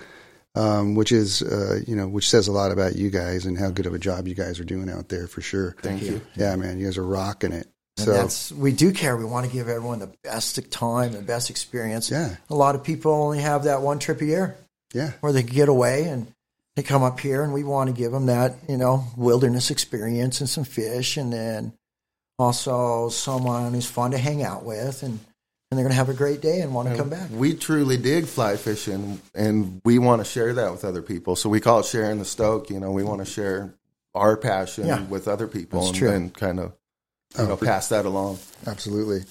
um, 0.55 0.95
which 0.95 1.11
is 1.11 1.41
uh, 1.41 1.79
you 1.87 1.95
know 1.95 2.07
which 2.07 2.29
says 2.29 2.47
a 2.47 2.51
lot 2.51 2.71
about 2.71 2.95
you 2.95 3.09
guys 3.09 3.45
and 3.45 3.57
how 3.57 3.69
good 3.69 3.85
of 3.85 3.93
a 3.93 3.99
job 3.99 4.27
you 4.27 4.35
guys 4.35 4.59
are 4.59 4.63
doing 4.65 4.89
out 4.89 5.09
there 5.09 5.27
for 5.27 5.41
sure. 5.41 5.75
Thank 5.81 6.01
you. 6.01 6.21
Yeah, 6.35 6.55
man, 6.55 6.79
you 6.79 6.85
guys 6.85 6.97
are 6.97 7.05
rocking 7.05 7.51
it. 7.51 7.67
And 7.97 8.05
So 8.05 8.13
that's 8.13 8.51
we 8.51 8.71
do 8.71 8.91
care. 8.91 9.15
We 9.15 9.25
want 9.25 9.45
to 9.45 9.51
give 9.51 9.69
everyone 9.69 9.99
the 9.99 10.11
best 10.23 10.59
time, 10.71 11.11
the 11.13 11.21
best 11.21 11.49
experience. 11.49 12.09
Yeah. 12.09 12.35
A 12.49 12.55
lot 12.55 12.75
of 12.75 12.83
people 12.83 13.11
only 13.13 13.39
have 13.39 13.65
that 13.65 13.81
one 13.81 13.99
trip 13.99 14.21
a 14.21 14.25
year 14.25 14.57
yeah, 14.93 15.11
where 15.21 15.31
they 15.31 15.43
can 15.43 15.53
get 15.55 15.69
away 15.69 16.03
and 16.05 16.33
they 16.79 16.83
come 16.83 17.03
up 17.03 17.19
here 17.19 17.43
and 17.43 17.51
we 17.51 17.65
want 17.65 17.89
to 17.89 17.93
give 17.93 18.13
them 18.13 18.27
that, 18.27 18.55
you 18.69 18.77
know, 18.77 19.03
wilderness 19.17 19.69
experience 19.69 20.39
and 20.39 20.49
some 20.49 20.63
fish 20.63 21.17
and 21.17 21.33
then 21.33 21.73
also 22.37 23.09
someone 23.09 23.73
who's 23.73 23.85
fun 23.85 24.11
to 24.11 24.17
hang 24.17 24.43
out 24.43 24.63
with 24.63 25.03
and, 25.03 25.19
and 25.71 25.77
they're 25.77 25.83
going 25.83 25.89
to 25.91 25.95
have 25.97 26.07
a 26.07 26.13
great 26.13 26.39
day 26.41 26.61
and 26.61 26.73
want 26.73 26.87
to 26.87 26.95
come 26.95 27.09
back. 27.09 27.29
We 27.31 27.53
truly 27.53 27.97
dig 27.97 28.25
fly 28.25 28.55
fishing, 28.55 29.21
and 29.35 29.81
we 29.85 29.99
want 29.99 30.21
to 30.21 30.25
share 30.25 30.53
that 30.53 30.71
with 30.71 30.83
other 30.85 31.01
people. 31.03 31.35
So 31.35 31.49
we 31.49 31.59
call 31.59 31.81
it 31.81 31.85
sharing 31.85 32.17
the 32.17 32.25
stoke. 32.25 32.69
You 32.71 32.79
know, 32.79 32.91
we 32.91 33.03
want 33.03 33.19
to 33.19 33.25
share 33.25 33.73
our 34.15 34.35
passion 34.37 34.87
Yeah. 34.87 35.03
with 35.03 35.27
other 35.27 35.47
people, 35.47 35.79
That's 35.81 35.89
and 35.89 35.97
true. 35.97 36.07
then 36.09 36.29
kind 36.31 36.59
of 36.59 36.71
you 37.37 37.43
Oh, 37.43 37.47
know 37.49 37.57
pass 37.57 37.89
that 37.89 38.05
along. 38.05 38.39
absolutely. 38.65 39.25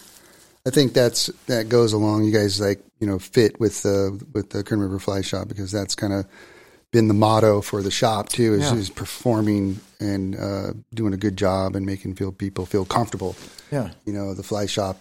I 0.67 0.71
think 0.71 0.93
that's 0.93 1.27
that 1.47 1.69
goes 1.71 1.93
along. 1.95 2.25
You 2.25 2.31
guys 2.33 2.61
like 2.61 2.85
you 3.01 3.07
know 3.09 3.19
fit 3.19 3.59
with 3.59 3.83
the 3.83 4.23
with 4.35 4.51
the 4.51 4.63
Kern 4.63 4.79
River 4.81 4.99
Fly 5.01 5.23
Shop 5.23 5.49
because 5.49 5.73
that's 5.73 5.95
kind 5.97 6.13
of 6.13 6.27
been 6.90 7.09
the 7.09 7.14
motto 7.14 7.61
for 7.61 7.83
the 7.83 7.90
shop 7.90 8.29
too. 8.29 8.55
Is, 8.55 8.62
Yeah. 8.70 8.77
is 8.77 8.90
performing 8.90 9.81
and 10.01 10.37
uh, 10.37 10.72
doing 10.94 11.12
a 11.12 11.16
good 11.18 11.37
job 11.37 11.77
and 11.77 11.85
making 11.85 12.14
feel 12.14 12.33
people 12.33 12.64
feel 12.66 12.85
comfortable. 12.85 13.37
Yeah. 13.70 13.90
You 14.07 14.12
know, 14.12 14.35
the 14.35 14.42
fly 14.42 14.66
shop 14.66 14.98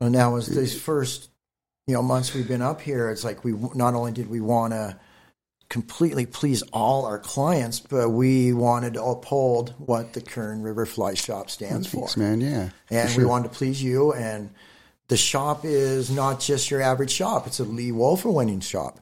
And 0.00 0.12
now, 0.12 0.36
as 0.36 0.46
these 0.46 0.78
first, 0.78 1.30
you 1.86 1.94
know, 1.94 2.02
months 2.02 2.34
we've 2.34 2.46
been 2.48 2.62
up 2.62 2.80
here, 2.80 3.10
it's 3.10 3.24
like 3.24 3.42
we 3.44 3.52
not 3.74 3.94
only 3.94 4.12
did 4.12 4.28
we 4.30 4.40
want 4.40 4.72
to 4.72 4.96
completely 5.70 6.26
please 6.26 6.62
all 6.72 7.04
our 7.06 7.18
clients, 7.18 7.80
but 7.80 8.10
we 8.10 8.52
wanted 8.52 8.94
to 8.94 9.02
uphold 9.02 9.74
what 9.78 10.12
the 10.12 10.20
Kern 10.20 10.62
River 10.62 10.86
Fly 10.86 11.14
Shop 11.14 11.50
stands 11.50 11.88
for, 11.88 12.08
man. 12.16 12.40
Yeah, 12.40 12.70
and 12.90 13.10
for 13.10 13.20
we 13.20 13.24
wanted 13.26 13.50
to 13.50 13.58
please 13.58 13.82
you. 13.82 14.12
And 14.12 14.50
the 15.08 15.16
shop 15.16 15.64
is 15.64 16.10
not 16.10 16.38
just 16.38 16.70
your 16.70 16.80
average 16.80 17.10
shop; 17.10 17.46
it's 17.46 17.58
a 17.60 17.64
Lee 17.64 17.92
Wulff 17.92 18.24
winning 18.24 18.60
shop. 18.60 19.00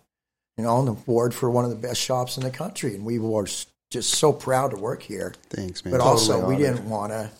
You 0.58 0.64
know, 0.64 0.70
on 0.76 0.84
the 0.84 0.92
board 0.92 1.34
for 1.34 1.50
one 1.50 1.64
of 1.64 1.70
the 1.70 1.76
best 1.76 2.00
shops 2.00 2.36
in 2.36 2.42
the 2.42 2.50
country, 2.50 2.94
and 2.94 3.04
we 3.04 3.18
were 3.18 3.46
just 3.90 4.10
so 4.10 4.32
proud 4.32 4.72
to 4.72 4.76
work 4.76 5.02
here. 5.02 5.34
Thanks, 5.50 5.84
man. 5.84 5.92
But 5.92 6.00
also, 6.00 6.34
Totally 6.34 6.56
we 6.56 6.62
didn't 6.62 6.88
want 6.88 7.12
to 7.12 7.30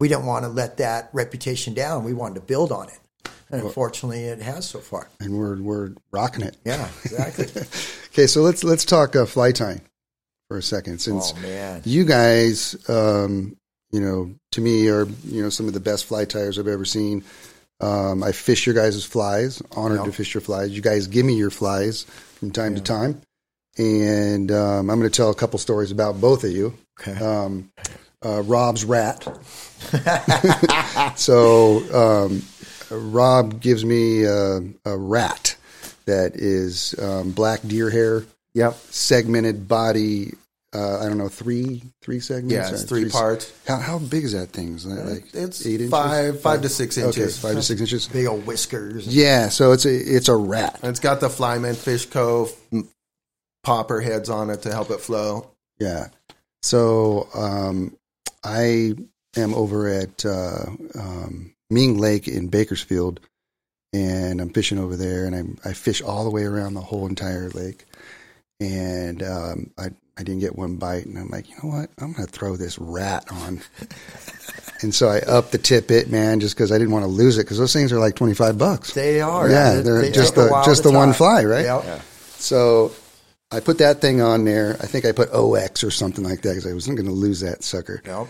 we 0.00 0.08
didn't 0.08 0.26
want 0.26 0.44
to 0.44 0.48
let 0.48 0.76
that 0.76 1.08
reputation 1.12 1.74
down. 1.74 2.04
We 2.04 2.12
wanted 2.12 2.34
to 2.36 2.40
build 2.42 2.70
on 2.70 2.88
it, 2.88 3.30
and 3.50 3.62
unfortunately, 3.62 4.24
it 4.24 4.40
has 4.42 4.68
so 4.68 4.80
far. 4.80 5.08
and 5.20 5.38
we're 5.38 5.60
we're 5.62 5.92
rocking 6.10 6.44
it. 6.44 6.56
Yeah, 6.64 6.88
exactly. 7.04 7.46
Okay, 8.12 8.26
so 8.26 8.40
let's 8.42 8.64
let's 8.64 8.84
talk 8.84 9.14
uh, 9.14 9.26
fly 9.26 9.52
tying 9.52 9.80
for 10.48 10.58
a 10.58 10.62
second, 10.62 10.98
since 11.00 11.32
oh 11.36 11.80
you 11.84 12.04
guys, 12.04 12.74
um, 12.88 13.56
you 13.92 14.00
know, 14.00 14.34
to 14.52 14.60
me 14.60 14.88
are 14.88 15.06
you 15.24 15.40
know 15.42 15.50
some 15.50 15.68
of 15.68 15.72
the 15.74 15.78
best 15.80 16.06
fly 16.06 16.24
tires 16.24 16.58
I've 16.58 16.66
ever 16.66 16.84
seen. 16.84 17.22
Um, 17.80 18.24
I 18.24 18.32
fish 18.32 18.66
your 18.66 18.74
guys' 18.74 19.04
flies. 19.04 19.62
Honored 19.76 20.00
Yeah. 20.00 20.06
to 20.06 20.12
fish 20.12 20.34
your 20.34 20.40
flies. 20.40 20.72
You 20.72 20.82
guys 20.82 21.06
give 21.06 21.24
me 21.24 21.34
your 21.36 21.50
flies 21.50 22.06
from 22.38 22.50
time 22.50 22.74
to 22.74 22.80
time, 22.80 23.20
and 23.76 24.50
um, 24.52 24.90
I'm 24.90 24.98
going 24.98 25.10
to 25.10 25.16
tell 25.16 25.30
a 25.30 25.34
couple 25.34 25.58
stories 25.58 25.90
about 25.90 26.20
both 26.20 26.44
of 26.44 26.50
you. 26.50 26.74
okay, 27.00 27.22
Um, 27.24 27.70
uh, 28.24 28.42
Rob's 28.42 28.84
rat. 28.84 29.26
so 31.16 32.26
um, 32.26 32.42
Rob 32.90 33.60
gives 33.60 33.84
me 33.84 34.24
a, 34.24 34.60
a 34.84 34.96
rat 34.96 35.56
that 36.06 36.36
is 36.36 36.94
um, 37.00 37.30
black 37.32 37.60
deer 37.66 37.90
hair, 37.90 38.24
Yep. 38.54 38.74
segmented 38.90 39.68
body. 39.68 40.32
Uh, 40.74 40.98
I 41.00 41.04
don't 41.08 41.16
know, 41.16 41.28
three 41.28 41.82
three 42.02 42.20
segments. 42.20 42.52
Yeah, 42.52 42.70
it's 42.70 42.82
Uh, 42.84 42.86
three 42.86 43.08
parts. 43.08 43.50
How, 43.66 43.76
how 43.76 43.98
big 43.98 44.24
is 44.24 44.32
that 44.32 44.50
thing? 44.50 44.74
Is 44.74 44.84
that 44.84 45.06
like 45.06 45.24
It's 45.34 45.64
eight 45.64 45.80
inches? 45.80 45.90
five 45.90 46.40
five 46.42 46.60
to 46.62 46.68
six 46.68 46.98
Okay, 46.98 47.06
inches. 47.06 47.38
five 47.38 47.54
to 47.54 47.62
six 47.62 47.80
inches. 47.80 48.06
big 48.08 48.26
old 48.26 48.44
whiskers. 48.46 49.06
Yeah, 49.06 49.48
so 49.48 49.72
it's 49.72 49.86
a 49.86 49.94
it's 49.96 50.28
a 50.28 50.36
rat. 50.36 50.78
And 50.82 50.90
It's 50.90 51.00
got 51.00 51.20
the 51.20 51.28
Flymen 51.30 51.74
Fish 51.74 52.04
Co 52.06 52.50
popper 53.64 54.00
heads 54.00 54.28
on 54.28 54.50
it 54.50 54.62
to 54.62 54.70
help 54.72 54.90
it 54.90 55.00
flow. 55.00 55.50
Yeah. 55.78 56.08
So 56.62 57.28
um, 57.34 57.96
I 58.44 58.94
am 59.36 59.54
over 59.54 59.88
at 59.88 60.24
uh, 60.26 60.66
um, 60.98 61.54
Ming 61.70 61.98
Lake 61.98 62.28
in 62.28 62.48
Bakersfield, 62.48 63.20
and 63.92 64.40
I'm 64.40 64.50
fishing 64.50 64.78
over 64.78 64.96
there, 64.96 65.24
and 65.24 65.34
I'm, 65.34 65.58
I 65.64 65.72
fish 65.72 66.02
all 66.02 66.24
the 66.24 66.30
way 66.30 66.42
around 66.42 66.74
the 66.74 66.80
whole 66.80 67.06
entire 67.06 67.48
lake. 67.50 67.84
And 68.60 69.22
um, 69.22 69.70
I 69.78 69.86
I 70.16 70.24
didn't 70.24 70.40
get 70.40 70.56
one 70.58 70.76
bite, 70.76 71.06
and 71.06 71.16
I'm 71.16 71.28
like, 71.28 71.48
you 71.48 71.54
know 71.62 71.68
what? 71.76 71.90
I'm 71.98 72.12
gonna 72.12 72.26
throw 72.26 72.56
this 72.56 72.76
rat 72.78 73.24
on. 73.30 73.60
and 74.82 74.92
so 74.92 75.08
I 75.08 75.18
upped 75.20 75.52
the 75.52 75.58
tippet, 75.58 76.10
man, 76.10 76.40
just 76.40 76.56
because 76.56 76.72
I 76.72 76.78
didn't 76.78 76.92
want 76.92 77.04
to 77.04 77.08
lose 77.10 77.38
it, 77.38 77.42
because 77.44 77.58
those 77.58 77.72
things 77.72 77.92
are 77.92 78.00
like 78.00 78.16
25 78.16 78.58
bucks. 78.58 78.94
They 78.94 79.20
are. 79.20 79.48
Yeah, 79.48 79.74
They- 79.76 79.82
they're 79.82 80.02
they 80.02 80.10
just 80.10 80.34
the 80.34 80.48
just 80.64 80.82
to 80.82 80.90
the 80.90 80.96
one 80.96 81.12
fly, 81.12 81.44
right? 81.44 81.64
Yep. 81.66 82.02
So 82.38 82.92
I 83.52 83.60
put 83.60 83.78
that 83.78 84.00
thing 84.00 84.20
on 84.20 84.44
there. 84.44 84.76
I 84.80 84.86
think 84.86 85.04
I 85.04 85.12
put 85.12 85.30
0X 85.32 85.84
or 85.84 85.90
something 85.90 86.24
like 86.24 86.42
that 86.42 86.50
because 86.50 86.66
I 86.66 86.72
wasn't 86.74 86.96
going 86.96 87.08
to 87.08 87.14
lose 87.14 87.40
that 87.40 87.62
sucker. 87.62 88.02
Yep. 88.04 88.26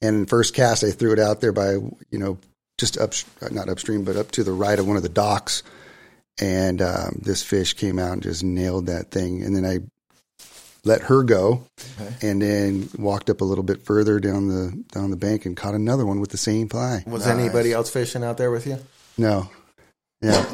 And 0.00 0.28
first 0.28 0.54
cast, 0.54 0.82
I 0.84 0.90
threw 0.92 1.12
it 1.12 1.18
out 1.18 1.40
there 1.40 1.52
by 1.52 1.72
you 1.72 2.18
know 2.18 2.38
just 2.78 2.98
up 2.98 3.14
not 3.50 3.68
upstream, 3.68 4.04
but 4.04 4.14
up 4.16 4.30
to 4.32 4.44
the 4.44 4.52
right 4.52 4.78
of 4.78 4.86
one 4.86 4.96
of 4.96 5.02
the 5.02 5.08
docks, 5.08 5.62
and 6.40 6.80
um, 6.80 7.20
this 7.22 7.42
fish 7.42 7.74
came 7.74 7.98
out 7.98 8.12
and 8.12 8.22
just 8.22 8.42
nailed 8.44 8.86
that 8.86 9.10
thing. 9.10 9.42
And 9.42 9.54
then 9.54 9.64
I 9.64 9.80
let 10.84 11.02
her 11.02 11.22
go, 11.22 11.64
and 12.22 12.42
then 12.42 12.88
walked 12.98 13.30
up 13.30 13.40
a 13.40 13.44
little 13.44 13.62
bit 13.62 13.84
further 13.84 14.18
down 14.18 14.48
the 14.48 14.84
down 14.92 15.10
the 15.10 15.16
bank 15.16 15.46
and 15.46 15.56
caught 15.56 15.74
another 15.74 16.04
one 16.04 16.20
with 16.20 16.30
the 16.30 16.38
same 16.38 16.68
fly. 16.68 17.04
Was 17.06 17.26
anybody 17.26 17.72
else 17.72 17.90
fishing 17.90 18.24
out 18.24 18.36
there 18.36 18.50
with 18.50 18.66
you? 18.66 18.78
No, 19.16 19.48
yeah, 20.20 20.44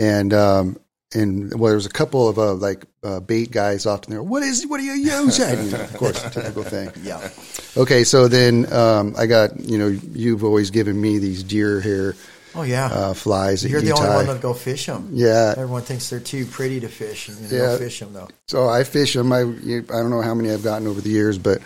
and 0.00 0.34
um, 0.34 0.80
and 1.14 1.52
well, 1.54 1.68
there 1.68 1.76
was 1.76 1.86
a 1.86 1.90
couple 1.90 2.28
of 2.28 2.38
uh, 2.38 2.54
like 2.54 2.84
uh, 3.04 3.20
bait 3.20 3.50
guys 3.50 3.86
off 3.86 4.04
in 4.04 4.10
there. 4.10 4.22
What 4.22 4.42
is? 4.42 4.66
What 4.66 4.80
are 4.80 4.84
you 4.84 4.94
using? 4.94 5.72
of 5.80 5.94
course, 5.94 6.22
typical 6.32 6.64
thing. 6.64 6.90
Yeah. 7.02 7.28
Okay, 7.76 8.02
so 8.02 8.26
then 8.26 8.72
um, 8.72 9.14
I 9.16 9.26
got 9.26 9.58
you 9.60 9.78
know 9.78 9.88
you've 9.88 10.42
always 10.42 10.70
given 10.70 11.00
me 11.00 11.18
these 11.18 11.44
deer 11.44 11.80
hair 11.80 12.14
Oh 12.54 12.62
yeah. 12.62 12.86
uh, 12.86 13.14
flies 13.14 13.64
You're 13.64 13.80
the 13.80 13.92
only 13.92 14.08
one 14.08 14.26
that'll 14.26 14.40
go 14.42 14.54
fish 14.54 14.86
them. 14.86 15.10
Yeah. 15.12 15.54
Everyone 15.56 15.82
thinks 15.82 16.10
they're 16.10 16.20
too 16.20 16.46
pretty 16.46 16.80
to 16.80 16.88
fish, 16.88 17.28
and 17.28 17.38
you 17.50 17.56
Yeah. 17.58 17.66
don't 17.66 17.78
fish 17.78 18.00
them 18.00 18.12
though. 18.12 18.28
So 18.48 18.68
I 18.68 18.84
fish 18.84 19.14
them. 19.14 19.32
I 19.32 19.40
I 19.40 19.80
don't 20.00 20.10
know 20.10 20.22
how 20.22 20.34
many 20.34 20.50
I've 20.50 20.64
gotten 20.64 20.88
over 20.88 21.00
the 21.00 21.10
years, 21.10 21.38
but 21.38 21.60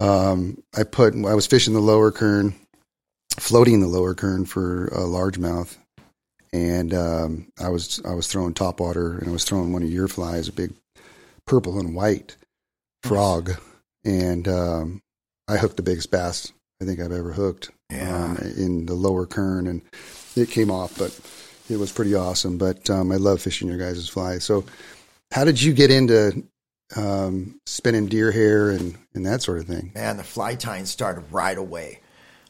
um, 0.00 0.62
I 0.76 0.84
put 0.84 1.14
I 1.14 1.34
was 1.34 1.46
fishing 1.46 1.74
the 1.74 1.80
lower 1.80 2.10
kern, 2.12 2.54
floating 3.38 3.80
the 3.80 3.88
lower 3.88 4.14
kern 4.14 4.44
for 4.44 4.86
a 4.88 5.00
largemouth, 5.00 5.76
and 6.52 6.94
um, 6.94 7.48
I 7.60 7.68
was 7.70 8.00
I 8.04 8.14
was 8.14 8.26
throwing 8.28 8.54
top 8.54 8.80
water 8.80 9.18
and 9.18 9.28
I 9.28 9.32
was 9.32 9.44
throwing 9.44 9.72
one 9.72 9.82
of 9.82 9.90
your 9.90 10.08
flies, 10.08 10.48
a 10.48 10.52
big 10.52 10.72
purple 11.46 11.78
and 11.80 11.94
white 11.94 12.36
frog, 13.02 13.52
and 14.04 14.46
um, 14.46 15.02
I 15.48 15.56
hooked 15.56 15.76
the 15.76 15.82
biggest 15.82 16.10
bass 16.10 16.52
I 16.80 16.84
think 16.84 17.00
I've 17.00 17.10
ever 17.12 17.32
hooked 17.32 17.70
Yeah. 17.90 18.24
um, 18.24 18.36
in 18.56 18.86
the 18.86 18.94
lower 18.94 19.26
kern, 19.26 19.66
and 19.66 19.82
it 20.36 20.50
came 20.50 20.70
off, 20.70 20.98
but 20.98 21.18
it 21.70 21.78
was 21.78 21.90
pretty 21.92 22.14
awesome. 22.14 22.58
But 22.58 22.88
um, 22.90 23.10
I 23.12 23.16
love 23.16 23.40
fishing 23.40 23.68
your 23.68 23.78
guys' 23.78 24.08
flies. 24.08 24.44
So, 24.44 24.64
how 25.32 25.44
did 25.44 25.60
you 25.60 25.72
get 25.72 25.90
into 25.90 26.44
um, 26.96 27.60
spinning 27.66 28.06
deer 28.06 28.30
hair 28.30 28.70
and, 28.70 28.96
and 29.14 29.24
that 29.26 29.42
sort 29.42 29.58
of 29.58 29.66
thing? 29.66 29.92
Man, 29.94 30.16
the 30.16 30.24
fly 30.24 30.54
tying 30.54 30.86
started 30.86 31.24
right 31.30 31.56
away. 31.56 32.00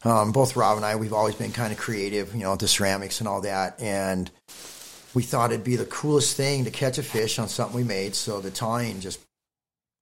Um, 0.05 0.32
both 0.32 0.57
Rob 0.57 0.76
and 0.76 0.86
I, 0.86 0.97
we've 0.97 1.12
always 1.12 1.34
been 1.34 1.53
kind 1.53 1.72
of 1.72 1.78
creative, 1.78 2.34
you 2.34 2.43
know, 2.43 2.53
with 2.53 2.61
the 2.61 2.68
ceramics 2.68 3.20
and 3.20 3.28
all 3.28 3.41
that. 3.43 3.80
And 3.80 4.30
we 5.14 5.22
thought 5.22 5.51
it'd 5.51 5.64
be 5.64 5.76
the 5.76 5.86
coolest 5.86 6.36
thing 6.36 6.64
to 6.64 6.70
catch 6.70 6.99
a 6.99 7.03
fish 7.03 7.39
on 7.39 7.49
something 7.49 7.76
we 7.76 7.84
made. 7.84 8.14
So 8.14 8.41
the 8.41 8.51
tying 8.51 9.01
just 9.01 9.20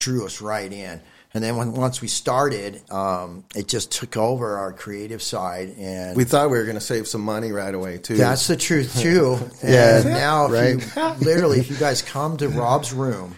drew 0.00 0.26
us 0.26 0.40
right 0.40 0.70
in. 0.70 1.00
And 1.36 1.44
then 1.44 1.56
when, 1.58 1.72
once 1.74 2.00
we 2.00 2.08
started, 2.08 2.80
um, 2.90 3.44
it 3.54 3.68
just 3.68 3.92
took 3.92 4.16
over 4.16 4.56
our 4.56 4.72
creative 4.72 5.20
side. 5.22 5.74
And 5.78 6.16
We 6.16 6.24
thought 6.24 6.48
we 6.50 6.56
were 6.56 6.64
going 6.64 6.76
to 6.76 6.80
save 6.80 7.06
some 7.06 7.20
money 7.20 7.52
right 7.52 7.74
away 7.74 7.98
too. 7.98 8.16
that's 8.16 8.46
the 8.46 8.56
truth 8.56 8.98
too. 8.98 9.38
Yeah, 9.62 9.98
And 10.00 10.10
now, 10.10 10.46
if 10.46 10.52
right. 10.96 10.96
you, 11.20 11.24
literally, 11.26 11.58
if 11.60 11.68
you 11.68 11.76
guys 11.76 12.00
come 12.00 12.38
to 12.38 12.48
Rob's 12.48 12.94
room, 12.94 13.36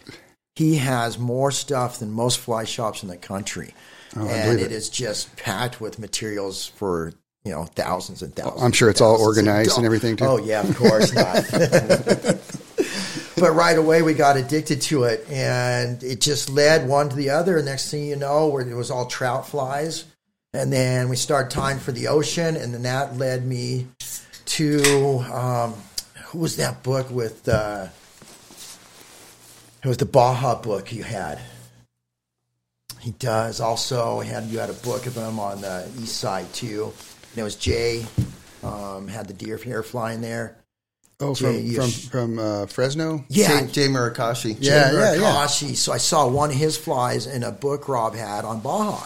he 0.54 0.76
has 0.76 1.18
more 1.18 1.50
stuff 1.50 1.98
than 1.98 2.12
most 2.12 2.38
fly 2.38 2.62
shops 2.62 3.02
in 3.02 3.08
the 3.08 3.16
country, 3.16 3.74
Oh, 4.16 4.28
and 4.28 4.60
it 4.60 4.66
it. 4.66 4.72
is 4.72 4.88
just 4.88 5.34
packed 5.36 5.80
with 5.80 5.98
materials 5.98 6.66
for 6.66 7.12
you 7.44 7.50
know 7.52 7.64
thousands 7.64 8.22
and 8.22 8.34
thousands. 8.34 8.62
I'm 8.62 8.72
sure 8.72 8.90
it's 8.90 9.00
all 9.00 9.20
organized 9.20 9.70
and 9.76 9.84
dollars. 9.84 9.84
everything, 9.86 10.16
too. 10.16 10.24
Oh 10.24 10.36
yeah, 10.38 10.60
of 10.62 10.76
course 10.76 11.12
not. 11.12 11.44
but 13.40 13.52
right 13.52 13.76
away 13.76 14.02
we 14.02 14.14
got 14.14 14.36
addicted 14.36 14.82
to 14.82 15.04
it, 15.04 15.26
and 15.30 16.02
it 16.02 16.20
just 16.20 16.50
led 16.50 16.88
one 16.88 17.08
to 17.08 17.16
the 17.16 17.30
other. 17.30 17.62
Next 17.62 17.90
thing 17.90 18.04
you 18.04 18.16
know, 18.16 18.48
where 18.48 18.68
it 18.68 18.74
was 18.74 18.90
all 18.90 19.06
trout 19.06 19.48
flies, 19.48 20.04
and 20.52 20.72
then 20.72 21.08
we 21.08 21.16
started 21.16 21.50
tying 21.50 21.78
for 21.78 21.92
the 21.92 22.08
ocean, 22.08 22.56
and 22.56 22.74
then 22.74 22.82
that 22.82 23.16
led 23.16 23.46
me 23.46 23.86
to 24.46 25.18
um, 25.32 25.74
who 26.26 26.38
was 26.38 26.56
that 26.56 26.82
book 26.82 27.10
with? 27.10 27.48
Uh, 27.48 27.88
it 29.82 29.88
was 29.88 29.98
the 29.98 30.06
Baja 30.06 30.60
book 30.60 30.92
you 30.92 31.04
had. 31.04 31.38
He 33.00 33.12
does 33.12 33.60
also 33.60 34.20
had 34.20 34.44
you 34.44 34.58
had 34.58 34.70
a 34.70 34.74
book 34.74 35.06
of 35.06 35.16
him 35.16 35.38
on 35.38 35.60
the 35.60 35.88
east 36.00 36.16
side 36.16 36.52
too. 36.52 36.92
And 37.30 37.38
it 37.38 37.42
was 37.42 37.56
Jay 37.56 38.04
um, 38.62 39.08
had 39.08 39.28
the 39.28 39.34
deer 39.34 39.56
hair 39.56 39.82
flying 39.82 40.20
there. 40.20 40.56
Oh, 41.20 41.34
Jay, 41.34 41.74
from 41.74 41.90
from 41.90 42.10
from 42.10 42.38
uh, 42.38 42.66
Fresno. 42.66 43.24
Yeah, 43.28 43.60
Jay, 43.62 43.66
Jay 43.72 43.86
Murakoshi. 43.88 44.56
Yeah, 44.60 44.90
Jay 44.90 44.96
yeah, 44.96 45.14
yeah. 45.14 45.46
So 45.46 45.92
I 45.92 45.98
saw 45.98 46.28
one 46.28 46.50
of 46.50 46.56
his 46.56 46.76
flies 46.76 47.26
in 47.26 47.42
a 47.42 47.50
book 47.50 47.88
Rob 47.88 48.14
had 48.14 48.44
on 48.44 48.60
Baja, 48.60 49.04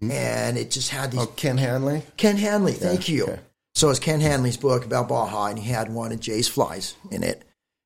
and 0.00 0.56
it 0.56 0.70
just 0.70 0.90
had 0.90 1.10
these 1.10 1.20
Oh, 1.20 1.26
Ken 1.26 1.58
Hanley. 1.58 2.02
Ken 2.16 2.36
Hanley, 2.36 2.72
thank 2.72 3.08
you. 3.08 3.24
okay. 3.24 3.40
So 3.74 3.90
it's 3.90 3.98
Ken 3.98 4.20
Hanley's 4.20 4.56
book 4.56 4.84
about 4.84 5.08
Baja, 5.08 5.46
and 5.46 5.58
he 5.58 5.70
had 5.70 5.92
one 5.92 6.12
of 6.12 6.20
Jay's 6.20 6.48
flies 6.48 6.94
in 7.10 7.22
it. 7.22 7.42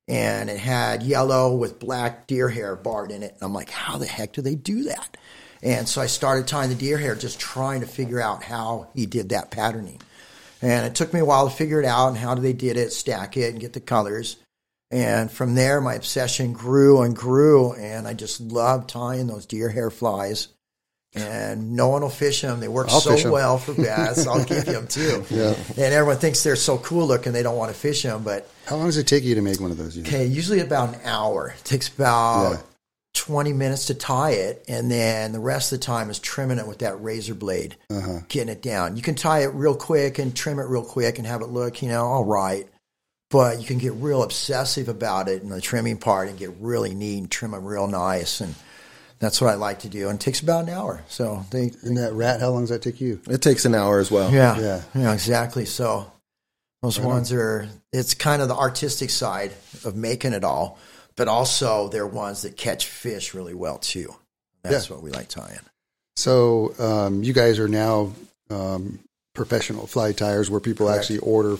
And 0.06 0.50
it 0.50 0.58
had 0.58 1.02
yellow 1.02 1.54
with 1.56 1.78
black 1.78 2.26
deer 2.26 2.50
hair 2.50 2.76
barred 2.76 3.10
in 3.10 3.22
it. 3.22 3.32
And 3.32 3.42
I'm 3.42 3.54
like, 3.54 3.70
how 3.70 3.96
the 3.96 4.06
heck 4.06 4.34
do 4.34 4.42
they 4.42 4.54
do 4.54 4.84
that? 4.84 5.16
And 5.62 5.88
so 5.88 6.02
I 6.02 6.06
started 6.06 6.46
tying 6.46 6.68
the 6.68 6.74
deer 6.74 6.98
hair, 6.98 7.14
just 7.14 7.40
trying 7.40 7.80
to 7.80 7.86
figure 7.86 8.20
out 8.20 8.42
how 8.42 8.88
he 8.94 9.06
did 9.06 9.30
that 9.30 9.50
patterning. 9.50 10.00
And 10.64 10.86
it 10.86 10.94
took 10.94 11.12
me 11.12 11.20
a 11.20 11.24
while 11.24 11.48
to 11.48 11.54
figure 11.54 11.78
it 11.80 11.84
out 11.86 12.08
and 12.08 12.16
how 12.16 12.34
do 12.34 12.40
they 12.40 12.54
did 12.54 12.76
it, 12.78 12.92
stack 12.92 13.36
it, 13.36 13.52
and 13.52 13.60
get 13.60 13.74
the 13.74 13.80
colors. 13.80 14.36
And 14.90 15.30
from 15.30 15.54
there, 15.54 15.80
my 15.80 15.94
obsession 15.94 16.52
grew 16.52 17.02
and 17.02 17.14
grew, 17.14 17.72
and 17.74 18.06
I 18.08 18.14
just 18.14 18.40
loved 18.40 18.88
tying 18.88 19.26
those 19.26 19.44
deer 19.44 19.68
hair 19.68 19.90
flies. 19.90 20.48
And 21.16 21.74
no 21.76 21.88
one 21.88 22.02
will 22.02 22.08
fish 22.10 22.40
them. 22.42 22.58
They 22.60 22.66
work 22.66 22.88
I'll 22.90 23.00
so 23.00 23.30
well 23.30 23.56
for 23.58 23.72
bass. 23.74 24.26
I'll 24.26 24.44
give 24.44 24.66
you 24.66 24.72
them 24.72 24.86
too. 24.88 25.24
Yeah. 25.30 25.54
And 25.70 25.94
everyone 25.94 26.16
thinks 26.16 26.42
they're 26.42 26.56
so 26.56 26.78
cool 26.78 27.06
looking, 27.06 27.32
they 27.32 27.42
don't 27.44 27.56
want 27.56 27.72
to 27.72 27.78
fish 27.78 28.02
them. 28.02 28.24
But 28.24 28.48
How 28.66 28.76
long 28.76 28.86
does 28.86 28.96
it 28.96 29.06
take 29.06 29.22
you 29.22 29.34
to 29.36 29.42
make 29.42 29.60
one 29.60 29.70
of 29.70 29.76
those? 29.76 29.98
okay, 29.98 30.24
usually 30.26 30.60
about 30.60 30.94
an 30.94 31.00
hour. 31.04 31.54
It 31.58 31.64
takes 31.64 31.88
about 31.88 32.50
Yeah. 32.52 32.60
20 33.14 33.52
minutes 33.52 33.86
to 33.86 33.94
tie 33.94 34.32
it, 34.32 34.64
and 34.68 34.90
then 34.90 35.32
the 35.32 35.38
rest 35.40 35.72
of 35.72 35.80
the 35.80 35.84
time 35.86 36.10
is 36.10 36.18
trimming 36.18 36.58
it 36.58 36.66
with 36.66 36.80
that 36.80 37.00
razor 37.02 37.34
blade, 37.34 37.76
Uh-huh. 37.90 38.20
getting 38.28 38.48
it 38.52 38.60
down. 38.62 38.96
You 38.96 39.02
can 39.02 39.14
tie 39.14 39.42
it 39.44 39.54
real 39.54 39.74
quick 39.76 40.18
and 40.18 40.34
trim 40.34 40.58
it 40.58 40.64
real 40.68 40.84
quick 40.84 41.18
and 41.18 41.26
have 41.26 41.40
it 41.40 41.46
look, 41.48 41.80
you 41.82 41.88
know, 41.88 42.04
all 42.04 42.24
right. 42.24 42.68
But 43.30 43.58
you 43.60 43.66
can 43.66 43.78
get 43.78 43.94
real 43.94 44.22
obsessive 44.22 44.88
about 44.88 45.28
it 45.28 45.42
in 45.42 45.48
the 45.48 45.60
trimming 45.60 45.96
part 45.96 46.28
and 46.28 46.38
get 46.38 46.50
really 46.60 46.94
neat 46.94 47.18
and 47.18 47.30
trim 47.30 47.52
them 47.52 47.64
real 47.64 47.86
nice. 47.86 48.40
And 48.40 48.54
that's 49.18 49.40
what 49.40 49.50
I 49.50 49.54
like 49.54 49.80
to 49.80 49.88
do. 49.88 50.08
And 50.08 50.20
it 50.20 50.22
takes 50.22 50.40
about 50.40 50.64
an 50.64 50.70
hour. 50.70 51.02
So 51.08 51.44
they, 51.50 51.72
And 51.82 51.96
that 51.96 52.12
rat, 52.12 52.40
how 52.40 52.50
long 52.50 52.62
does 52.62 52.70
that 52.70 52.82
take 52.82 53.00
you? 53.00 53.20
It 53.28 53.42
takes 53.42 53.64
an 53.64 53.74
hour 53.74 53.98
as 53.98 54.10
well. 54.10 54.30
yeah, 54.30 54.58
Yeah. 54.60 54.82
yeah, 54.94 55.12
exactly. 55.12 55.64
So 55.64 56.10
those 56.82 56.98
Right 56.98 57.06
on. 57.06 57.10
ones 57.12 57.32
are 57.32 57.68
it's 57.92 58.14
kind 58.14 58.42
of 58.42 58.48
the 58.48 58.56
artistic 58.56 59.10
side 59.10 59.52
of 59.84 59.96
making 59.96 60.32
it 60.32 60.44
all, 60.44 60.78
but 61.16 61.28
also 61.28 61.88
they're 61.88 62.06
ones 62.06 62.42
that 62.42 62.56
catch 62.56 62.86
fish 62.86 63.34
really 63.34 63.54
well 63.54 63.78
too. 63.78 64.14
That's 64.62 64.88
what 64.88 65.02
we 65.02 65.10
like 65.10 65.28
tying. 65.28 65.58
So 66.16 66.74
um, 66.78 67.22
you 67.22 67.32
guys 67.32 67.58
are 67.58 67.68
now 67.68 68.12
um, 68.50 69.00
professional 69.34 69.86
fly 69.86 70.12
tires, 70.12 70.48
where 70.50 70.60
people 70.60 70.86
Correct. 70.86 71.00
actually 71.02 71.18
order 71.18 71.56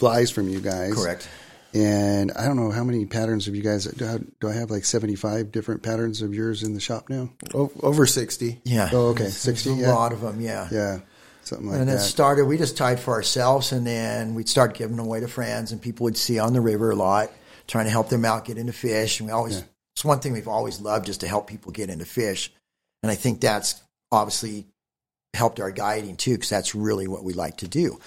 flies 0.00 0.30
from 0.30 0.48
you 0.48 0.60
guys. 0.60 0.94
Correct. 0.94 1.28
And 1.74 2.32
I 2.32 2.46
don't 2.46 2.56
know 2.56 2.70
how 2.70 2.82
many 2.82 3.04
patterns 3.04 3.44
have 3.46 3.54
you 3.54 3.62
guys. 3.62 3.84
Do 3.84 4.06
I, 4.06 4.18
do 4.40 4.48
I 4.48 4.52
have 4.54 4.70
like 4.70 4.84
seventy 4.86 5.14
five 5.14 5.52
different 5.52 5.82
patterns 5.82 6.22
of 6.22 6.34
yours 6.34 6.62
in 6.62 6.72
the 6.74 6.80
shop 6.80 7.10
now? 7.10 7.28
Over 7.52 8.06
60. 8.06 8.60
Yeah. 8.64 8.88
Oh, 8.92 9.08
okay. 9.08 9.24
There's- 9.24 9.36
60, 9.36 9.68
there's 9.68 9.80
a 9.80 9.82
yeah. 9.82 9.94
lot 9.94 10.12
of 10.12 10.22
them. 10.22 10.40
Yeah. 10.40 10.66
Yeah, 10.72 11.00
something 11.42 11.66
like 11.68 11.76
that. 11.76 11.82
and 11.82 11.90
it 11.90 11.98
started. 12.00 12.46
We 12.46 12.56
just 12.56 12.76
tied 12.78 12.98
for 12.98 13.12
ourselves, 13.12 13.72
and 13.72 13.86
then 13.86 14.34
we'd 14.34 14.48
start 14.48 14.74
giving 14.74 14.96
them 14.96 15.04
away 15.04 15.20
to 15.20 15.28
friends, 15.28 15.70
and 15.70 15.80
people 15.80 16.04
would 16.04 16.16
see 16.16 16.38
on 16.38 16.54
the 16.54 16.60
river 16.62 16.90
a 16.90 16.96
lot, 16.96 17.30
trying 17.68 17.84
to 17.84 17.90
help 17.90 18.08
them 18.08 18.24
out 18.24 18.44
get 18.44 18.58
into 18.58 18.72
fish. 18.72 19.20
And 19.20 19.28
we 19.28 19.32
always 19.32 19.58
Yeah. 19.58 19.64
it's 19.94 20.04
one 20.04 20.20
thing 20.20 20.32
we've 20.32 20.48
always 20.48 20.80
loved, 20.80 21.06
just 21.06 21.20
to 21.20 21.28
help 21.28 21.46
people 21.46 21.70
get 21.70 21.90
into 21.90 22.04
fish, 22.04 22.52
and 23.02 23.12
I 23.12 23.14
think 23.14 23.40
that's 23.40 23.76
obviously 24.10 24.66
helped 25.34 25.60
our 25.60 25.70
guiding 25.70 26.16
too, 26.16 26.32
because 26.32 26.48
that's 26.48 26.74
really 26.74 27.06
what 27.06 27.22
we 27.22 27.32
like 27.32 27.58
to 27.58 27.68
do. 27.68 28.00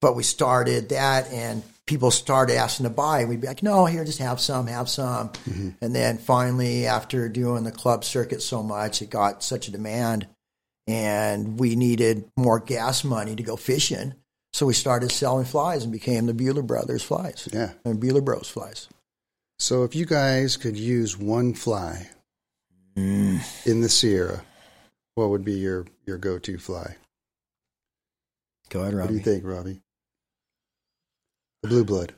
But 0.00 0.16
we 0.16 0.22
started 0.22 0.90
that, 0.90 1.30
and 1.30 1.62
people 1.86 2.10
started 2.10 2.56
asking 2.56 2.84
to 2.84 2.90
buy. 2.90 3.24
We'd 3.24 3.40
be 3.40 3.48
like, 3.48 3.62
"No, 3.62 3.84
here, 3.84 4.04
just 4.04 4.20
have 4.20 4.40
some, 4.40 4.66
have 4.68 4.88
some." 4.88 5.30
Mm-hmm. 5.30 5.70
And 5.82 5.94
then 5.94 6.16
finally, 6.16 6.86
after 6.86 7.28
doing 7.28 7.64
the 7.64 7.72
club 7.72 8.04
circuit 8.04 8.40
so 8.42 8.62
much, 8.62 9.02
it 9.02 9.10
got 9.10 9.42
such 9.42 9.68
a 9.68 9.72
demand, 9.72 10.26
and 10.86 11.58
we 11.58 11.76
needed 11.76 12.30
more 12.36 12.60
gas 12.60 13.04
money 13.04 13.36
to 13.36 13.42
go 13.42 13.56
fishing. 13.56 14.14
So 14.52 14.66
we 14.66 14.74
started 14.74 15.12
selling 15.12 15.44
flies 15.44 15.84
and 15.84 15.92
became 15.92 16.26
the 16.26 16.32
Bueller 16.32 16.66
Brothers 16.66 17.02
flies 17.02 17.48
yeah. 17.52 17.72
and 17.84 18.00
Bueller 18.00 18.24
Bros 18.24 18.48
flies. 18.48 18.88
So 19.60 19.84
if 19.84 19.94
you 19.94 20.06
guys 20.06 20.56
could 20.56 20.78
use 20.78 21.18
one 21.18 21.52
fly 21.52 22.08
in 22.96 23.82
the 23.82 23.90
Sierra, 23.90 24.42
what 25.16 25.28
would 25.28 25.44
be 25.44 25.52
your, 25.52 25.86
your 26.06 26.16
go 26.16 26.38
to 26.38 26.56
fly? 26.56 26.96
Go 28.70 28.80
ahead, 28.80 28.94
Robbie. 28.94 29.02
What 29.02 29.08
do 29.10 29.30
you 29.30 29.36
think, 29.36 29.44
Robbie? 29.44 29.82
The 31.62 31.68
blue 31.68 31.84
blood. 31.84 32.14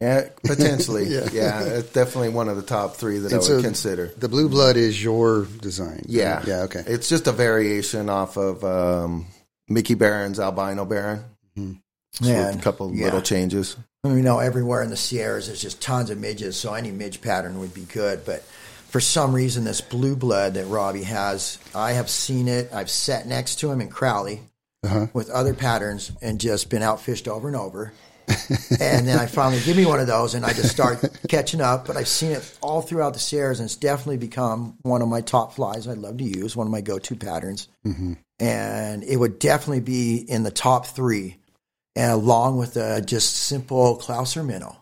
Yeah, 0.00 0.30
potentially. 0.42 1.04
Yeah. 1.08 1.28
yeah. 1.32 1.62
it's 1.62 1.92
definitely 1.92 2.30
one 2.30 2.48
of 2.48 2.56
the 2.56 2.62
top 2.62 2.96
three 2.96 3.20
that 3.20 3.30
And 3.30 3.40
I 3.40 3.44
so 3.44 3.56
would 3.56 3.64
consider. 3.64 4.08
The 4.16 4.28
blue 4.28 4.48
blood 4.48 4.76
is 4.76 5.00
your 5.00 5.44
design. 5.44 6.02
Yeah, 6.08 6.42
Yeah. 6.44 6.62
Okay. 6.62 6.82
It's 6.86 7.08
just 7.08 7.28
a 7.28 7.32
variation 7.32 8.08
off 8.08 8.36
of 8.36 8.64
um, 8.64 9.26
Mickey 9.68 9.94
Barron's 9.94 10.40
albino 10.40 10.84
Baron. 10.84 11.24
Yeah, 12.20 12.48
with 12.48 12.58
a 12.60 12.62
couple 12.62 12.94
yeah. 12.94 13.04
little 13.06 13.22
changes. 13.22 13.76
I 14.04 14.08
mean, 14.08 14.18
you 14.18 14.22
know, 14.22 14.38
everywhere 14.38 14.82
in 14.82 14.90
the 14.90 14.96
Sierras, 14.96 15.46
there's 15.46 15.60
just 15.62 15.80
tons 15.82 16.10
of 16.10 16.18
midges, 16.18 16.56
so 16.56 16.74
any 16.74 16.90
midge 16.90 17.20
pattern 17.20 17.60
would 17.60 17.74
be 17.74 17.82
good. 17.82 18.24
But 18.24 18.42
for 18.88 19.00
some 19.00 19.34
reason, 19.34 19.64
this 19.64 19.80
blue 19.80 20.16
blood 20.16 20.54
that 20.54 20.66
Robbie 20.66 21.04
has, 21.04 21.58
I 21.74 21.92
have 21.92 22.10
seen 22.10 22.48
it. 22.48 22.70
I've 22.72 22.90
sat 22.90 23.26
next 23.26 23.56
to 23.60 23.70
him 23.70 23.80
in 23.80 23.88
Crowley 23.88 24.40
Uh-huh. 24.82 25.06
with 25.12 25.28
other 25.30 25.52
patterns 25.54 26.12
and 26.22 26.40
just 26.40 26.70
been 26.70 26.82
outfished 26.82 27.28
over 27.28 27.46
and 27.46 27.56
over. 27.56 27.92
and 28.80 29.06
then 29.08 29.18
I 29.18 29.26
finally 29.26 29.60
give 29.64 29.76
me 29.76 29.84
one 29.86 29.98
of 30.00 30.06
those, 30.06 30.34
and 30.34 30.44
I 30.46 30.52
just 30.52 30.70
start 30.70 31.04
catching 31.28 31.60
up. 31.60 31.86
But 31.86 31.96
I've 31.96 32.08
seen 32.08 32.30
it 32.32 32.58
all 32.62 32.80
throughout 32.80 33.12
the 33.12 33.18
Sierras, 33.18 33.58
and 33.60 33.66
it's 33.66 33.76
definitely 33.76 34.18
become 34.18 34.76
one 34.82 35.02
of 35.02 35.08
my 35.08 35.20
top 35.20 35.52
flies. 35.54 35.86
I 35.88 35.94
love 35.94 36.16
to 36.18 36.24
use 36.24 36.56
one 36.56 36.66
of 36.66 36.70
my 36.70 36.80
go-to 36.80 37.16
patterns, 37.16 37.68
and 38.38 39.04
it 39.04 39.16
would 39.16 39.38
definitely 39.38 39.80
be 39.80 40.16
in 40.16 40.42
the 40.44 40.50
top 40.50 40.86
three, 40.86 41.36
and 41.96 42.12
along 42.12 42.58
with 42.58 42.76
a 42.76 43.00
just 43.00 43.34
simple 43.34 43.98
Clouser 43.98 44.44
minnow. 44.44 44.76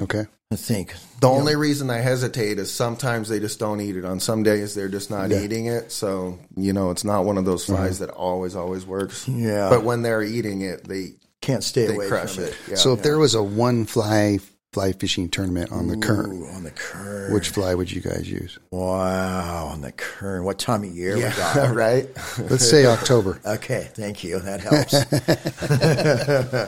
Okay. 0.00 0.26
I 0.50 0.56
think 0.56 0.94
The 1.20 1.28
only 1.30 1.56
reason 1.56 1.88
I 1.88 1.98
hesitate 1.98 2.58
is 2.58 2.70
sometimes 2.70 3.30
they 3.30 3.40
just 3.40 3.58
don't 3.58 3.80
eat 3.80 3.96
it. 3.96 4.04
On 4.04 4.20
some 4.20 4.42
days, 4.42 4.74
they're 4.74 4.88
just 4.88 5.10
not 5.10 5.32
eating 5.32 5.66
it. 5.66 5.90
So, 5.90 6.38
you 6.56 6.74
know, 6.74 6.90
it's 6.90 7.04
not 7.04 7.24
one 7.24 7.38
of 7.38 7.46
those 7.46 7.64
flies 7.64 7.94
mm-hmm. 7.94 8.06
that 8.06 8.10
always, 8.12 8.54
always 8.54 8.84
works. 8.84 9.26
Yeah. 9.26 9.70
But 9.70 9.82
when 9.82 10.02
they're 10.02 10.22
eating 10.22 10.60
it, 10.60 10.84
they, 10.84 11.14
can't 11.40 11.64
stay 11.64 11.86
they 11.86 11.94
away 11.94 12.08
crush 12.08 12.36
from 12.36 12.44
it. 12.44 12.50
it. 12.50 12.56
Yeah. 12.68 12.74
so 12.76 12.92
if 12.92 13.02
there 13.02 13.18
was 13.18 13.34
a 13.34 13.42
one 13.42 13.84
fly 13.84 14.38
fly 14.72 14.92
fishing 14.92 15.28
tournament 15.28 15.70
on 15.70 15.86
the 15.88 15.96
Kern, 15.98 16.32
Ooh, 16.42 16.46
on 16.46 16.62
the 16.64 16.70
kern. 16.70 17.32
which 17.34 17.50
fly 17.50 17.74
would 17.74 17.90
you 17.92 18.00
guys 18.00 18.30
use? 18.30 18.58
wow, 18.70 19.66
on 19.66 19.82
the 19.82 19.92
kern. 19.92 20.44
What 20.44 20.58
time 20.58 20.82
of 20.84 20.90
year 20.90 21.14
we 21.16 21.20
yeah, 21.22 21.36
got? 21.36 21.74
right? 21.74 22.08
Let's 22.38 22.68
say 22.68 22.86
October. 22.86 23.38
Okay, 23.46 23.88
thank 23.94 24.24
you. 24.24 24.38
That 24.38 24.60
helps. 24.60 24.94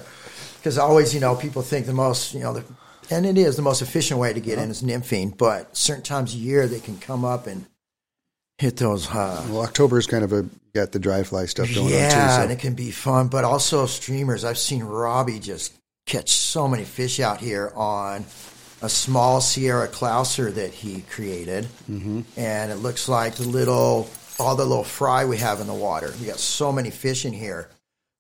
Because 0.59 0.79
always, 0.79 1.13
you 1.13 1.21
know, 1.21 1.35
people 1.37 1.61
think 1.61 1.85
the 1.85 1.93
most, 1.93 2.33
you 2.33 2.41
know, 2.41 2.55
the, 2.55 2.65
and 3.11 3.27
it 3.27 3.37
is 3.37 3.57
the 3.57 3.61
most 3.63 3.83
efficient 3.83 4.19
way 4.19 4.33
to 4.33 4.41
get 4.41 4.59
in 4.59 4.71
is 4.71 4.83
nymphing, 4.83 5.37
but 5.37 5.77
certain 5.77 6.03
times 6.03 6.35
a 6.35 6.39
year 6.39 6.67
they 6.67 6.81
can 6.81 6.97
come 6.97 7.23
up 7.23 7.47
and 7.47 7.67
hit 8.57 8.79
those. 8.79 9.07
Uh, 9.11 9.45
Well, 9.51 9.61
October 9.61 9.99
is 9.99 10.07
kind 10.07 10.25
of 10.25 10.33
a 10.33 10.47
got 10.75 10.93
the 10.93 10.99
dry 10.99 11.23
fly 11.23 11.45
stuff 11.45 11.69
going 11.75 11.91
yeah, 11.91 12.07
on 12.07 12.39
too. 12.39 12.43
and 12.45 12.53
it 12.53 12.61
can 12.61 12.73
be 12.73 12.91
fun, 12.91 13.29
but 13.29 13.45
also 13.45 13.85
streamers. 13.85 14.43
I've 14.43 14.57
seen 14.57 14.83
Robbie 14.85 15.39
just 15.39 15.75
catch 16.07 16.31
so 16.31 16.69
many 16.69 16.85
fish 16.85 17.21
out 17.21 17.41
here 17.41 17.73
on 17.75 18.25
a 18.83 18.89
small 18.89 19.41
Sierra 19.41 19.89
Clouser 19.89 20.53
that 20.55 20.73
he 20.73 21.03
created, 21.03 21.65
mm-hmm. 21.91 22.21
and 22.37 22.71
it 22.71 22.77
looks 22.77 23.09
like 23.09 23.37
the 23.37 23.49
little 23.49 24.09
all 24.39 24.57
the 24.57 24.65
little 24.65 24.85
fry 24.85 25.25
we 25.25 25.37
have 25.39 25.61
in 25.61 25.67
the 25.67 25.75
water. 25.75 26.13
We 26.21 26.27
got 26.27 26.39
so 26.39 26.73
many 26.73 26.91
fish 26.91 27.25
in 27.25 27.33
here. 27.33 27.71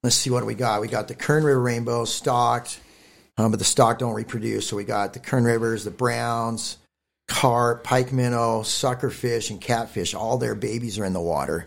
Let's 0.03 0.16
see 0.16 0.30
what 0.30 0.47
we 0.47 0.55
got. 0.55 0.80
We 0.80 0.89
got 0.89 1.09
the 1.09 1.14
Kern 1.14 1.45
River 1.45 1.61
rainbow 1.61 2.05
stocked, 2.05 2.78
um, 3.37 3.51
but 3.51 3.59
the 3.59 3.64
stock 3.64 3.99
don't 3.99 4.14
reproduce. 4.14 4.68
So 4.68 4.76
we 4.76 4.85
got 4.85 5.12
the 5.12 5.18
Kern 5.18 5.45
Rivers, 5.45 5.85
the 5.85 5.91
browns, 5.91 6.78
carp, 7.26 7.85
pike 7.85 8.12
minnow, 8.12 8.62
suckerfish, 8.62 9.51
and 9.51 9.61
catfish. 9.61 10.14
All 10.14 10.39
their 10.39 10.55
babies 10.55 10.99
are 10.99 11.05
in 11.05 11.14
the 11.14 11.20
water, 11.20 11.66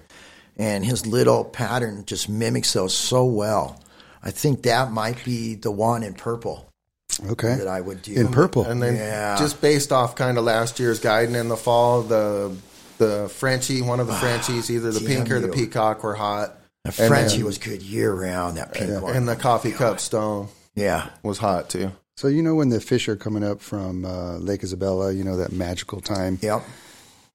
and 0.55 0.85
his 0.85 1.05
little 1.05 1.43
pattern 1.43 2.05
just 2.05 2.29
mimics 2.29 2.73
those 2.73 2.95
so 2.95 3.25
well. 3.25 3.79
I 4.27 4.31
think 4.31 4.63
that 4.63 4.91
might 4.91 5.23
be 5.25 5.55
the 5.55 5.71
one 5.71 6.03
in 6.03 6.13
purple. 6.13 6.65
Okay. 7.31 7.55
that 7.55 7.67
I 7.67 7.81
would 7.81 8.03
do. 8.03 8.13
In 8.13 8.27
purple. 8.27 8.63
And 8.65 8.79
then 8.83 8.95
Yeah. 8.95 9.37
just 9.39 9.59
based 9.59 9.91
off 9.91 10.13
kind 10.15 10.37
of 10.37 10.43
last 10.43 10.79
year's 10.79 10.99
guiding 10.99 11.33
in 11.33 11.47
the 11.47 11.57
fall, 11.57 12.03
the 12.03 12.51
the 12.99 13.29
Frenchie, 13.29 13.81
one 13.81 13.99
of 13.99 14.07
the 14.07 14.13
Frenchies, 14.13 14.69
either 14.69 14.91
the 14.91 14.99
pink 14.99 15.31
or 15.31 15.39
the 15.39 15.47
peacock 15.47 16.03
were 16.03 16.13
hot. 16.15 16.59
The 16.83 16.89
And 16.89 17.07
Frenchie 17.09 17.37
then- 17.37 17.45
was 17.45 17.57
good 17.57 17.81
year 17.81 18.13
round. 18.13 18.57
That 18.57 18.73
pink 18.73 19.01
one. 19.01 19.15
And 19.15 19.27
the 19.27 19.35
coffee 19.35 19.71
cup 19.71 19.99
stone 19.99 20.49
yeah. 20.75 21.09
was 21.23 21.37
hot 21.39 21.69
too. 21.69 21.91
So 22.17 22.27
you 22.27 22.41
know 22.43 22.53
when 22.55 22.69
the 22.69 22.81
fish 22.81 23.07
are 23.07 23.15
coming 23.15 23.43
up 23.43 23.61
from 23.61 24.03
uh, 24.05 24.37
Lake 24.37 24.61
Isabella, 24.63 25.11
you 25.11 25.23
know 25.23 25.37
that 25.37 25.51
magical 25.51 26.01
time. 26.01 26.37
Yep. 26.41 26.63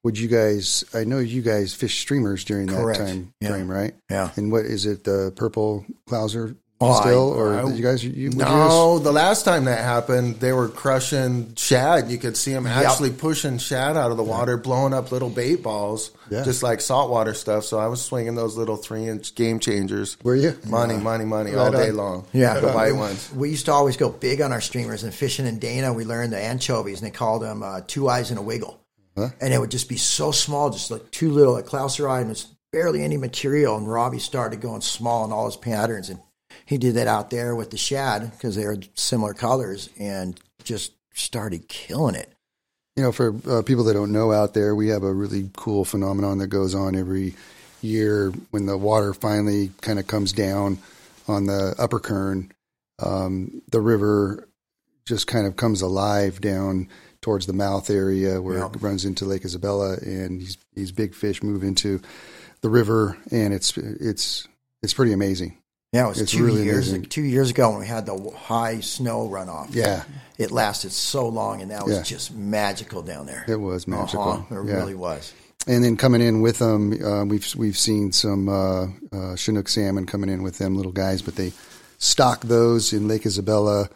Would 0.05 0.19
you 0.19 0.27
guys? 0.29 0.83
I 0.93 1.05
know 1.05 1.19
you 1.21 1.43
guys 1.43 1.75
fish 1.75 2.01
streamers 2.01 2.43
during 2.45 2.67
Correct. 2.69 2.99
that 2.99 3.07
time 3.07 3.33
Yeah. 3.41 3.49
frame, 3.51 3.71
right? 3.71 3.95
Yeah. 4.11 4.31
And 4.37 4.51
what 4.53 4.65
is 4.65 4.85
it? 4.87 5.05
The 5.05 5.33
purple 5.37 5.87
Clouser 6.09 6.57
Oh, 6.91 7.01
still, 7.01 7.33
I- 7.33 7.37
or 7.37 7.55
I- 7.55 7.73
you 7.73 7.83
guys? 7.83 8.05
You, 8.05 8.31
would 8.31 8.39
No, 8.39 8.99
the 8.99 9.13
last 9.13 9.45
time 9.45 9.65
that 9.67 9.79
happened, 9.81 10.41
they 10.41 10.53
were 10.53 10.69
crushing 10.69 11.55
shad. 11.57 12.11
You 12.11 12.19
could 12.19 12.37
see 12.37 12.53
them 12.53 12.67
actually 12.67 13.11
pushing 13.11 13.59
shad 13.59 13.97
out 13.97 14.11
of 14.11 14.17
the 14.17 14.23
water, 14.23 14.57
blowing 14.57 14.93
up 14.93 15.13
little 15.13 15.31
bait 15.31 15.63
balls, 15.63 16.11
Yeah. 16.31 16.43
just 16.45 16.63
like 16.63 16.81
saltwater 16.81 17.35
stuff. 17.35 17.65
So 17.65 17.79
I 17.79 17.87
was 17.87 18.03
swinging 18.03 18.35
those 18.35 18.57
little 18.57 18.77
three 18.77 19.09
inch 19.09 19.35
game 19.35 19.59
changers. 19.61 20.17
Were 20.23 20.37
you? 20.37 20.57
Money, 20.67 20.97
money, 20.97 21.25
money 21.25 21.53
Right 21.53 21.59
all 21.59 21.71
day 21.71 21.91
on. 21.91 21.97
long. 21.97 22.25
Yeah. 22.33 22.61
the 22.61 22.73
white 22.73 22.97
ones. 22.97 23.31
We 23.35 23.51
used 23.51 23.67
to 23.67 23.73
always 23.73 23.97
go 23.97 24.09
big 24.09 24.41
on 24.41 24.53
our 24.53 24.61
streamers 24.61 25.03
and 25.05 25.13
fishing 25.15 25.47
in 25.47 25.59
Dana. 25.59 25.93
We 25.93 26.05
learned 26.05 26.33
the 26.33 26.39
anchovies 26.41 27.01
and 27.01 27.07
they 27.07 27.11
called 27.17 27.43
them 27.43 27.63
uh, 27.63 27.81
two 27.87 28.09
eyes 28.09 28.31
and 28.31 28.39
a 28.39 28.43
wiggle. 28.43 28.79
And 29.15 29.53
it 29.53 29.59
would 29.61 29.71
just 29.71 29.91
be 29.91 29.99
so 29.99 30.31
small, 30.33 30.71
just 30.71 30.91
like 30.91 31.11
two 31.11 31.31
little, 31.33 31.53
like 31.53 31.67
Clouser 31.67 32.09
eye, 32.11 32.21
and 32.23 32.31
it's 32.31 32.47
barely 32.73 33.05
any 33.05 33.19
material. 33.19 33.77
And 33.77 33.87
Robbie 33.87 34.19
started 34.19 34.63
going 34.63 34.81
small 34.81 35.27
in 35.27 35.33
all 35.33 35.45
his 35.45 35.57
patterns. 35.57 36.09
And 36.09 36.19
he 36.73 36.79
did 36.79 36.95
that 36.95 37.07
out 37.07 37.31
there 37.31 37.55
with 37.55 37.71
the 37.71 37.77
shad 37.77 38.31
because 38.33 38.57
they 38.57 38.65
were 38.67 38.79
similar 38.95 39.35
colors 39.35 39.91
and 39.99 40.41
just 40.65 40.93
started 41.15 41.69
killing 41.69 42.15
it. 42.15 42.33
You 42.97 43.03
know, 43.05 43.13
for 43.13 43.35
uh, 43.49 43.63
people 43.63 43.85
that 43.85 43.95
don't 43.95 44.13
know 44.13 44.33
out 44.33 44.55
there, 44.55 44.75
we 44.75 44.89
have 44.89 45.03
a 45.03 45.13
really 45.13 45.51
cool 45.57 45.85
phenomenon 45.85 46.39
that 46.39 46.49
goes 46.49 46.75
on 46.75 46.97
every 46.97 47.35
year 47.81 48.31
when 48.51 48.67
the 48.67 48.77
water 48.77 49.13
finally 49.15 49.71
kind 49.81 49.99
of 49.99 50.07
comes 50.07 50.33
down 50.33 50.79
on 51.29 51.47
the 51.47 51.75
upper 51.79 51.99
Kern. 52.01 52.51
Um, 52.99 53.63
the 53.71 53.81
river 53.81 54.49
just 55.05 55.27
kind 55.27 55.47
of 55.47 55.57
comes 55.57 55.81
alive 55.83 56.41
down 56.41 56.89
towards 57.23 57.47
the 57.47 57.53
mouth 57.53 57.89
area 57.91 58.41
where 58.43 58.59
Yeah. 58.59 58.67
it 58.67 58.81
runs 58.83 59.05
into 59.05 59.25
Lake 59.25 59.45
Isabella, 59.45 59.97
and 60.03 60.41
these 60.41 60.59
these 60.75 60.93
big 60.93 61.15
fish 61.15 61.43
move 61.43 61.63
into 61.65 62.01
the 62.61 62.69
river, 62.69 63.17
and 63.31 63.53
it's 63.55 63.77
it's 63.79 64.47
it's 64.83 64.93
pretty 64.95 65.13
amazing. 65.13 65.57
Yeah, 65.93 66.07
it 66.07 66.09
was 66.09 66.21
It's 66.23 66.33
two 66.33 66.45
really 66.45 66.65
years 66.65 66.89
amazing. 66.89 67.11
two 67.11 67.23
years 67.23 67.51
ago 67.51 67.71
when 67.71 67.81
we 67.81 67.87
had 67.87 68.07
the 68.07 68.31
high 68.35 68.81
snow 68.81 69.29
runoff. 69.29 69.75
Yeah, 69.75 70.05
It 70.39 70.51
lasted 70.51 70.91
so 70.93 71.29
long, 71.29 71.61
and 71.61 71.71
that 71.71 71.85
was 71.85 71.97
Yeah. 71.97 72.03
just 72.03 72.35
magical 72.35 73.03
down 73.03 73.27
there. 73.27 73.45
it 73.47 73.57
was 73.61 73.87
magical. 73.87 74.23
Uh-huh, 74.23 74.61
it 74.63 74.67
yeah. 74.69 74.75
really 74.77 74.95
was. 74.95 75.33
And 75.67 75.85
then 75.85 75.97
coming 75.99 76.23
in 76.23 76.41
with 76.41 76.59
them, 76.59 76.93
uh, 77.05 77.25
we've 77.27 77.47
we've 77.57 77.77
seen 77.79 78.11
some 78.13 78.49
uh, 78.49 78.87
uh, 79.13 79.37
Chinook 79.37 79.69
salmon 79.69 80.07
coming 80.07 80.31
in 80.31 80.43
with 80.43 80.57
them 80.59 80.75
little 80.77 80.93
guys, 80.93 81.21
but 81.23 81.37
they 81.37 81.53
stock 81.99 82.41
those 82.41 82.93
in 82.95 83.07
Lake 83.07 83.27
Isabella. 83.27 83.89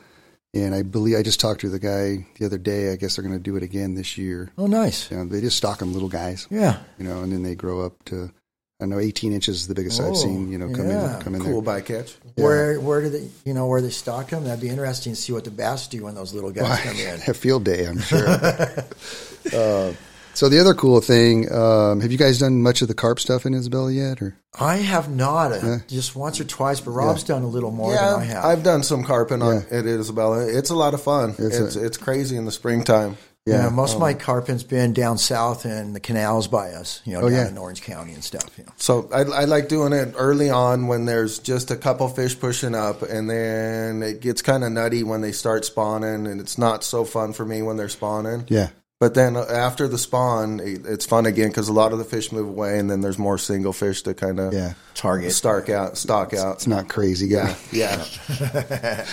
And 0.54 0.74
I 0.74 0.82
believe 0.82 1.16
I 1.18 1.22
just 1.22 1.40
talked 1.40 1.60
to 1.62 1.68
the 1.68 1.78
guy 1.78 2.26
the 2.38 2.46
other 2.46 2.56
day. 2.58 2.92
I 2.92 2.96
guess 2.96 3.16
they're 3.16 3.22
going 3.24 3.36
to 3.36 3.42
do 3.42 3.56
it 3.56 3.62
again 3.62 3.94
this 3.94 4.16
year. 4.16 4.50
Oh, 4.56 4.66
nice. 4.66 5.10
You 5.10 5.16
know, 5.18 5.24
they 5.26 5.40
just 5.40 5.56
stock 5.56 5.80
them 5.80 5.92
little 5.92 6.08
guys, 6.08 6.46
Yeah. 6.50 6.78
you 6.98 7.04
know, 7.04 7.22
and 7.22 7.30
then 7.32 7.42
they 7.42 7.54
grow 7.54 7.84
up 7.84 8.02
to 8.06 8.30
I 8.78 8.84
don't 8.84 8.90
know 8.90 8.98
18 8.98 9.32
inches 9.32 9.56
is 9.62 9.68
the 9.68 9.74
biggest 9.74 9.98
I've 10.00 10.08
Oh, 10.10 10.14
seen. 10.14 10.50
You 10.52 10.58
know, 10.58 10.68
come 10.68 10.88
yeah. 10.90 11.16
in 11.16 11.22
come 11.22 11.34
in 11.34 11.40
Cool 11.40 11.62
there. 11.62 11.80
bycatch. 11.80 12.14
Where 12.34 12.78
where 12.78 13.00
do 13.00 13.08
they 13.08 13.28
you 13.46 13.54
know 13.54 13.66
where 13.66 13.80
they 13.80 13.88
stock 13.88 14.28
them? 14.28 14.44
That'd 14.44 14.60
be 14.60 14.68
interesting 14.68 15.14
to 15.14 15.20
see 15.20 15.32
what 15.32 15.44
the 15.44 15.50
bass 15.50 15.86
do 15.88 16.04
when 16.04 16.14
those 16.14 16.34
little 16.34 16.50
guys 16.50 16.80
come 16.80 16.96
in. 16.96 17.14
a 17.26 17.32
field 17.32 17.64
day, 17.64 17.86
I'm 17.86 17.98
sure. 18.00 18.28
uh, 18.28 19.94
so 20.34 20.48
the 20.50 20.58
other 20.60 20.74
cool 20.74 21.00
thing, 21.00 21.50
um, 21.50 22.00
have 22.00 22.12
you 22.12 22.18
guys 22.18 22.38
done 22.38 22.60
much 22.62 22.82
of 22.82 22.88
the 22.88 22.94
carp 22.94 23.18
stuff 23.18 23.46
in 23.46 23.54
Isabella 23.54 23.90
yet? 23.90 24.20
Or 24.20 24.36
I 24.60 24.76
have 24.76 25.08
not 25.08 25.52
uh, 25.52 25.78
just 25.88 26.14
once 26.14 26.38
or 26.38 26.44
twice, 26.44 26.80
but 26.80 26.90
Rob's 26.90 27.22
done 27.24 27.42
a 27.44 27.48
little 27.48 27.70
more 27.70 27.92
than 27.94 28.04
I 28.20 28.24
have. 28.24 28.44
I've 28.44 28.62
done 28.62 28.82
some 28.82 29.04
carping 29.04 29.40
on 29.40 29.64
Yeah. 29.70 29.78
it, 29.78 29.86
Isabella. 29.86 30.46
It's 30.46 30.68
a 30.68 30.74
lot 30.76 30.92
of 30.92 31.02
fun. 31.02 31.30
It's 31.38 31.56
It's 31.56 31.76
a- 31.76 31.84
it's, 31.86 31.96
crazy 31.96 32.36
in 32.36 32.44
the 32.44 32.52
springtime. 32.52 33.16
Yeah, 33.46 33.64
yeah, 33.64 33.68
most 33.70 33.94
of 33.94 34.00
my 34.00 34.12
oh. 34.12 34.16
carping's 34.16 34.64
been 34.64 34.92
down 34.92 35.18
south 35.18 35.64
in 35.64 35.92
the 35.92 36.00
canals 36.00 36.48
by 36.48 36.70
us, 36.72 37.00
you 37.04 37.12
know, 37.12 37.20
Oh, 37.20 37.30
down 37.30 37.38
yeah. 37.38 37.48
in 37.48 37.56
Orange 37.58 37.80
County 37.82 38.12
and 38.12 38.24
stuff. 38.24 38.50
You 38.58 38.64
know. 38.64 38.72
So 38.76 39.08
I, 39.12 39.20
I 39.20 39.44
like 39.44 39.68
doing 39.68 39.92
it 39.92 40.14
early 40.18 40.50
on 40.50 40.88
when 40.88 41.04
there's 41.04 41.38
just 41.38 41.70
a 41.70 41.76
couple 41.76 42.08
fish 42.08 42.38
pushing 42.38 42.74
up, 42.74 43.02
and 43.02 43.30
then 43.30 44.02
it 44.02 44.20
gets 44.20 44.42
kind 44.42 44.64
of 44.64 44.72
nutty 44.72 45.04
when 45.04 45.20
they 45.20 45.32
start 45.32 45.64
spawning, 45.64 46.26
and 46.26 46.40
it's 46.40 46.58
not 46.58 46.82
so 46.82 47.04
fun 47.04 47.32
for 47.32 47.44
me 47.44 47.62
when 47.62 47.76
they're 47.76 47.88
spawning. 47.88 48.44
yeah, 48.48 48.70
But 48.98 49.12
then 49.12 49.36
after 49.36 49.88
the 49.88 49.98
spawn, 49.98 50.58
it's 50.64 51.04
fun 51.04 51.26
again 51.26 51.48
because 51.48 51.68
a 51.68 51.72
lot 51.74 51.92
of 51.92 51.98
the 51.98 52.04
fish 52.04 52.32
move 52.32 52.48
away, 52.48 52.78
and 52.78 52.90
then 52.90 53.02
there's 53.02 53.18
more 53.18 53.36
single 53.36 53.74
fish 53.74 54.00
to 54.04 54.14
kind 54.14 54.40
of 54.40 54.54
Yeah. 54.54 54.72
Target. 54.94 55.32
stark 55.32 55.68
out, 55.68 55.98
stock 55.98 56.32
out. 56.32 56.54
It's 56.54 56.66
not 56.66 56.88
crazy, 56.88 57.28
guy. 57.28 57.54
Yeah, 57.72 58.02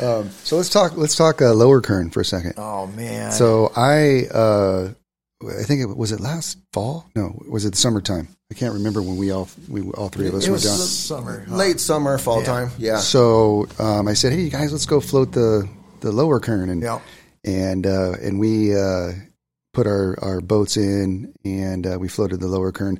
Um, 0.00 0.30
so 0.44 0.56
let's 0.56 0.68
talk. 0.70 0.96
Let's 0.96 1.16
talk 1.16 1.42
uh, 1.42 1.52
lower 1.54 1.80
kern 1.80 2.10
for 2.10 2.20
a 2.20 2.24
second. 2.24 2.54
Oh 2.56 2.86
man. 2.86 3.32
So 3.32 3.72
I, 3.76 4.26
uh, 4.32 4.90
I 5.42 5.62
think 5.64 5.80
it 5.82 5.96
was 5.96 6.12
it 6.12 6.20
last 6.20 6.58
fall. 6.72 7.10
No, 7.16 7.42
was 7.48 7.64
it 7.64 7.70
the 7.72 7.76
summertime? 7.78 8.28
I 8.50 8.54
can't 8.54 8.74
remember 8.74 9.02
when 9.02 9.16
we 9.16 9.32
all 9.32 9.48
we 9.68 9.82
all 9.90 10.08
three 10.08 10.28
of 10.28 10.34
us 10.34 10.44
it 10.46 10.50
were 10.50 10.54
was 10.54 10.62
down. 10.64 10.76
summer. 10.78 11.44
huh? 11.48 11.56
late 11.56 11.80
summer, 11.80 12.16
fall 12.18 12.40
Yeah. 12.40 12.46
time. 12.46 12.70
Yeah, 12.78 12.98
So 12.98 13.66
um, 13.80 14.06
I 14.06 14.14
said, 14.14 14.32
"Hey, 14.32 14.42
you 14.42 14.50
guys, 14.50 14.70
let's 14.70 14.86
go 14.86 15.00
float 15.00 15.32
the 15.32 15.68
the 16.00 16.12
lower 16.12 16.38
kern." 16.38 16.70
And 16.70 16.80
Yeah. 16.82 17.00
and 17.44 17.86
uh, 17.86 18.12
and 18.22 18.38
we 18.38 18.76
uh, 18.76 19.12
put 19.72 19.86
our 19.86 20.16
our 20.22 20.40
boats 20.40 20.76
in, 20.76 21.32
and 21.44 21.86
uh, 21.86 21.98
we 21.98 22.08
floated 22.08 22.40
the 22.40 22.46
lower 22.48 22.72
kern, 22.72 22.98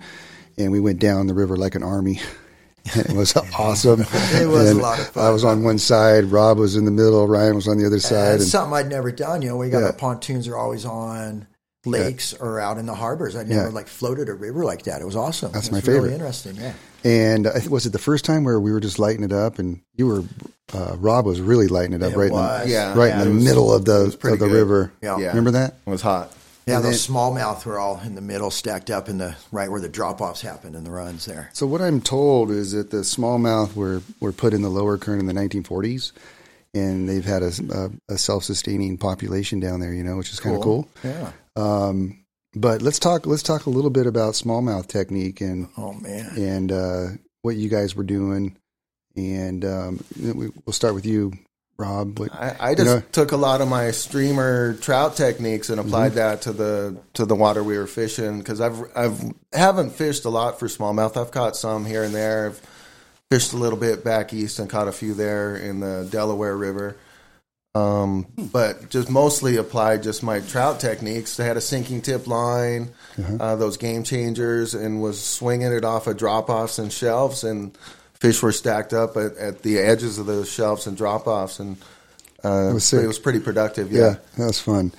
and 0.59 0.73
we 0.73 0.81
went 0.81 0.99
down 0.99 1.27
the 1.27 1.35
river 1.35 1.57
like 1.57 1.75
an 1.75 1.83
army. 1.83 2.21
it 2.97 3.13
was 3.13 3.37
awesome. 3.59 4.01
It 4.01 4.49
was 4.49 4.71
a 4.71 4.75
lot 4.75 4.99
of 4.99 5.09
fun. 5.09 5.25
I 5.27 5.31
was 5.31 5.45
on 5.45 5.63
one 5.63 5.79
side, 5.79 6.25
Rob 6.27 6.59
was 6.59 6.75
in 6.77 6.85
the 6.85 6.91
middle, 6.91 7.27
Ryan 7.29 7.55
was 7.55 7.69
on 7.69 7.79
the 7.79 7.87
other 7.87 8.01
side, 8.01 8.35
It's 8.37 8.45
and 8.45 8.51
something 8.51 8.75
I'd 8.75 8.89
never 8.89 9.13
done. 9.13 9.43
You 9.43 9.51
know, 9.51 9.57
we 9.57 9.71
got 9.71 9.81
Yeah. 9.81 9.87
our 9.87 9.93
pontoons 9.93 10.49
are 10.49 10.57
always 10.57 10.85
on 10.85 11.47
lakes 11.85 12.33
or 12.35 12.59
out 12.61 12.79
in 12.79 12.87
the 12.87 12.95
harbors. 12.95 13.35
I'd 13.37 13.49
never 13.49 13.69
Yeah. 13.69 13.75
like 13.75 13.89
floated 13.89 14.29
a 14.29 14.35
river 14.35 14.65
like 14.65 14.85
that. 14.85 15.01
It 15.01 15.05
was 15.05 15.17
awesome. 15.17 15.51
That's 15.53 15.69
It 15.69 15.73
my 15.73 15.79
was 15.79 15.87
really 15.89 15.99
favorite. 16.11 16.15
interesting. 16.15 16.57
Yeah. 16.57 16.73
And 17.05 17.47
I 17.49 17.59
think 17.59 17.71
was 17.73 17.87
it 17.87 17.91
the 17.93 17.99
first 17.99 18.25
time 18.25 18.45
where 18.45 18.61
we 18.61 18.71
were 18.73 18.79
just 18.81 18.99
lighting 19.01 19.25
it 19.25 19.33
up, 19.33 19.59
and 19.59 19.81
you 19.97 20.07
were 20.07 20.23
uh, 20.73 20.97
Rob 20.99 21.27
was 21.27 21.41
really 21.41 21.67
lighting 21.69 21.93
it 21.93 22.03
up 22.03 22.13
It 22.13 22.17
right 22.17 22.31
was. 22.33 22.63
in 22.63 22.69
the, 22.69 22.73
Yeah. 22.73 22.95
right 22.97 23.09
Yeah, 23.09 23.15
in 23.17 23.21
it 23.23 23.25
the 23.31 23.35
was- 23.37 23.45
middle 23.45 23.73
of 23.75 23.85
the 23.85 23.95
of 24.05 24.21
the 24.21 24.37
good. 24.37 24.51
river. 24.53 24.93
Yeah. 25.03 25.19
Yeah. 25.19 25.29
Remember 25.29 25.51
that? 25.53 25.75
it 25.87 25.91
was 25.91 26.01
hot. 26.03 26.33
Yeah, 26.67 26.77
And 26.77 26.85
those 26.85 27.07
smallmouth 27.07 27.65
were 27.67 27.79
all 27.79 28.01
in 28.01 28.15
the 28.15 28.21
middle, 28.21 28.51
stacked 28.51 28.91
up 28.91 29.09
in 29.09 29.19
the 29.19 29.35
right 29.51 29.71
where 29.71 29.81
the 29.81 29.89
drop 29.89 30.21
offs 30.21 30.43
happened 30.43 30.77
in 30.77 30.85
the 30.85 30.91
runs 30.93 31.25
there. 31.25 31.51
So 31.53 31.67
what 31.67 31.81
I'm 31.81 32.01
told 32.01 32.51
is 32.51 32.73
that 32.73 32.91
the 32.91 32.99
smallmouth 32.99 33.75
were 33.75 34.03
were 34.21 34.33
put 34.33 34.55
in 34.55 34.63
the 34.63 34.69
lower 34.71 34.97
Kern 34.99 35.19
in 35.19 35.27
the 35.27 35.33
1940s, 35.33 36.13
and 36.75 37.09
they've 37.09 37.25
had 37.25 37.43
a, 37.43 37.51
a, 38.09 38.15
a 38.15 38.19
self 38.19 38.45
sustaining 38.45 38.97
population 38.97 39.59
down 39.61 39.81
there. 39.81 39.93
You 39.93 40.05
know, 40.05 40.17
which 40.17 40.31
is 40.33 40.39
kind 40.41 40.55
of 40.57 40.63
cool. 40.63 40.89
Yeah. 41.03 41.33
Um, 41.57 42.19
but 42.55 42.81
let's 42.83 42.99
talk 42.99 43.27
let's 43.27 43.43
talk 43.43 43.67
a 43.67 43.71
little 43.71 43.91
bit 43.91 44.07
about 44.07 44.35
smallmouth 44.35 44.87
technique 44.87 45.41
and 45.41 45.69
Oh 45.77 45.95
man. 45.95 46.31
and 46.39 46.71
uh, 46.73 47.07
what 47.43 47.57
you 47.57 47.69
guys 47.69 47.97
were 47.97 48.05
doing, 48.05 48.57
and 49.17 49.65
um, 49.65 50.05
we, 50.21 50.33
we'll 50.65 50.73
start 50.73 50.95
with 50.95 51.07
you, 51.07 51.33
Rob. 51.79 52.19
What, 52.19 52.33
I, 52.35 52.57
I 52.61 52.75
just 52.75 52.87
You 52.89 52.95
know- 52.97 53.03
took 53.13 53.33
a 53.33 53.37
lot 53.37 53.61
of 53.61 53.69
my 53.69 53.91
streamer 53.91 54.75
trout 54.75 55.17
techniques 55.17 55.69
and 55.71 55.81
applied 55.81 56.13
that 56.13 56.43
to 56.43 56.53
the 56.53 56.97
to 57.15 57.25
the 57.27 57.35
water 57.35 57.63
we 57.65 57.77
were 57.79 57.87
fishing 57.87 58.39
because 58.39 58.61
I've 58.61 58.79
I've 58.95 59.21
haven't 59.53 59.91
fished 59.91 60.25
a 60.25 60.29
lot 60.31 60.59
for 60.61 60.69
smallmouth. 60.69 61.17
I've 61.17 61.31
caught 61.33 61.57
some 61.57 61.85
here 61.85 62.05
and 62.05 62.15
there. 62.15 62.47
I've 62.47 62.61
fished 63.31 63.53
a 63.53 63.57
little 63.57 63.79
bit 63.79 64.05
back 64.05 64.33
east 64.33 64.59
and 64.59 64.69
caught 64.71 64.87
a 64.89 64.93
few 64.93 65.15
there 65.15 65.57
in 65.57 65.81
the 65.81 66.07
Delaware 66.11 66.57
River. 66.57 66.97
Um, 67.75 68.27
but 68.37 68.91
just 68.91 69.09
mostly 69.09 69.57
applied 69.57 70.03
just 70.03 70.23
my 70.23 70.41
trout 70.41 70.79
techniques. 70.79 71.41
I 71.41 71.45
had 71.45 71.57
a 71.57 71.61
sinking 71.63 72.03
tip 72.03 72.27
line, 72.27 72.91
uh, 73.41 73.57
those 73.57 73.79
game 73.79 74.05
changers, 74.05 74.75
and 74.75 75.01
was 75.01 75.19
swinging 75.25 75.73
it 75.73 75.83
off 75.83 76.07
of 76.07 76.19
drop 76.19 76.51
offs 76.51 76.79
and 76.79 76.93
shelves, 76.93 77.45
and 77.45 77.77
fish 78.23 78.41
were 78.41 78.53
stacked 78.53 78.93
up 78.93 79.17
at, 79.17 79.37
at 79.37 79.63
the 79.63 79.79
edges 79.79 80.19
of 80.19 80.27
those 80.27 80.49
shelves 80.49 80.87
and 80.87 80.97
drop 80.97 81.27
offs, 81.27 81.59
and 81.59 81.77
uh, 82.45 82.71
was 82.73 82.93
it 82.93 83.07
was 83.07 83.19
pretty 83.19 83.41
productive. 83.41 83.91
yeah, 83.93 83.99
Yeah. 84.01 84.15
that 84.39 84.47
was 84.47 84.61
fun. 84.61 84.93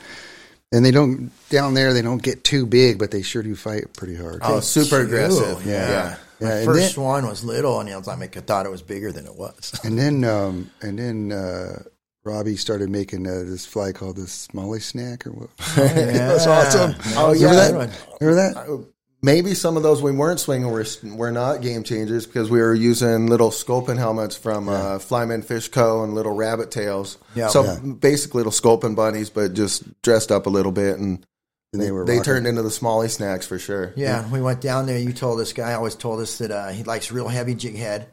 And 0.74 0.84
they 0.84 0.92
don't 0.92 1.32
down 1.50 1.74
there. 1.76 1.94
They 1.94 2.02
don't 2.02 2.22
get 2.22 2.44
too 2.44 2.66
big, 2.66 2.98
but 3.00 3.12
they 3.12 3.22
sure 3.22 3.44
do 3.44 3.56
fight 3.56 3.94
pretty 3.94 4.16
hard. 4.16 4.40
Oh, 4.44 4.60
super 4.60 5.00
Ew, 5.00 5.06
aggressive. 5.06 5.66
Yeah. 5.66 5.90
Yeah. 5.90 6.16
My 6.42 6.48
Yeah, 6.50 6.56
and 6.58 6.66
first 6.66 6.96
then- 6.96 7.04
one 7.06 7.28
was 7.28 7.44
little, 7.44 7.80
and 7.80 7.90
I 7.90 7.96
was 7.98 8.08
like, 8.08 8.36
I 8.36 8.42
thought 8.42 8.66
it 8.66 8.72
was 8.72 8.82
bigger 8.82 9.12
than 9.12 9.26
it 9.26 9.36
was. 9.36 9.80
And 9.86 9.98
then, 9.98 10.24
um, 10.26 10.72
and 10.82 10.98
then 11.00 11.32
uh, 11.32 11.84
Robbie 12.24 12.58
started 12.58 12.90
making 12.90 13.28
uh, 13.28 13.44
this 13.46 13.66
fly 13.68 13.92
called 13.92 14.16
the 14.16 14.28
Smalley 14.28 14.80
Snack, 14.80 15.28
or 15.28 15.32
what? 15.32 15.50
That's 15.76 16.48
awesome. 16.48 16.96
Oh, 17.18 17.28
That 17.28 17.30
was 17.30 17.42
yeah. 17.42 17.48
a 17.48 17.52
Remember 17.52 17.86
good 17.86 17.90
that? 17.90 18.08
one. 18.10 18.18
Remember 18.20 18.36
that? 18.82 18.93
Maybe 19.24 19.56
some 19.56 19.78
of 19.78 19.84
those 19.84 20.02
we 20.02 20.12
weren't 20.12 20.42
swinging 20.42 20.70
were, 20.70 20.86
were 21.16 21.32
not 21.32 21.62
game 21.62 21.84
changers 21.84 22.26
because 22.26 22.50
we 22.50 22.60
were 22.60 22.74
using 22.74 23.28
little 23.28 23.52
sculpin 23.52 23.96
helmets 23.98 24.36
from 24.36 24.68
uh, 24.68 25.00
Flymen 25.00 25.46
Fish 25.46 25.70
Co. 25.70 26.04
and 26.04 26.14
little 26.14 26.34
rabbit 26.34 26.72
tails. 26.72 27.18
Yeah. 27.34 27.48
so 27.48 27.64
Yeah. 27.64 27.80
basically 27.80 28.40
little 28.40 28.52
sculpin 28.52 28.96
bunnies, 28.96 29.30
but 29.30 29.54
just 29.54 30.02
dressed 30.02 30.30
up 30.30 30.46
a 30.46 30.50
little 30.50 30.74
bit, 30.74 31.00
and 31.00 31.26
And 31.72 31.82
they 31.82 31.90
were 31.90 32.04
they 32.06 32.20
turned 32.20 32.46
into 32.48 32.62
the 32.64 32.70
smalley 32.70 33.08
snacks 33.08 33.48
for 33.48 33.58
sure. 33.58 33.94
Yeah, 33.96 34.30
we 34.30 34.42
went 34.42 34.60
down 34.60 34.88
there. 34.88 35.00
You 35.00 35.14
told 35.14 35.40
this 35.40 35.54
guy 35.54 35.74
always 35.74 35.96
told 35.96 36.20
us 36.20 36.38
that 36.40 36.52
uh, 36.52 36.68
he 36.68 36.84
likes 36.84 37.10
real 37.10 37.30
heavy 37.30 37.56
jig 37.56 37.78
head. 37.78 38.08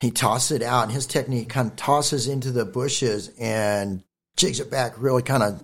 He 0.00 0.10
tosses 0.10 0.50
it 0.50 0.62
out, 0.62 0.82
and 0.82 0.92
his 0.92 1.06
technique 1.06 1.48
kind 1.48 1.70
of 1.70 1.76
tosses 1.76 2.26
into 2.26 2.50
the 2.50 2.64
bushes 2.64 3.30
and 3.38 4.02
jigs 4.36 4.58
it 4.60 4.70
back 4.70 4.94
really 4.98 5.22
kind 5.22 5.42
of 5.44 5.62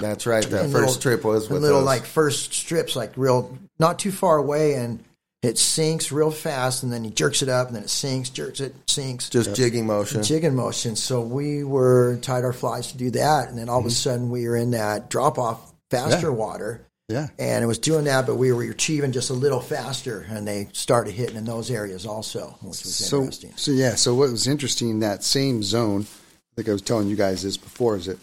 That's 0.00 0.26
right. 0.26 0.44
That 0.44 0.70
first 0.70 0.74
little- 0.74 0.94
trip 0.94 1.24
was 1.24 1.50
a 1.50 1.52
with 1.54 1.62
little 1.62 1.78
those. 1.80 1.86
like 1.86 2.04
first 2.04 2.52
strips, 2.54 2.94
like 2.96 3.12
real 3.16 3.56
not 3.78 3.98
too 3.98 4.12
far 4.12 4.36
away, 4.36 4.74
and 4.74 5.02
it 5.42 5.58
sinks 5.58 6.12
real 6.12 6.30
fast, 6.30 6.82
and 6.82 6.92
then 6.92 7.02
he 7.02 7.10
jerks 7.10 7.42
it 7.42 7.48
up, 7.48 7.68
and 7.68 7.76
then 7.76 7.84
it 7.84 7.90
sinks, 7.90 8.28
jerks 8.30 8.60
it, 8.60 8.74
sinks, 8.86 9.28
just 9.30 9.54
jigging 9.54 9.86
motion. 9.86 10.22
jigging 10.22 10.54
motion. 10.54 10.96
So 10.96 11.22
we 11.22 11.64
were 11.64 12.18
tied 12.22 12.44
our 12.44 12.52
flies 12.52 12.92
to 12.92 12.98
do 12.98 13.10
that, 13.12 13.48
and 13.48 13.58
then 13.58 13.68
all 13.68 13.80
of 13.80 13.86
a 13.86 13.90
sudden 13.90 14.30
we 14.30 14.46
were 14.46 14.56
in 14.56 14.72
that 14.72 15.08
drop 15.10 15.38
off 15.38 15.72
faster 15.90 16.16
Mm-hmm. 16.16 16.26
Yeah. 16.26 16.30
water. 16.30 16.80
Yeah. 17.08 17.26
And 17.40 17.64
it 17.64 17.66
was 17.66 17.78
doing 17.78 18.04
that, 18.04 18.24
but 18.26 18.36
we 18.36 18.52
were 18.52 18.62
achieving 18.62 19.10
just 19.10 19.30
a 19.30 19.34
little 19.34 19.58
faster, 19.60 20.24
and 20.28 20.46
they 20.46 20.68
started 20.72 21.12
hitting 21.12 21.34
in 21.36 21.44
those 21.44 21.68
areas 21.68 22.06
also, 22.06 22.56
which 22.60 22.84
was 22.84 22.94
So, 22.94 23.18
interesting. 23.18 23.52
so 23.56 23.72
yeah. 23.72 23.96
So 23.96 24.14
what 24.14 24.30
was 24.30 24.46
interesting 24.46 25.00
that 25.00 25.24
same 25.24 25.64
zone? 25.64 26.02
I 26.02 26.54
think 26.54 26.68
I 26.68 26.72
was 26.72 26.82
telling 26.82 27.08
you 27.08 27.16
guys 27.16 27.42
this 27.42 27.56
before. 27.56 27.96
Is 27.96 28.06
that 28.06 28.18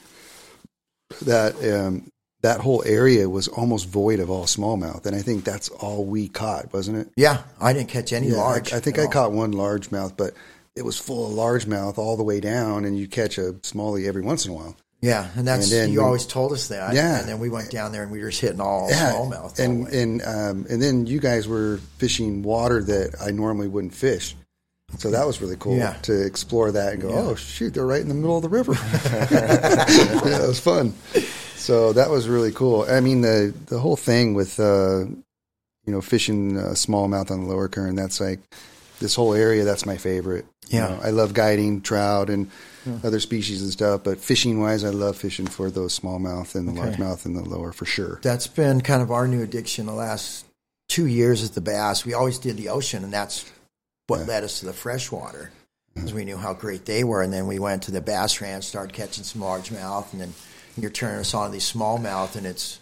that 1.24 1.56
um, 1.74 2.10
that 2.42 2.60
whole 2.60 2.84
area 2.86 3.30
was 3.30 3.48
almost 3.48 3.88
void 3.88 4.20
of 4.20 4.30
all 4.30 4.46
smallmouth, 4.46 5.06
and 5.06 5.16
I 5.16 5.22
think 5.22 5.44
that's 5.44 5.70
all 5.70 6.06
we 6.06 6.28
caught, 6.28 6.72
wasn't 6.74 6.98
it? 7.00 7.10
Yeah, 7.16 7.42
I 7.60 7.74
didn't 7.74 7.90
catch 7.90 8.14
any 8.14 8.28
Yeah, 8.28 8.38
large. 8.38 8.74
I, 8.74 8.78
I 8.78 8.80
think 8.80 9.00
I 9.00 9.04
all. 9.04 9.10
caught 9.12 9.32
one 9.32 9.54
largemouth, 9.54 10.16
but 10.18 10.34
it 10.76 10.86
was 10.86 10.98
full 11.00 11.28
of 11.28 11.34
largemouth 11.34 11.98
all 11.98 12.18
the 12.18 12.24
way 12.24 12.40
down, 12.40 12.86
and 12.86 12.98
you 12.98 13.08
catch 13.08 13.38
a 13.38 13.54
smallie 13.64 14.08
every 14.08 14.22
once 14.22 14.46
in 14.46 14.52
a 14.52 14.54
while. 14.54 14.76
Yeah, 15.02 15.30
and 15.36 15.48
that's 15.48 15.72
And 15.72 15.94
you 15.94 16.00
we- 16.00 16.06
always 16.06 16.26
told 16.26 16.52
us 16.54 16.70
that. 16.70 16.94
Yeah. 16.96 17.20
and 17.20 17.30
then 17.30 17.38
we 17.40 17.50
went 17.50 17.70
down 17.70 17.92
there 17.92 18.02
and 18.02 18.12
we 18.12 18.20
were 18.22 18.30
just 18.30 18.42
hitting 18.42 18.60
all 18.62 18.88
Yeah, 18.90 19.14
smallmouth. 19.14 19.60
and 19.60 19.88
and 19.90 20.22
um, 20.24 20.66
and 20.70 20.82
then 20.82 21.06
you 21.06 21.20
guys 21.20 21.48
were 21.48 21.78
fishing 22.00 22.42
water 22.42 22.82
that 22.84 23.16
I 23.22 23.30
normally 23.32 23.68
wouldn't 23.68 23.94
fish. 23.94 24.36
So 24.98 25.12
that 25.12 25.26
was 25.28 25.42
really 25.42 25.56
cool 25.60 25.78
Yeah. 25.78 25.94
to 26.04 26.26
explore 26.26 26.72
that 26.72 26.94
and 26.94 27.02
go, 27.02 27.10
oh 27.10 27.36
shoot, 27.36 27.74
they're 27.74 27.86
right 27.86 28.02
in 28.02 28.08
the 28.08 28.16
middle 28.16 28.36
of 28.38 28.42
the 28.44 28.50
river. 28.50 28.74
yeah, 29.32 30.44
it 30.44 30.48
was 30.48 30.60
fun. 30.60 30.94
So 31.56 31.94
that 31.94 32.10
was 32.10 32.28
really 32.28 32.52
cool. 32.52 32.86
I 32.90 33.00
mean, 33.02 33.22
the 33.22 33.54
the 33.68 33.80
whole 33.80 33.96
thing 33.98 34.34
with 34.34 34.60
uh, 34.60 35.06
you 35.86 35.94
know 35.94 36.02
fishing 36.02 36.58
uh, 36.58 36.74
smallmouth 36.74 37.32
on 37.32 37.42
the 37.44 37.48
lower 37.48 37.68
Kern. 37.68 37.96
That's 37.96 38.20
like 38.20 38.40
this 39.00 39.16
whole 39.16 39.34
area. 39.34 39.64
That's 39.64 39.86
my 39.86 39.98
favorite. 39.98 40.46
You 40.70 40.80
Yeah. 40.80 40.88
know, 40.88 41.00
I 41.04 41.12
love 41.12 41.34
guiding 41.34 41.82
trout 41.82 42.30
and 42.30 42.50
other 43.04 43.20
species 43.20 43.62
and 43.62 43.72
stuff. 43.72 44.04
But 44.04 44.18
fishing 44.20 44.62
wise, 44.62 44.84
I 44.84 44.90
love 44.90 45.18
fishing 45.18 45.46
for 45.48 45.70
those 45.70 45.98
smallmouth 46.00 46.56
and 46.56 46.68
the 46.68 46.72
Okay. 46.82 46.92
largemouth 46.96 47.26
and 47.26 47.36
the 47.36 47.44
lower 47.44 47.72
for 47.74 47.86
sure. 47.86 48.20
that's 48.24 48.48
been 48.48 48.82
kind 48.82 49.02
of 49.02 49.12
our 49.12 49.28
new 49.28 49.42
addiction 49.44 49.86
the 49.86 49.94
last 49.94 50.46
two 50.88 51.06
years 51.06 51.42
is 51.42 51.52
the 51.52 51.62
bass. 51.62 52.06
We 52.06 52.14
always 52.14 52.38
did 52.40 52.56
the 52.58 52.70
ocean, 52.70 53.04
and 53.04 53.12
that's 53.14 53.44
what 54.08 54.26
led 54.28 54.44
us 54.44 54.60
to 54.60 54.66
the 54.66 54.74
freshwater 54.74 55.52
because 55.94 56.14
we 56.14 56.26
knew 56.26 56.38
how 56.38 56.54
great 56.54 56.86
they 56.86 57.04
were. 57.04 57.22
And 57.22 57.32
then 57.34 57.48
we 57.48 57.60
went 57.60 57.84
to 57.84 57.92
the 57.92 58.02
bass 58.02 58.40
ranch, 58.42 58.66
started 58.66 58.94
catching 58.94 59.24
some 59.24 59.42
largemouth, 59.42 60.12
and 60.14 60.22
then 60.22 60.34
you're 60.78 60.92
turning 60.92 61.20
us 61.20 61.34
on 61.34 61.48
to 61.48 61.54
these 61.54 61.72
smallmouth, 61.72 62.36
and 62.36 62.46
it's 62.46 62.80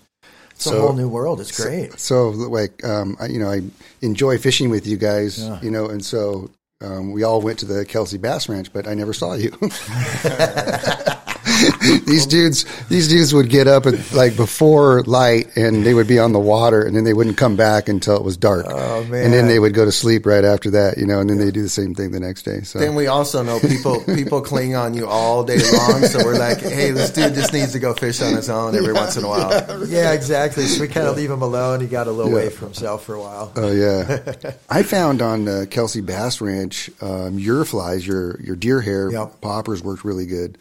it's 0.52 0.68
a 0.68 0.80
whole 0.80 0.94
new 0.94 1.10
world. 1.10 1.42
It's 1.42 1.62
great. 1.62 2.00
So, 2.00 2.30
like, 2.30 2.84
um, 2.86 3.18
I, 3.20 3.26
you 3.28 3.40
know, 3.40 3.50
I 3.52 3.62
enjoy 4.02 4.38
fishing 4.38 4.70
with 4.70 4.88
you 4.88 4.96
guys, 4.96 5.40
Yeah. 5.44 5.60
you 5.62 5.70
know, 5.70 5.88
and 5.88 6.04
so 6.04 6.50
um, 6.82 7.12
we 7.12 7.24
all 7.24 7.42
went 7.42 7.60
to 7.60 7.66
the 7.66 7.84
Kelsey 7.84 8.18
Bass 8.18 8.48
Ranch, 8.48 8.72
but 8.72 8.88
I 8.88 8.94
never 8.94 9.12
saw 9.14 9.34
you. 9.34 9.52
these 12.06 12.26
dudes, 12.26 12.66
these 12.90 13.08
dudes 13.08 13.34
would 13.34 13.50
get 13.50 13.68
up 13.68 13.86
at 13.86 14.14
like 14.14 14.36
before 14.36 15.02
light, 15.04 15.56
and 15.56 15.86
they 15.86 15.94
would 15.94 16.08
be 16.08 16.20
on 16.20 16.32
the 16.34 16.40
water, 16.40 16.82
and 16.82 16.96
then 16.96 17.04
they 17.04 17.14
wouldn't 17.14 17.38
come 17.38 17.56
back 17.56 17.88
until 17.90 18.16
it 18.18 18.24
was 18.24 18.38
dark. 18.38 18.66
Oh, 18.68 19.04
man! 19.06 19.26
And 19.26 19.34
then 19.34 19.48
they 19.48 19.60
would 19.60 19.74
go 19.74 19.86
to 19.86 19.92
sleep 19.92 20.26
right 20.26 20.44
after 20.44 20.70
that, 20.72 20.98
you 20.98 21.06
know, 21.06 21.20
and 21.20 21.30
then 21.30 21.38
they 21.38 21.52
do 21.52 21.62
the 21.62 21.70
same 21.70 21.94
thing 21.96 22.12
the 22.12 22.20
next 22.20 22.44
day. 22.44 22.62
So, 22.62 22.80
Then 22.80 22.96
we 22.96 23.08
also 23.08 23.44
know 23.44 23.60
people 23.60 24.02
people 24.04 24.42
cling 24.42 24.76
on 24.76 24.94
you 24.94 25.08
all 25.08 25.44
day 25.44 25.58
long, 25.72 26.04
so 26.06 26.24
we're 26.24 26.38
like, 26.38 26.60
hey, 26.60 26.92
this 26.92 27.12
dude 27.12 27.34
just 27.34 27.54
needs 27.54 27.72
to 27.74 27.80
go 27.80 27.94
fish 27.94 28.22
on 28.22 28.34
his 28.36 28.50
own 28.50 28.76
every 28.76 28.94
once 28.94 29.18
in 29.18 29.24
a 29.24 29.28
while. 29.30 29.46
Yeah, 29.88 30.14
exactly. 30.14 30.66
So 30.66 30.82
we 30.82 30.88
kind 30.88 31.08
of 31.08 31.16
leave 31.16 31.30
him 31.30 31.42
alone. 31.42 31.80
He 31.80 31.88
got 31.88 32.08
a 32.08 32.12
little 32.12 32.32
Yeah. 32.32 32.38
away 32.38 32.50
from 32.50 32.68
himself 32.68 33.04
for 33.06 33.14
a 33.16 33.20
while. 33.20 33.52
Oh 33.56 33.72
yeah, 33.72 34.52
I 34.70 34.84
found 34.84 35.22
on 35.22 35.48
uh, 35.48 35.66
Kelsey 35.70 36.02
Bass 36.02 36.42
Ranch 36.42 36.90
um, 37.02 37.38
your 37.40 37.66
flies, 37.66 38.06
your 38.06 38.40
your 38.42 38.56
deer 38.56 38.82
hair 38.82 39.12
Yep. 39.12 39.42
poppers 39.42 39.84
worked 39.84 40.04
really 40.04 40.26
good, 40.26 40.58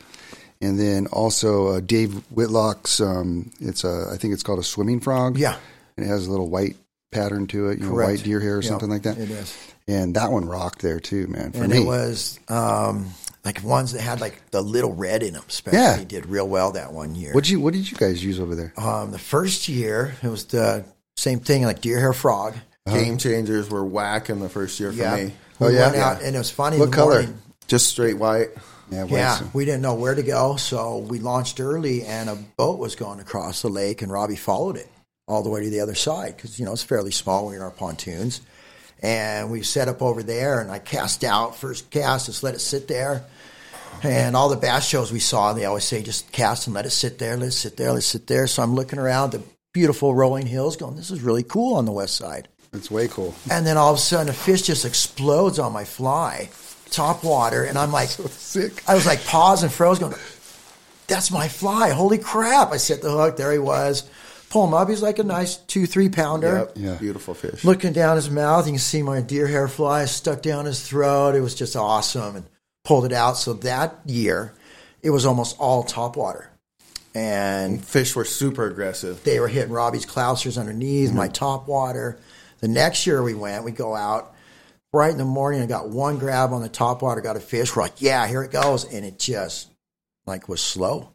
and 0.65 0.79
then 0.79 1.07
also 1.09 1.69
uh, 1.69 1.81
Dave 1.81 2.15
Whitlock's. 2.31 3.01
Um, 3.01 3.51
it's 3.61 3.85
a 3.85 4.09
I 4.12 4.17
think 4.17 4.33
it's 4.35 4.43
called 4.43 4.59
a 4.59 4.62
swimming 4.65 5.01
frog. 5.01 5.37
Yeah. 5.39 5.57
and 5.97 6.05
it 6.07 6.09
has 6.09 6.27
a 6.27 6.31
little 6.31 6.49
white 6.49 6.77
pattern 7.12 7.47
to 7.49 7.69
it. 7.69 7.79
You 7.79 7.85
know, 7.85 7.91
Correct. 7.93 8.11
white 8.11 8.23
deer 8.25 8.41
hair 8.41 8.57
or 8.57 8.62
Yeah, 8.62 8.69
something 8.69 8.91
like 8.91 9.03
that. 9.03 9.19
it 9.19 9.31
is. 9.31 9.57
And 9.87 10.17
that 10.17 10.33
one 10.33 10.47
rocked 10.47 10.81
there 10.81 10.99
too, 11.01 11.27
man. 11.29 11.53
For 11.53 11.65
and 11.65 11.73
me, 11.73 11.79
it 11.83 11.87
was 11.87 12.41
um, 12.49 13.11
like 13.45 13.62
ones 13.62 13.93
that 13.93 14.01
had 14.01 14.21
like 14.21 14.51
the 14.51 14.62
little 14.62 14.95
red 14.95 15.23
in 15.23 15.35
them. 15.35 15.45
Especially 15.49 15.79
Yeah. 15.79 16.05
did 16.05 16.27
real 16.27 16.49
well 16.49 16.73
that 16.73 16.93
one 16.93 17.15
year. 17.15 17.33
what 17.35 17.49
you 17.51 17.61
what 17.61 17.75
did 17.75 17.91
you 17.91 17.97
guys 17.97 18.25
use 18.25 18.41
over 18.41 18.55
there? 18.55 18.73
um, 18.79 19.11
the 19.11 19.19
first 19.19 19.69
year 19.69 20.15
it 20.23 20.29
was 20.29 20.47
the 20.47 20.85
same 21.17 21.39
thing, 21.41 21.62
like 21.65 21.81
deer 21.81 22.01
hair 22.01 22.12
frog. 22.12 22.55
Game 22.87 23.17
changers 23.19 23.71
were 23.71 23.85
whack 23.85 24.29
in 24.29 24.41
the 24.41 24.49
first 24.49 24.79
year 24.81 24.91
for 24.93 24.99
Yeah. 24.99 25.17
me. 25.17 25.33
Oh, 25.61 25.69
We 25.69 25.75
yeah? 25.75 25.87
went 25.87 25.97
out, 25.97 26.23
and 26.23 26.35
it 26.35 26.39
was 26.39 26.51
funny. 26.51 26.77
What 26.79 26.93
color? 26.93 27.21
morning- 27.23 27.39
Just 27.67 27.87
straight 27.89 28.19
white. 28.19 28.49
Yeah, 28.91 29.05
Yeah, 29.11 29.41
we 29.53 29.64
didn't 29.64 29.82
know 29.82 29.95
where 29.95 30.14
to 30.14 30.22
go, 30.22 30.57
so 30.57 30.99
we 30.99 31.18
launched 31.18 31.61
early, 31.61 32.05
and 32.05 32.28
a 32.28 32.37
boat 32.57 32.78
was 32.78 32.95
going 32.95 33.20
across 33.20 33.62
the 33.62 33.68
lake, 33.68 34.03
and 34.03 34.11
Robbie 34.11 34.37
followed 34.37 34.76
it 34.76 34.89
all 35.26 35.43
the 35.43 35.51
way 35.51 35.62
to 35.64 35.70
the 35.70 35.80
other 35.80 35.95
side 35.95 36.37
because 36.37 36.59
you 36.59 36.64
know 36.64 36.72
it's 36.72 36.82
fairly 36.82 37.11
small. 37.11 37.47
We're 37.47 37.57
in 37.57 37.62
our 37.62 37.70
pontoons, 37.70 38.41
and 39.03 39.51
we 39.51 39.62
set 39.62 39.89
up 39.89 40.03
over 40.03 40.22
there, 40.22 40.61
and 40.61 40.70
I 40.70 40.78
cast 40.78 41.24
out 41.24 41.57
first 41.57 41.91
cast, 41.91 42.26
just 42.26 42.43
let 42.43 42.55
it 42.55 42.61
sit 42.61 42.89
there. 42.89 43.24
And 44.03 44.35
all 44.37 44.49
the 44.49 44.57
bass 44.57 44.87
shows 44.87 45.12
we 45.12 45.20
saw, 45.20 45.53
they 45.53 45.64
always 45.64 45.85
say 45.85 46.03
just 46.03 46.30
cast 46.32 46.66
and 46.66 46.74
let 46.74 46.85
it 46.85 46.91
sit 46.91 47.18
there, 47.18 47.37
let 47.37 47.49
it 47.49 47.53
sit 47.53 47.76
there, 47.76 47.91
let 47.91 47.99
it 47.99 48.03
sit 48.03 48.26
there. 48.26 48.47
So 48.47 48.62
I'm 48.62 48.74
looking 48.74 48.99
around 48.99 49.30
the 49.30 49.43
beautiful 49.72 50.14
rolling 50.14 50.47
hills, 50.47 50.76
going, 50.76 50.97
this 50.97 51.11
is 51.11 51.20
really 51.20 51.43
cool 51.43 51.76
on 51.76 51.85
the 51.85 51.93
west 51.93 52.16
side. 52.16 52.49
It's 52.72 52.91
way 52.91 53.09
cool. 53.09 53.35
And 53.51 53.66
then 53.66 53.76
all 53.76 53.93
of 53.93 53.99
a 53.99 54.01
sudden, 54.01 54.28
a 54.28 54.32
fish 54.32 54.62
just 54.62 54.85
explodes 54.85 55.59
on 55.59 55.72
my 55.72 55.85
fly, 55.85 56.51
top 56.91 57.24
water, 57.24 57.64
and 57.64 57.78
I'm 57.78 57.93
like, 57.93 58.09
Sick. 58.55 58.82
I 58.89 58.95
was 58.95 59.07
like 59.07 59.24
paused 59.24 59.62
and 59.62 59.72
froze, 59.72 59.99
going, 59.99 60.14
"That's 61.07 61.30
my 61.30 61.49
fly! 61.49 61.91
Holy 61.91 62.18
crap!" 62.18 62.72
I 62.72 62.76
set 62.76 63.03
the 63.03 63.11
hook. 63.11 63.37
There 63.37 63.53
he 63.53 63.59
was. 63.59 64.09
Pull 64.51 64.68
him 64.68 64.74
up. 64.74 64.89
He's 64.89 65.03
like 65.03 65.18
a 65.18 65.24
nice 65.24 65.57
two, 65.57 65.87
three 65.87 66.09
pounder. 66.09 66.59
Yep. 66.59 66.72
Yeah. 66.76 66.95
Beautiful 66.95 67.35
fish. 67.35 67.64
Looking 67.64 67.93
down 67.93 68.16
his 68.16 68.30
mouth, 68.30 68.66
you 68.66 68.72
can 68.72 68.78
see 68.78 69.03
my 69.03 69.20
deer 69.20 69.49
hair 69.49 69.66
fly 69.66 70.05
stuck 70.05 70.43
down 70.43 70.66
his 70.66 70.87
throat. 70.87 71.35
It 71.35 71.41
was 71.41 71.55
just 71.55 71.74
awesome, 71.74 72.37
and 72.37 72.47
pulled 72.85 73.05
it 73.05 73.12
out. 73.12 73.37
So 73.37 73.55
that 73.55 73.99
year, 74.07 74.55
it 75.03 75.11
was 75.11 75.26
almost 75.26 75.57
all 75.59 75.82
top 75.82 76.16
water, 76.16 76.51
and 77.14 77.85
Fish 77.85 78.14
were 78.14 78.24
super 78.24 78.66
aggressive. 78.66 79.24
they 79.24 79.41
were 79.41 79.49
hitting 79.49 79.72
Robbie's 79.72 80.07
Clousers 80.07 80.59
underneath, 80.59 81.12
my 81.12 81.26
mm-hmm. 81.26 81.32
top 81.32 81.66
water. 81.66 82.18
The 82.61 82.68
next 82.68 83.07
year 83.07 83.22
we 83.22 83.35
went, 83.35 83.64
we 83.64 83.72
go 83.72 83.95
out 83.95 84.34
right 84.95 85.11
in 85.11 85.19
the 85.19 85.25
morning. 85.25 85.61
I 85.61 85.67
got 85.67 85.91
one 85.91 86.19
grab 86.19 86.53
on 86.53 86.63
the 86.63 86.69
top 86.69 87.03
water, 87.03 87.21
got 87.21 87.37
a 87.37 87.41
fish. 87.41 87.75
We're 87.75 87.83
like, 87.83 88.01
yeah, 88.01 88.27
here 88.27 88.43
it 88.43 88.53
goes, 88.53 88.85
and 88.85 89.05
it 89.05 89.19
just 89.19 89.69
like 90.27 90.49
was 90.49 90.63
slow. 90.63 91.11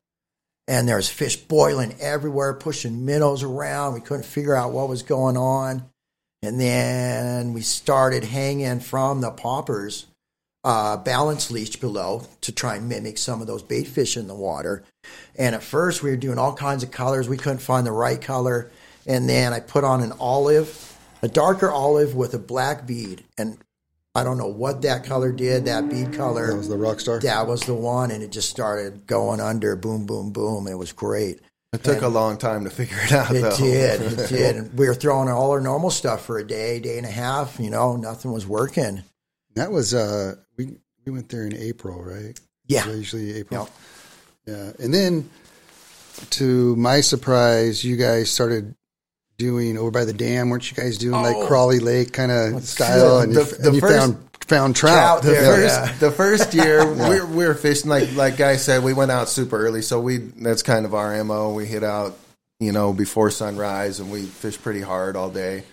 And 0.68 0.88
there 0.88 0.98
was 0.98 1.10
fish 1.10 1.36
boiling 1.36 1.96
everywhere, 2.00 2.54
pushing 2.54 3.06
minnows 3.06 3.42
around. 3.42 3.96
We 3.96 4.02
couldn't 4.02 4.26
figure 4.26 4.56
out 4.56 4.72
what 4.72 4.88
was 4.88 5.02
going 5.02 5.36
on. 5.36 5.90
And 6.44 6.60
then 6.60 7.54
we 7.54 7.62
started 7.62 8.24
hanging 8.24 8.80
from 8.80 9.22
the 9.22 9.32
poppers, 9.32 10.06
uh, 10.64 10.98
balance 10.98 11.50
leech 11.50 11.82
below 11.82 12.28
to 12.42 12.52
try 12.52 12.76
and 12.76 12.88
mimic 12.88 13.18
some 13.18 13.42
of 13.42 13.48
those 13.48 13.64
bait 13.64 13.86
fish 13.86 14.16
in 14.16 14.28
the 14.28 14.36
water. 14.36 14.84
And 15.38 15.56
at 15.56 15.64
first, 15.64 16.04
we 16.04 16.12
were 16.12 16.18
doing 16.18 16.38
all 16.38 16.54
kinds 16.54 16.84
of 16.84 16.92
colors. 16.92 17.28
We 17.28 17.38
couldn't 17.38 17.60
find 17.60 17.86
the 17.86 17.92
right 17.92 18.22
color. 18.22 18.70
And 19.08 19.28
then 19.28 19.54
I 19.54 19.62
put 19.62 19.84
on 19.84 20.02
an 20.02 20.14
olive, 20.20 20.98
a 21.24 21.28
darker 21.28 21.72
olive 21.72 22.14
with 22.14 22.34
a 22.36 22.40
black 22.40 22.86
bead. 22.86 23.24
And 23.38 23.58
I 24.20 24.24
don't 24.24 24.38
know 24.38 24.48
what 24.48 24.82
that 24.82 25.06
color 25.06 25.32
did, 25.32 25.66
that 25.66 25.90
bead 25.90 26.14
color. 26.14 26.48
That 26.48 26.58
was 26.58 26.68
the 26.68 26.78
rock 26.78 27.00
star. 27.00 27.20
That 27.20 27.48
was 27.48 27.62
the 27.62 27.74
one. 27.74 28.12
And 28.12 28.22
it 28.22 28.32
just 28.32 28.50
started 28.50 29.08
going 29.08 29.40
under 29.40 29.78
boom, 29.78 30.06
boom, 30.06 30.34
boom. 30.34 30.68
It 30.68 30.76
was 30.76 30.92
great. 30.92 31.40
It 31.72 31.84
took 31.84 32.02
a 32.02 32.08
long 32.08 32.38
time 32.38 32.66
to 32.66 32.70
figure 32.70 32.98
it 33.00 33.14
out. 33.14 33.34
It 33.34 33.42
though. 33.42 33.56
did. 33.56 34.02
It 34.02 34.30
did. 34.30 34.56
And 34.58 34.78
we 34.78 34.88
were 34.88 34.94
throwing 34.94 35.30
all 35.30 35.52
our 35.52 35.62
normal 35.62 35.90
stuff 35.90 36.26
for 36.26 36.38
a 36.38 36.46
day, 36.46 36.80
day 36.82 36.98
and 36.98 37.06
a 37.06 37.12
half. 37.12 37.60
You 37.60 37.70
know, 37.70 37.96
nothing 37.96 38.34
was 38.34 38.46
working. 38.46 39.04
That 39.56 39.72
was 39.72 39.94
uh 39.94 40.36
we 40.58 40.78
we 41.06 41.12
went 41.14 41.30
there 41.30 41.46
in 41.46 41.56
April, 41.56 42.04
right? 42.04 42.38
Yeah. 42.66 42.88
Usually 42.88 43.36
April. 43.36 43.70
Yeah. 44.46 44.72
And 44.80 44.94
then 44.94 45.30
to 46.32 46.76
my 46.76 47.02
surprise, 47.02 47.84
you 47.84 47.96
guys 47.96 48.30
started 48.30 48.76
doing 49.40 49.78
over 49.78 49.90
by 49.90 50.06
the 50.06 50.14
dam, 50.14 50.50
weren't 50.50 50.70
you 50.70 50.78
guys 50.78 51.00
doing 51.00 51.20
like 51.24 51.36
Oh. 51.36 51.48
Crowley 51.48 51.80
Lake 51.80 52.14
kind 52.14 52.32
of 52.32 52.64
style 52.64 53.20
and, 53.20 53.34
the- 53.34 53.40
you, 53.40 53.46
the 53.46 53.66
and 53.68 53.76
you 53.76 53.82
first- 53.82 53.98
found 53.98 54.26
found 54.48 54.76
Trout 54.76 55.22
trout. 55.22 55.24
The 55.24 55.30
there, 55.32 55.44
first, 55.56 55.76
yeah. 55.76 55.96
the 56.00 56.12
first 56.12 56.54
year 56.56 56.86
we, 56.92 57.22
we 57.36 57.46
were 57.48 57.54
fishing 57.56 57.90
like 57.90 58.14
like 58.16 58.38
Guy 58.38 58.56
said, 58.58 58.84
we 58.84 58.94
went 58.94 59.10
out 59.12 59.30
super 59.30 59.58
early, 59.58 59.82
so 59.82 60.00
we 60.00 60.18
that's 60.18 60.62
kind 60.64 60.86
of 60.86 60.94
our 60.94 61.24
mo. 61.24 61.54
We 61.54 61.66
hit 61.66 61.84
out, 61.84 62.18
you 62.60 62.72
know, 62.72 62.92
before 62.94 63.30
sunrise, 63.32 64.00
and 64.00 64.12
we 64.12 64.24
fished 64.26 64.62
pretty 64.64 64.82
hard 64.82 65.16
all 65.16 65.30
day. 65.30 65.64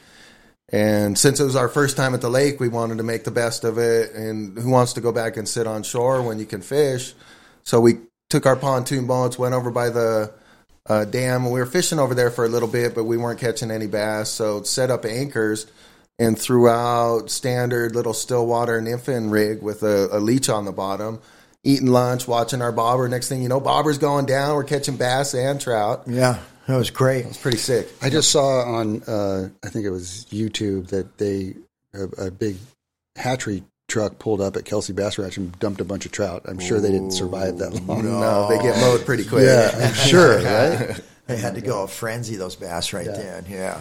And 0.69 1.17
since 1.17 1.39
it 1.41 1.45
was 1.45 1.55
our 1.57 1.69
first 1.69 1.97
time 1.97 2.12
at 2.14 2.21
the 2.21 2.29
lake, 2.29 2.59
we 2.61 2.69
wanted 2.69 2.99
to 2.99 3.05
make 3.05 3.23
the 3.25 3.31
best 3.31 3.62
of 3.64 3.79
it. 3.79 4.12
And 4.12 4.59
who 4.59 4.69
wants 4.71 4.95
to 4.95 5.01
go 5.01 5.12
back 5.12 5.37
and 5.37 5.49
sit 5.49 5.67
on 5.67 5.83
shore 5.85 6.21
when 6.23 6.39
you 6.41 6.45
can 6.47 6.61
fish? 6.61 7.14
So 7.62 7.81
we 7.81 7.99
took 8.31 8.47
our 8.47 8.57
pontoon 8.57 9.07
boats, 9.07 9.39
went 9.39 9.55
over 9.55 9.71
by 9.71 9.91
the 9.91 10.33
uh, 10.89 11.05
dam, 11.05 11.51
we 11.51 11.61
were 11.61 11.66
fishing 11.66 11.99
over 11.99 12.14
there 12.14 12.30
for 12.30 12.45
a 12.45 12.49
little 12.49 12.68
bit, 12.68 12.95
but 12.95 13.05
we 13.05 13.16
weren't 13.16 13.41
catching 13.41 13.70
any 13.70 13.87
bass. 13.87 14.30
So 14.30 14.62
set 14.62 14.91
up 14.91 15.05
anchors 15.05 15.66
and 16.18 16.39
threw 16.39 16.68
out 16.68 17.30
standard 17.30 17.95
little 17.95 18.14
stillwater 18.14 18.80
nymphin 18.80 19.30
rig 19.30 19.62
with 19.62 19.82
a, 19.82 20.09
a 20.12 20.18
leech 20.18 20.49
on 20.49 20.64
the 20.64 20.72
bottom. 20.72 21.20
Eating 21.64 21.89
lunch, 21.89 22.28
watching 22.28 22.62
our 22.62 22.70
bobber. 22.70 23.09
Next 23.09 23.28
thing 23.28 23.43
you 23.43 23.49
know, 23.49 23.61
bobber's 23.61 23.99
going 23.99 24.26
down. 24.26 24.55
We're 24.55 24.64
catching 24.64 24.97
bass 24.97 25.34
and 25.34 25.61
trout. 25.61 26.05
Yeah, 26.07 26.39
that 26.68 26.76
was 26.76 26.91
great. 26.91 27.24
It 27.24 27.28
was 27.28 27.39
pretty 27.39 27.59
sick. 27.59 27.89
I 28.01 28.09
just 28.09 28.30
saw 28.30 28.62
on 28.62 29.03
uh 29.03 29.49
I 29.64 29.68
think 29.68 29.84
it 29.84 29.91
was 29.91 30.26
YouTube 30.30 30.89
that 30.89 31.18
they 31.18 31.57
a, 31.93 32.26
a 32.26 32.30
big 32.30 32.57
hatchery 33.16 33.64
truck 33.89 34.18
pulled 34.18 34.41
up 34.41 34.57
at 34.57 34.64
Kelsey 34.64 34.93
Bass 34.93 35.16
Ranch 35.18 35.37
and 35.37 35.57
dumped 35.59 35.80
a 35.80 35.84
bunch 35.84 36.07
of 36.07 36.12
trout. 36.12 36.43
I'm 36.47 36.59
sure 36.59 36.80
they 36.80 36.91
didn't 36.91 37.12
survive 37.12 37.59
that 37.59 37.70
long. 37.87 38.05
No, 38.05 38.49
they 38.49 38.59
get 38.59 38.76
mowed 38.80 39.05
pretty 39.07 39.24
quick. 39.24 39.45
Yeah, 39.47 39.70
I'm 39.74 39.95
sure, 40.09 40.37
right? 40.43 41.01
They 41.26 41.37
had 41.37 41.55
to 41.55 41.61
go 41.61 41.82
a 41.84 41.89
frenzy 41.89 42.37
those 42.37 42.57
bass 42.57 42.93
right 42.93 43.07
then. 43.07 43.45
Yeah. 43.49 43.80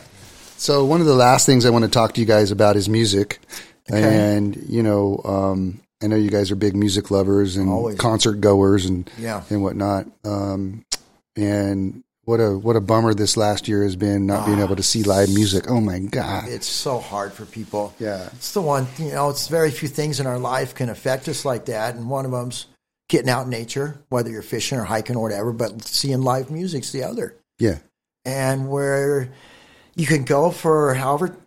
So 0.58 0.86
one 0.86 1.02
of 1.02 1.08
the 1.08 1.16
last 1.16 1.46
things 1.46 1.66
I 1.66 1.70
want 1.70 1.86
to 1.86 1.92
talk 1.92 2.14
to 2.14 2.22
you 2.22 2.26
guys 2.28 2.52
about 2.52 2.76
is 2.76 2.88
music, 2.88 3.40
and 3.92 4.56
you 4.68 4.84
know, 4.84 5.22
um, 5.26 5.82
I 6.04 6.08
know 6.08 6.16
you 6.16 6.30
guys 6.30 6.52
are 6.52 6.56
big 6.56 6.76
music 6.76 7.12
lovers 7.12 7.58
and 7.58 7.70
Always. 7.70 7.98
concert 7.98 8.42
goers 8.42 8.86
and 8.86 9.10
Yeah. 9.18 9.44
and 9.50 9.64
whatnot. 9.64 10.08
Um, 10.24 10.86
and 11.36 12.04
what 12.26 12.40
a 12.40 12.58
what 12.58 12.76
a 12.76 12.82
bummer 12.82 13.14
this 13.14 13.38
last 13.38 13.68
year 13.68 13.84
has 13.84 13.96
been 13.96 14.26
not 14.26 14.46
being 14.46 14.60
able 14.60 14.76
to 14.76 14.84
see 14.84 15.04
live 15.04 15.30
ah. 15.30 15.34
music. 15.34 15.70
Oh 15.70 15.80
my 15.80 16.00
god! 16.00 16.50
It's 16.50 16.68
so 16.68 17.00
hard 17.00 17.32
for 17.34 17.46
people. 17.46 17.94
Yeah. 18.00 18.30
It's 18.34 18.54
the 18.54 18.62
one, 18.62 18.88
you 18.98 19.12
know, 19.12 19.30
it's 19.30 19.48
very 19.48 19.72
few 19.72 19.88
things 19.88 20.20
in 20.20 20.28
our 20.28 20.40
life 20.40 20.76
can 20.76 20.90
affect 20.90 21.28
us 21.28 21.46
like 21.46 21.66
that. 21.66 21.96
And 21.96 22.10
one 22.10 22.26
of 22.26 22.32
them's 22.32 22.66
getting 23.08 23.30
out 23.30 23.44
in 23.44 23.52
nature, 23.52 24.02
whether 24.10 24.30
you're 24.30 24.42
fishing 24.42 24.80
or 24.80 24.84
hiking 24.84 25.16
or 25.16 25.22
whatever, 25.22 25.54
but 25.54 25.84
seeing 25.84 26.22
live 26.24 26.50
music's 26.50 26.92
the 26.92 27.04
other. 27.04 27.36
Yeah, 27.60 27.78
and 28.26 28.70
where 28.70 29.32
you 29.96 30.08
can 30.08 30.26
go 30.26 30.50
for 30.50 30.96
however 30.96 31.38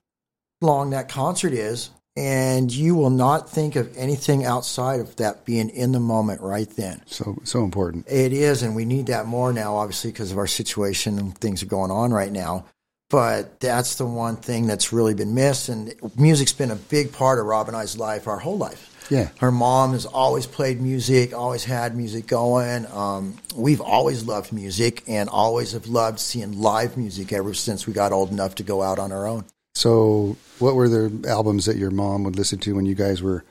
long 0.61 0.91
that 0.91 1.09
concert 1.09 1.53
is, 1.53 1.91
and 2.18 2.74
you 2.74 2.96
will 2.96 3.10
not 3.10 3.48
think 3.48 3.76
of 3.76 3.96
anything 3.96 4.44
outside 4.44 4.98
of 4.98 5.14
that 5.16 5.44
being 5.44 5.68
in 5.68 5.92
the 5.92 6.00
moment 6.00 6.40
right 6.40 6.68
then. 6.70 7.00
so 7.06 7.38
so 7.44 7.62
important. 7.62 8.06
It 8.08 8.32
is, 8.32 8.62
and 8.62 8.74
we 8.74 8.84
need 8.84 9.06
that 9.06 9.26
more 9.26 9.52
now, 9.52 9.76
obviously, 9.76 10.10
because 10.10 10.32
of 10.32 10.38
our 10.38 10.48
situation 10.48 11.18
and 11.18 11.38
things 11.38 11.62
are 11.62 11.66
going 11.66 11.92
on 11.92 12.10
right 12.10 12.32
now. 12.32 12.66
But 13.08 13.60
that's 13.60 13.94
the 13.94 14.04
one 14.04 14.36
thing 14.36 14.66
that's 14.66 14.92
really 14.92 15.14
been 15.14 15.34
missed, 15.34 15.68
and 15.68 15.94
music's 16.16 16.52
been 16.52 16.72
a 16.72 16.76
big 16.76 17.12
part 17.12 17.38
of 17.38 17.46
Rob 17.46 17.68
and 17.68 17.76
I's 17.76 17.96
life 17.96 18.26
our 18.26 18.38
whole 18.38 18.58
life. 18.58 18.94
Yeah. 19.10 19.28
Her 19.38 19.52
mom 19.52 19.92
has 19.92 20.04
always 20.04 20.46
played 20.46 20.80
music, 20.80 21.32
always 21.32 21.64
had 21.64 21.96
music 21.96 22.26
going. 22.26 22.84
Um, 22.92 23.38
we've 23.54 23.80
always 23.80 24.24
loved 24.24 24.52
music 24.52 25.04
and 25.06 25.28
always 25.28 25.72
have 25.72 25.86
loved 25.86 26.18
seeing 26.18 26.60
live 26.60 26.96
music 26.96 27.32
ever 27.32 27.54
since 27.54 27.86
we 27.86 27.92
got 27.92 28.12
old 28.12 28.30
enough 28.30 28.56
to 28.56 28.64
go 28.64 28.82
out 28.82 28.98
on 28.98 29.12
our 29.12 29.26
own. 29.26 29.44
So 29.79 30.37
what 30.59 30.74
were 30.74 30.89
the 30.89 31.29
albums 31.29 31.66
that 31.66 31.76
your 31.76 31.93
mom 31.93 32.24
would 32.24 32.35
listen 32.35 32.59
to 32.61 32.74
when 32.74 32.85
you 32.85 32.97
guys 32.97 33.22
were 33.22 33.45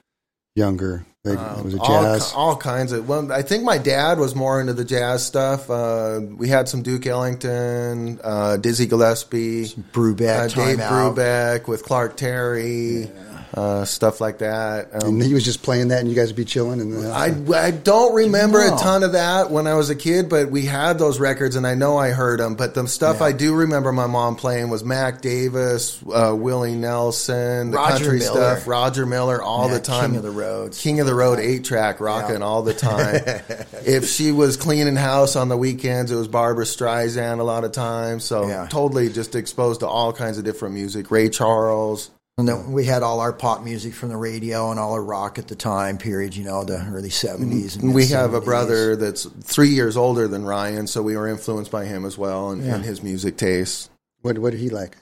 younger? 0.55 1.05
Like, 1.23 1.63
was 1.63 1.73
it 1.73 1.79
Um, 1.79 1.85
all, 1.87 2.03
jazz? 2.03 2.33
all 2.35 2.55
kinds 2.57 2.91
of. 2.91 3.07
Well, 3.07 3.31
I 3.31 3.41
think 3.43 3.63
my 3.63 3.77
dad 3.77 4.19
was 4.19 4.35
more 4.35 4.59
into 4.59 4.73
the 4.73 4.83
jazz 4.83 5.25
stuff. 5.25 5.69
Uh, 5.69 6.19
we 6.37 6.49
had 6.49 6.67
some 6.67 6.81
Duke 6.83 7.05
Ellington, 7.07 8.19
uh, 8.23 8.57
Dizzy 8.57 8.87
Gillespie, 8.87 9.67
Brubeck, 9.93 10.51
uh, 10.57 10.65
Dave 10.65 10.79
Out. 10.81 11.15
Brubeck 11.15 11.67
with 11.69 11.83
Clark 11.83 12.17
Terry. 12.17 13.09
Uh, 13.53 13.85
stuff 13.85 14.19
like 14.19 14.39
that. 14.39 14.89
Um, 14.93 15.09
And 15.15 15.23
he 15.23 15.33
was 15.33 15.45
just 15.45 15.63
playing 15.63 15.87
that, 15.87 15.99
and 16.01 16.09
you 16.09 16.15
guys 16.15 16.27
would 16.27 16.35
be 16.35 16.43
chilling. 16.45 16.81
And 16.81 16.91
then 16.93 17.09
I, 17.11 17.65
I 17.67 17.71
don't 17.71 18.13
remember 18.13 18.59
No. 18.59 18.75
a 18.75 18.77
ton 18.77 19.03
of 19.03 19.13
that 19.13 19.49
when 19.51 19.67
I 19.67 19.75
was 19.75 19.89
a 19.89 19.95
kid, 19.95 20.27
but 20.29 20.51
we 20.51 20.65
had 20.65 20.99
those 20.99 21.17
records, 21.19 21.55
and 21.55 21.65
I 21.65 21.73
know 21.73 21.97
I 21.97 22.09
heard 22.09 22.39
them. 22.41 22.55
But 22.55 22.73
the 22.75 22.87
stuff 22.87 23.21
I 23.21 23.31
do 23.31 23.55
remember 23.55 23.91
my 23.93 24.05
mom 24.07 24.35
playing 24.35 24.69
was 24.69 24.83
Mac 24.83 25.21
Davis, 25.21 25.97
uh, 26.13 26.35
Willie 26.37 26.75
Nelson, 26.75 27.71
the 27.71 27.77
Roger 27.77 27.97
country 28.05 28.19
Miller. 28.19 28.55
stuff, 28.57 28.67
Roger 28.67 29.05
Miller, 29.05 29.41
all 29.41 29.67
Yeah, 29.69 29.75
the 29.75 29.79
time. 29.79 30.09
King 30.11 30.17
of 30.17 30.23
the 30.23 30.31
Roads. 30.31 30.81
King 30.81 30.99
of 30.99 31.07
the 31.07 31.15
Road, 31.15 31.39
eight 31.39 31.63
track, 31.63 31.99
rocking 32.01 32.41
all 32.41 32.63
the 32.63 32.73
time. 32.73 33.21
if 33.85 34.07
she 34.09 34.31
was 34.31 34.57
cleaning 34.57 34.95
house 34.97 35.35
on 35.35 35.47
the 35.49 35.57
weekends, 35.57 36.11
it 36.11 36.15
was 36.15 36.27
Barbra 36.27 36.65
Streisand 36.65 37.39
a 37.39 37.43
lot 37.43 37.63
of 37.63 37.71
times. 37.71 38.25
So 38.25 38.47
Yeah. 38.47 38.67
totally 38.69 39.09
just 39.09 39.35
exposed 39.35 39.79
to 39.79 39.87
all 39.87 40.11
kinds 40.11 40.37
of 40.37 40.43
different 40.43 40.73
music. 40.73 41.09
Ray 41.11 41.29
Charles. 41.29 42.09
And 42.39 42.47
then 42.47 42.71
we 42.71 42.85
had 42.85 43.01
all 43.01 43.19
our 43.19 43.33
pop 43.33 43.63
music 43.63 43.95
from 43.95 44.09
the 44.09 44.17
radio 44.17 44.69
and 44.69 44.79
all 44.79 44.93
our 44.93 45.03
rock 45.03 45.39
at 45.39 45.47
the 45.47 45.55
time 45.55 45.97
period, 45.97 46.35
you 46.35 46.43
know, 46.43 46.63
the 46.63 46.77
early 46.93 47.09
70s. 47.09 47.39
And 47.41 47.51
Mm-hmm. 47.85 47.93
We 47.93 48.05
have 48.07 48.35
a 48.35 48.41
brother 48.41 48.95
that's 48.95 49.25
three 49.43 49.69
years 49.69 49.97
older 49.97 50.27
than 50.27 50.45
Ryan, 50.45 50.85
so 50.85 51.01
we 51.01 51.17
were 51.17 51.27
influenced 51.27 51.71
by 51.71 51.85
him 51.85 52.05
as 52.05 52.15
well 52.15 52.51
and, 52.51 52.61
and 52.63 52.83
his 52.85 53.01
music 53.01 53.37
tastes. 53.37 53.89
what 54.21 54.37
what 54.37 54.51
did 54.51 54.59
he 54.59 54.69
like? 54.69 54.97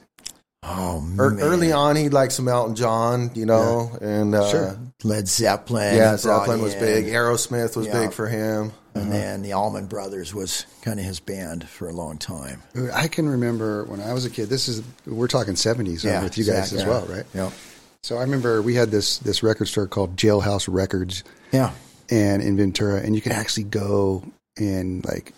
Oh, 0.62 1.06
Er- 1.18 1.36
early 1.40 1.72
on, 1.72 1.94
he'd 1.96 2.14
like 2.14 2.30
some 2.30 2.48
Elton 2.48 2.74
John, 2.74 3.30
you 3.34 3.44
know, 3.46 3.90
and 4.00 4.34
uh, 4.34 4.50
Sure. 4.50 4.78
Led 5.04 5.28
Zeppelin. 5.28 5.94
yeah, 5.94 6.16
Zeppelin 6.16 6.60
was 6.62 6.72
in. 6.74 6.80
big. 6.80 7.04
Aerosmith 7.06 7.76
was 7.76 7.86
Yeah. 7.86 8.00
big 8.00 8.12
for 8.14 8.26
him. 8.26 8.72
And 8.96 9.10
uh-huh. 9.10 9.10
then 9.20 9.42
the 9.42 9.52
Allman 9.52 9.86
Brothers 9.86 10.34
was 10.34 10.64
kind 10.80 10.98
of 10.98 11.04
his 11.04 11.20
band 11.20 11.68
for 11.68 11.88
a 11.88 11.92
long 11.92 12.16
time. 12.16 12.62
I 12.94 13.08
can 13.08 13.28
remember 13.28 13.84
when 13.84 14.00
I 14.00 14.14
was 14.14 14.24
a 14.24 14.30
kid. 14.30 14.48
This 14.48 14.68
is 14.68 14.82
we're 15.06 15.28
talking 15.28 15.54
seventies 15.54 16.02
Yeah, 16.02 16.22
with 16.22 16.38
you 16.38 16.44
guys 16.44 16.72
exactly. 16.72 16.78
as 16.80 16.86
well, 16.86 17.16
right? 17.16 17.26
Yeah. 17.34 17.50
So 18.02 18.16
I 18.16 18.22
remember 18.22 18.62
we 18.62 18.74
had 18.74 18.90
this 18.90 19.18
this 19.18 19.42
record 19.42 19.66
store 19.66 19.86
called 19.86 20.16
Jailhouse 20.16 20.66
Records, 20.70 21.24
Yeah. 21.52 21.72
and 22.10 22.40
in 22.42 22.56
Ventura, 22.56 23.00
and 23.00 23.14
you 23.14 23.20
could 23.20 23.32
actually 23.32 23.64
go 23.64 24.22
and 24.56 25.04
like 25.04 25.34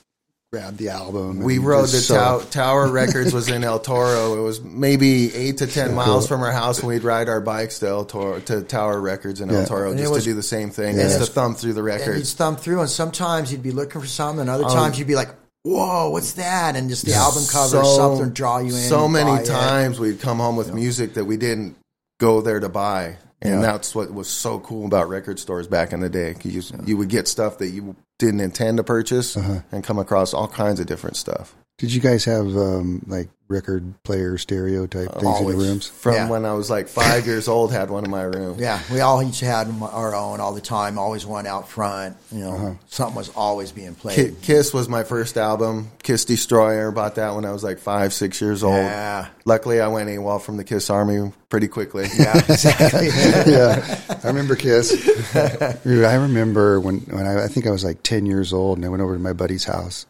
grab 0.50 0.78
the 0.78 0.88
album. 0.88 1.40
We 1.40 1.58
rode 1.58 1.82
just 1.90 2.08
the 2.08 2.14
so- 2.14 2.38
Tow- 2.40 2.44
Tower 2.46 2.90
Records 2.90 3.34
was 3.34 3.50
in 3.50 3.64
El 3.64 3.78
Toro. 3.80 4.38
It 4.38 4.42
was 4.42 4.62
maybe 4.62 5.34
eight 5.34 5.58
to 5.58 5.66
ten 5.66 5.94
miles 5.94 6.26
from 6.26 6.40
our 6.42 6.52
house, 6.52 6.78
and 6.78 6.88
we'd 6.88 7.04
ride 7.04 7.28
our 7.28 7.40
bikes 7.42 7.80
to 7.80 7.88
El 7.88 8.06
Toro 8.06 8.40
to 8.40 8.62
Tower 8.62 8.98
Records 8.98 9.42
in 9.42 9.50
Yeah. 9.50 9.58
El 9.58 9.66
Toro 9.66 9.90
And 9.90 9.98
just 9.98 10.10
was- 10.10 10.24
to 10.24 10.30
do 10.30 10.34
the 10.34 10.42
same 10.42 10.70
thing, 10.70 10.96
Yeah. 10.96 11.02
just 11.02 11.18
to 11.18 11.26
thumb 11.26 11.54
through 11.54 11.74
the 11.74 11.82
And 11.84 12.00
you'd 12.00 12.06
records. 12.08 12.32
thumb 12.32 12.56
through, 12.56 12.80
and 12.80 12.88
sometimes 12.88 13.52
you'd 13.52 13.62
be 13.62 13.72
looking 13.72 14.00
for 14.00 14.06
something, 14.06 14.40
and 14.40 14.48
other 14.48 14.64
Oh. 14.64 14.74
times 14.74 14.98
you'd 14.98 15.06
be 15.06 15.16
like, 15.16 15.28
"Whoa, 15.64 16.08
what's 16.08 16.32
that?" 16.32 16.76
And 16.76 16.88
just 16.88 17.04
the 17.04 17.12
album 17.14 17.44
cover, 17.46 17.68
So- 17.68 17.78
or 17.80 17.96
something 17.96 18.20
would 18.20 18.34
draw 18.34 18.56
you 18.58 18.74
in. 18.74 18.88
So 18.88 19.04
and 19.04 19.12
buy 19.12 19.24
many 19.24 19.42
it. 19.42 19.46
times 19.46 20.00
we'd 20.00 20.18
come 20.22 20.38
home 20.38 20.56
with 20.56 20.72
music 20.72 21.12
that 21.14 21.26
we 21.26 21.36
didn't 21.36 21.76
go 22.18 22.40
there 22.40 22.58
to 22.60 22.70
buy. 22.70 23.18
And 23.42 23.60
Yeah. 23.60 23.72
that's 23.72 23.94
what 23.94 24.12
was 24.14 24.28
so 24.28 24.58
cool 24.60 24.86
about 24.86 25.10
record 25.10 25.38
stores 25.38 25.66
back 25.68 25.92
in 25.92 26.00
the 26.00 26.08
day. 26.08 26.34
You, 26.42 26.62
you 26.86 26.96
would 26.96 27.08
get 27.10 27.28
stuff 27.28 27.58
that 27.58 27.68
you 27.68 27.94
didn't 28.18 28.40
intend 28.40 28.76
to 28.78 28.84
purchase 28.84 29.36
Uh-huh. 29.36 29.60
and 29.72 29.82
come 29.84 29.98
across 29.98 30.34
all 30.34 30.48
kinds 30.48 30.80
of 30.80 30.86
different 30.86 31.16
stuff. 31.16 31.54
Did 31.78 31.94
you 31.94 32.00
guys 32.00 32.24
have 32.24 32.46
um, 32.56 33.02
like 33.06 33.28
record 33.46 33.94
player 34.02 34.36
stereo 34.36 34.86
type 34.88 35.10
things 35.12 35.22
in 35.22 35.26
Always. 35.28 35.56
your 35.56 35.64
rooms? 35.64 35.86
From 35.86 36.14
Yeah. 36.14 36.28
when 36.28 36.44
I 36.44 36.52
was 36.54 36.68
like 36.68 36.88
five 36.88 37.24
years 37.24 37.46
old, 37.46 37.70
had 37.72 37.88
one 37.88 38.04
in 38.04 38.10
my 38.10 38.22
room. 38.24 38.56
Yeah, 38.58 38.80
we 38.92 38.98
all 39.00 39.22
each 39.22 39.38
had 39.38 39.72
our 39.80 40.12
own 40.12 40.40
all 40.40 40.52
the 40.52 40.60
time. 40.60 40.98
Always 40.98 41.24
one 41.24 41.46
out 41.46 41.68
front. 41.68 42.16
You 42.32 42.40
know, 42.40 42.50
Uh-huh. 42.52 42.70
something 42.88 43.14
was 43.14 43.30
always 43.36 43.70
being 43.70 43.94
played. 43.94 44.42
Kiss 44.42 44.74
was 44.74 44.88
my 44.88 45.04
first 45.04 45.36
album. 45.38 45.92
Kiss 46.02 46.24
Destroyer. 46.24 46.90
Bought 46.90 47.14
that 47.14 47.36
when 47.36 47.44
I 47.44 47.52
was 47.52 47.62
like 47.62 47.78
five, 47.78 48.12
six 48.12 48.40
years 48.40 48.64
old. 48.64 48.74
Yeah. 48.74 49.28
Luckily, 49.44 49.80
I 49.80 49.86
went 49.86 50.10
AWOL 50.10 50.40
from 50.42 50.56
the 50.56 50.64
Kiss 50.64 50.90
Army 50.90 51.32
pretty 51.48 51.68
quickly. 51.68 52.08
Yeah, 52.18 52.36
exactly. 52.48 53.06
yeah, 53.46 53.98
I 54.24 54.26
remember 54.26 54.56
Kiss. 54.56 54.92
I 55.36 56.14
remember 56.16 56.80
when 56.80 56.98
when 57.02 57.24
I, 57.24 57.44
I 57.44 57.46
think 57.48 57.68
I 57.68 57.70
was 57.70 57.84
like 57.84 58.02
ten 58.08 58.26
years 58.26 58.52
old, 58.52 58.78
and 58.78 58.84
I 58.84 58.88
went 58.88 59.02
over 59.02 59.14
to 59.14 59.20
my 59.20 59.32
buddy's 59.32 59.64
house, 59.64 60.06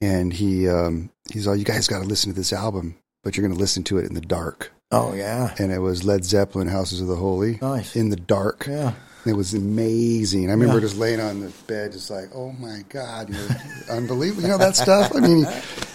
and 0.00 0.32
he 0.32 0.68
um, 0.68 1.10
he's 1.32 1.46
all, 1.46 1.56
"You 1.56 1.64
guys 1.64 1.86
got 1.88 2.00
to 2.00 2.08
listen 2.08 2.32
to 2.32 2.36
this 2.36 2.52
album, 2.52 2.96
but 3.22 3.36
you're 3.36 3.46
going 3.46 3.56
to 3.56 3.60
listen 3.60 3.84
to 3.84 3.98
it 3.98 4.06
in 4.06 4.14
the 4.14 4.20
dark." 4.20 4.72
oh 4.90 5.12
yeah, 5.12 5.54
And 5.58 5.70
it 5.70 5.80
was 5.80 6.04
Led 6.04 6.24
Zeppelin, 6.24 6.68
"Houses 6.68 7.00
of 7.02 7.08
the 7.08 7.16
Holy," 7.16 7.58
Nice. 7.60 7.94
in 7.94 8.08
the 8.08 8.16
dark. 8.16 8.66
yeah. 8.68 8.92
It 9.26 9.36
was 9.36 9.52
amazing. 9.52 10.48
I 10.48 10.52
remember 10.52 10.76
Yeah. 10.76 10.80
just 10.80 10.96
laying 10.96 11.20
on 11.20 11.40
the 11.40 11.52
bed, 11.66 11.92
just 11.92 12.08
like, 12.08 12.30
"Oh 12.34 12.52
my 12.52 12.82
god, 12.88 13.28
you're 13.28 13.56
unbelievable!" 13.96 14.42
You 14.42 14.48
know 14.48 14.58
that 14.58 14.76
stuff. 14.76 15.12
I 15.14 15.20
mean, 15.20 15.46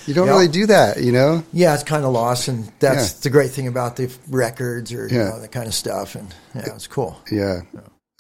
you 0.06 0.14
don't 0.14 0.28
Yeah. 0.28 0.34
really 0.34 0.48
do 0.50 0.68
that, 0.68 1.02
you 1.02 1.12
know. 1.12 1.42
Yeah, 1.52 1.74
it's 1.74 1.82
kind 1.84 2.06
of 2.06 2.12
lost, 2.14 2.48
and 2.48 2.72
that's 2.80 3.14
Yeah. 3.14 3.20
the 3.24 3.30
great 3.32 3.50
thing 3.50 3.68
about 3.68 3.96
the 3.96 4.12
records 4.30 4.92
or 4.94 5.08
you 5.08 5.18
know, 5.18 5.40
that 5.40 5.52
kind 5.52 5.66
of 5.68 5.74
stuff. 5.74 6.14
And 6.14 6.28
yeah, 6.54 6.76
it's 6.76 6.86
cool. 6.86 7.18
Yeah. 7.32 7.62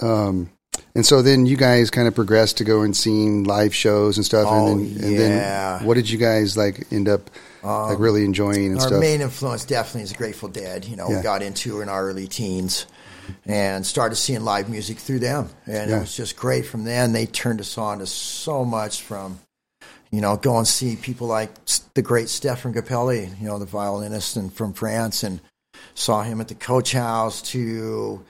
Um, 0.01 0.49
and 0.95 1.05
so 1.05 1.21
then 1.21 1.45
you 1.45 1.57
guys 1.57 1.89
kind 1.89 2.07
of 2.07 2.15
progressed 2.15 2.57
to 2.57 2.63
go 2.63 2.81
and 2.81 2.95
seeing 2.95 3.43
live 3.43 3.73
shows 3.73 4.17
and 4.17 4.25
stuff. 4.25 4.45
Oh, 4.49 4.71
and 4.73 4.95
then, 4.97 5.03
and 5.05 5.13
yeah. 5.13 5.77
then 5.79 5.87
what 5.87 5.95
did 5.95 6.09
you 6.09 6.17
guys 6.17 6.55
like 6.57 6.85
end 6.91 7.09
up 7.09 7.29
like 7.63 7.95
um, 7.95 8.01
really 8.01 8.25
enjoying 8.25 8.73
and 8.73 8.79
Our 8.81 8.87
stuff? 8.87 8.99
main 8.99 9.21
influence 9.21 9.65
definitely 9.65 10.03
is 10.03 10.13
Grateful 10.13 10.49
Dead. 10.49 10.85
You 10.85 10.95
know, 10.95 11.09
Yeah. 11.09 11.17
we 11.17 11.23
got 11.23 11.41
into 11.41 11.81
in 11.81 11.89
our 11.89 12.05
early 12.07 12.27
teens 12.27 12.85
and 13.45 13.85
started 13.85 14.15
seeing 14.15 14.43
live 14.43 14.67
music 14.69 14.97
through 14.97 15.19
them, 15.19 15.49
and 15.65 15.89
Yeah. 15.89 15.97
it 15.97 15.99
was 16.01 16.15
just 16.15 16.35
great. 16.35 16.65
From 16.65 16.83
then, 16.83 17.13
they 17.13 17.25
turned 17.25 17.61
us 17.61 17.77
on 17.77 17.99
to 17.99 18.05
so 18.07 18.65
much. 18.65 19.01
From 19.01 19.39
you 20.11 20.21
know, 20.21 20.37
go 20.37 20.57
and 20.57 20.67
see 20.67 20.95
people 20.95 21.25
like 21.25 21.49
the 21.95 22.01
great 22.03 22.27
Stéphane 22.27 22.71
Grappelli, 22.73 23.29
you 23.41 23.47
know, 23.47 23.57
the 23.57 23.65
violinist 23.65 24.35
and 24.35 24.53
from 24.53 24.73
France, 24.73 25.23
and 25.23 25.39
saw 25.95 26.21
him 26.21 26.39
at 26.39 26.49
the 26.49 26.55
Coach 26.55 26.91
House. 26.91 27.41
To 27.53 28.23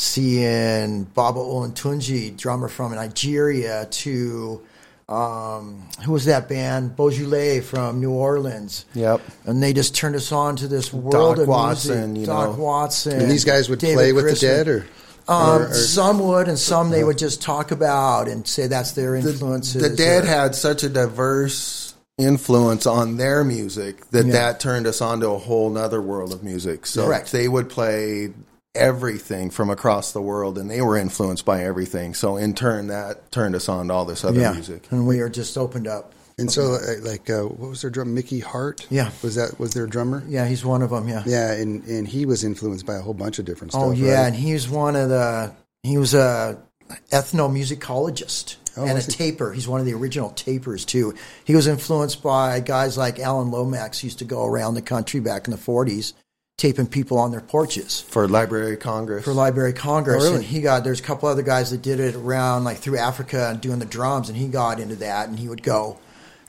seeing 0.00 1.04
Baba 1.04 1.38
Olatunji, 1.40 2.36
drummer 2.36 2.68
from 2.68 2.94
Nigeria, 2.94 3.86
to 3.90 4.62
um, 5.08 5.88
who 6.04 6.12
was 6.12 6.24
that 6.26 6.48
band? 6.48 6.96
BeauSoleil 6.96 7.62
from 7.64 8.00
New 8.00 8.12
Orleans. 8.12 8.84
Yep. 8.94 9.20
And 9.44 9.60
they 9.62 9.72
just 9.72 9.94
turned 9.94 10.14
us 10.14 10.30
on 10.30 10.54
to 10.56 10.68
this 10.68 10.92
world 10.92 11.36
Doc 11.36 11.42
of 11.42 11.48
Watson, 11.48 12.12
music. 12.12 12.20
you 12.20 12.26
Doc 12.26 12.56
know. 12.56 12.62
Watson. 12.64 13.20
and 13.20 13.30
these 13.30 13.44
guys 13.44 13.68
would 13.68 13.80
David 13.80 13.94
play 13.96 14.12
with 14.12 14.26
the 14.26 14.36
dead, 14.36 14.68
or, 14.68 14.86
Um, 15.28 15.62
or- 15.62 15.66
or- 15.68 15.74
some 15.74 16.20
would, 16.20 16.46
and 16.48 16.58
some 16.58 16.90
they 16.90 17.02
would 17.04 17.18
just 17.18 17.42
talk 17.42 17.72
about 17.72 18.28
and 18.28 18.46
say 18.46 18.68
that's 18.68 18.92
their 18.92 19.20
the, 19.20 19.28
influences. 19.30 19.82
the 19.82 19.90
Dead 19.90 20.24
or- 20.24 20.28
had 20.28 20.54
such 20.54 20.84
a 20.84 20.88
diverse 20.88 21.94
influence 22.16 22.86
on 22.86 23.16
their 23.16 23.42
music 23.42 24.08
that 24.12 24.26
Yeah. 24.26 24.32
that 24.34 24.60
turned 24.60 24.86
us 24.86 25.00
onto 25.00 25.28
a 25.32 25.38
whole 25.38 25.70
nother 25.70 26.00
world 26.00 26.32
of 26.32 26.44
music. 26.44 26.86
So 26.86 27.06
Correct. 27.06 27.32
they 27.32 27.48
would 27.48 27.68
play 27.68 28.30
everything 28.74 29.50
from 29.50 29.70
across 29.70 30.12
the 30.12 30.22
world, 30.22 30.58
and 30.58 30.70
they 30.70 30.80
were 30.80 30.96
influenced 30.96 31.44
by 31.44 31.64
everything. 31.64 32.14
So 32.14 32.36
in 32.36 32.54
turn, 32.54 32.86
that 32.88 33.30
turned 33.32 33.54
us 33.54 33.68
on 33.68 33.88
to 33.88 33.94
all 33.94 34.04
this 34.04 34.24
other 34.24 34.40
yeah, 34.40 34.52
music. 34.52 34.86
and 34.90 35.06
we 35.06 35.18
were 35.20 35.28
just 35.28 35.56
opened 35.58 35.86
up. 35.88 36.12
and 36.38 36.50
so 36.50 36.74
uh, 36.74 36.78
like 37.02 37.28
uh, 37.28 37.42
what 37.42 37.70
was 37.70 37.82
their 37.82 37.90
drum? 37.90 38.14
Mickey 38.14 38.40
Hart. 38.40 38.86
Yeah. 38.90 39.10
was 39.22 39.34
that 39.34 39.58
was 39.58 39.74
their 39.74 39.86
drummer? 39.86 40.22
Yeah, 40.28 40.46
he's 40.46 40.64
one 40.64 40.82
of 40.82 40.90
them. 40.90 41.08
Yeah. 41.08 41.22
Yeah, 41.26 41.52
and 41.52 41.84
and 41.84 42.06
he 42.08 42.26
was 42.26 42.44
influenced 42.44 42.86
by 42.86 42.94
a 42.96 43.00
whole 43.00 43.14
bunch 43.14 43.38
of 43.38 43.44
different 43.44 43.72
stuff. 43.72 43.82
Oh 43.84 43.90
yeah, 43.92 44.20
right? 44.22 44.26
and 44.28 44.36
he 44.36 44.52
was 44.52 44.68
one 44.68 44.96
of 44.96 45.08
the. 45.08 45.52
He 45.82 45.96
was 45.98 46.14
a 46.14 46.62
ethnomusicologist 47.10 48.56
Oh, 48.76 48.82
and 48.82 48.92
a 48.92 48.94
was 48.94 49.06
he? 49.06 49.12
taper. 49.12 49.52
He's 49.52 49.66
one 49.66 49.80
of 49.80 49.86
the 49.86 49.94
original 49.94 50.30
tapers 50.30 50.84
too. 50.84 51.14
He 51.44 51.56
was 51.56 51.66
influenced 51.66 52.22
by 52.22 52.60
guys 52.60 52.96
like 52.96 53.18
Alan 53.18 53.50
Lomax. 53.50 54.04
Used 54.04 54.20
to 54.20 54.24
go 54.24 54.44
around 54.46 54.74
the 54.74 54.82
country 54.82 55.18
back 55.20 55.46
in 55.48 55.50
the 55.50 55.58
'40s, 55.58 56.12
taping 56.60 56.86
people 56.86 57.18
on 57.18 57.30
their 57.30 57.40
porches 57.40 58.02
For 58.02 58.28
Library 58.28 58.74
of 58.74 58.80
Congress. 58.80 59.24
for 59.24 59.32
Library 59.32 59.70
of 59.70 59.76
Congress. 59.76 60.22
Oh, 60.22 60.26
really? 60.26 60.36
And 60.36 60.44
he 60.44 60.60
got 60.60 60.84
there's 60.84 61.00
a 61.00 61.02
couple 61.02 61.26
other 61.26 61.42
guys 61.42 61.70
that 61.70 61.80
did 61.80 62.00
it 62.00 62.14
around 62.14 62.64
like 62.64 62.76
through 62.76 62.98
Africa 62.98 63.48
and 63.48 63.62
doing 63.62 63.78
the 63.78 63.86
drums, 63.86 64.28
and 64.28 64.36
he 64.36 64.46
got 64.46 64.78
into 64.78 64.96
that. 64.96 65.30
And 65.30 65.38
he 65.38 65.48
would 65.48 65.62
go 65.62 65.98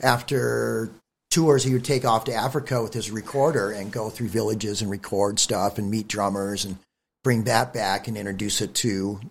after 0.02 0.92
tours. 1.30 1.64
He 1.64 1.72
would 1.72 1.86
take 1.86 2.04
off 2.04 2.26
to 2.26 2.34
Africa 2.34 2.84
with 2.84 2.94
his 2.94 3.10
recorder 3.10 3.72
and 3.72 3.90
go 3.90 4.10
through 4.10 4.28
villages 4.28 4.82
and 4.82 4.92
record 4.92 5.40
stuff 5.40 5.78
and 5.78 5.90
meet 5.90 6.10
drummers 6.10 6.66
and 6.66 6.78
bring 7.24 7.46
that 7.46 7.74
back 7.74 8.10
and 8.10 8.18
introduce 8.18 8.60
it 8.60 8.74
to 8.76 9.22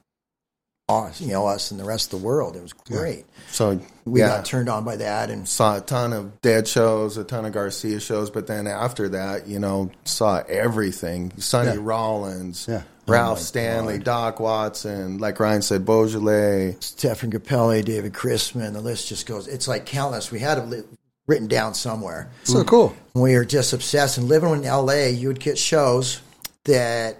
us, 0.91 1.21
you 1.21 1.29
know, 1.33 1.47
us 1.47 1.71
and 1.71 1.79
the 1.81 1.85
rest 1.85 2.13
of 2.13 2.21
the 2.21 2.27
world. 2.27 2.57
It 2.57 2.63
was 2.63 2.73
great. 2.73 3.25
so 3.51 3.81
We 4.05 4.21
yeah. 4.21 4.29
got 4.29 4.45
turned 4.45 4.69
on 4.69 4.85
by 4.85 4.97
that, 4.97 5.31
and 5.31 5.49
saw 5.49 5.77
a 5.79 5.81
ton 5.81 6.13
of 6.13 6.41
Dead 6.43 6.67
shows, 6.69 7.17
a 7.17 7.25
ton 7.25 7.45
of 7.45 7.53
Garcia 7.53 8.01
shows, 8.01 8.31
but 8.31 8.47
then 8.47 8.67
after 8.67 9.09
that, 9.11 9.47
you 9.47 9.59
know, 9.59 9.91
saw 10.05 10.43
everything. 10.49 11.33
Sonny 11.39 11.71
Yeah. 11.75 11.77
Rollins, 11.81 12.67
Yeah. 12.69 12.83
Ralph 13.07 13.39
Oh 13.39 13.43
Stanley, 13.43 13.97
God. 13.99 14.05
Doc 14.05 14.41
Watson, 14.41 15.19
like 15.19 15.41
Ryan 15.41 15.63
said, 15.63 15.85
BeauSoleil. 15.85 16.77
Stéphane 16.79 17.33
Grappelli, 17.33 17.85
David 17.85 18.13
Grisman. 18.13 18.73
The 18.73 18.81
list 18.81 19.09
just 19.09 19.27
goes. 19.27 19.49
It's 19.49 19.67
like 19.67 19.85
countless. 19.87 20.31
We 20.31 20.39
had 20.39 20.59
it 20.59 20.67
li- 20.69 20.83
written 21.27 21.49
down 21.49 21.75
somewhere. 21.75 22.31
so 22.45 22.63
cool. 22.65 22.95
we 23.15 23.35
were 23.35 23.45
just 23.45 23.73
obsessed. 23.73 24.17
And 24.19 24.29
living 24.29 24.51
in 24.51 24.63
LA, 24.63 25.07
you 25.07 25.27
would 25.29 25.41
get 25.41 25.59
shows 25.59 26.21
that 26.65 27.17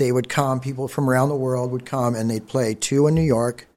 they 0.00 0.10
would 0.10 0.30
come, 0.30 0.58
people 0.60 0.88
from 0.88 1.08
around 1.08 1.28
the 1.28 1.36
world 1.36 1.70
would 1.70 1.84
come 1.84 2.14
and 2.14 2.28
they'd 2.28 2.48
play 2.48 2.74
two 2.74 3.06
in 3.06 3.14
New 3.14 3.20
York, 3.20 3.68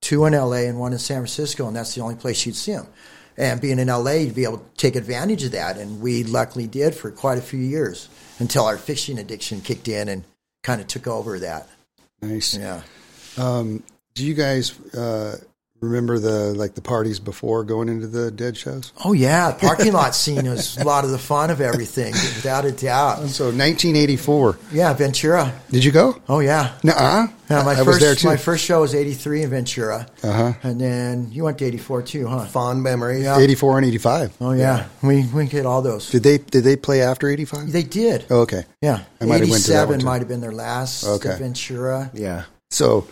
two 0.00 0.26
in 0.26 0.32
LA, 0.34 0.64
and 0.66 0.78
one 0.78 0.92
in 0.92 0.98
San 0.98 1.18
Francisco, 1.18 1.68
and 1.68 1.76
that's 1.76 1.94
the 1.94 2.00
only 2.00 2.16
place 2.16 2.44
you'd 2.44 2.56
see 2.56 2.72
them. 2.72 2.88
And 3.36 3.60
being 3.60 3.78
in 3.78 3.86
LA, 3.86 4.10
you'd 4.12 4.34
be 4.34 4.42
able 4.44 4.58
to 4.58 4.64
take 4.76 4.96
advantage 4.96 5.44
of 5.44 5.52
that. 5.52 5.78
And 5.78 6.02
we 6.02 6.24
luckily 6.24 6.66
did 6.66 6.94
for 6.94 7.12
quite 7.12 7.38
a 7.38 7.42
few 7.42 7.60
years 7.60 8.08
until 8.40 8.64
our 8.64 8.76
fishing 8.76 9.18
addiction 9.18 9.60
kicked 9.60 9.86
in 9.86 10.08
and 10.08 10.24
kind 10.64 10.80
of 10.80 10.88
took 10.88 11.06
over 11.06 11.38
that. 11.38 11.68
Nice. 12.20 12.58
Yeah. 12.58 12.82
Um, 13.38 13.84
do 14.14 14.26
you 14.26 14.34
guys 14.34 14.78
uh, 14.94 15.38
remember 15.82 16.18
the 16.18 16.54
like 16.54 16.74
the 16.74 16.80
parties 16.80 17.20
before 17.20 17.64
going 17.64 17.88
into 17.88 18.06
the 18.06 18.30
Dead 18.30 18.56
shows? 18.56 18.92
Oh 19.04 19.12
yeah, 19.12 19.50
the 19.50 19.58
parking 19.58 19.92
lot 19.92 20.14
scene 20.14 20.48
was 20.48 20.78
a 20.78 20.84
lot 20.84 21.04
of 21.04 21.10
the 21.10 21.18
fun 21.18 21.50
of 21.50 21.60
everything, 21.60 22.12
without 22.12 22.64
a 22.64 22.72
doubt. 22.72 23.28
So 23.28 23.46
1984. 23.46 24.58
Yeah, 24.72 24.94
Ventura. 24.94 25.52
Did 25.70 25.84
you 25.84 25.92
go? 25.92 26.20
Oh 26.28 26.38
yeah. 26.38 26.78
Nuh-uh. 26.82 27.26
Yeah, 27.50 27.64
my 27.64 27.72
I 27.72 27.76
first 27.76 27.86
was 27.86 28.00
there 28.00 28.14
too. 28.14 28.28
my 28.28 28.36
first 28.36 28.64
show 28.64 28.80
was 28.80 28.94
'83 28.94 29.42
in 29.42 29.50
Ventura, 29.50 30.06
uh-huh. 30.22 30.52
and 30.62 30.80
then 30.80 31.30
you 31.32 31.44
went 31.44 31.58
to 31.58 31.66
'84 31.66 32.02
too, 32.02 32.26
huh? 32.26 32.46
Fond 32.46 32.82
memories. 32.82 33.24
Yeah. 33.24 33.38
84 33.38 33.78
and 33.78 33.86
85. 33.86 34.36
Oh 34.40 34.52
yeah, 34.52 34.86
we 35.02 35.26
we 35.26 35.46
get 35.46 35.66
all 35.66 35.82
those. 35.82 36.10
Did 36.10 36.22
they 36.22 36.38
did 36.38 36.64
they 36.64 36.76
play 36.76 37.02
after 37.02 37.28
85? 37.28 37.70
They 37.72 37.82
did. 37.82 38.24
Oh, 38.30 38.40
okay. 38.42 38.64
Yeah, 38.80 39.02
I 39.20 39.26
might 39.26 39.40
have 39.40 39.50
went 39.50 39.64
to 39.64 39.72
that 39.72 39.88
one, 39.88 39.96
'87 39.96 40.00
too. 40.00 40.06
might 40.06 40.18
have 40.20 40.28
been 40.28 40.40
their 40.40 40.52
last 40.52 41.04
Okay. 41.04 41.36
Ventura. 41.36 42.10
Yeah. 42.14 42.44
So 42.70 43.06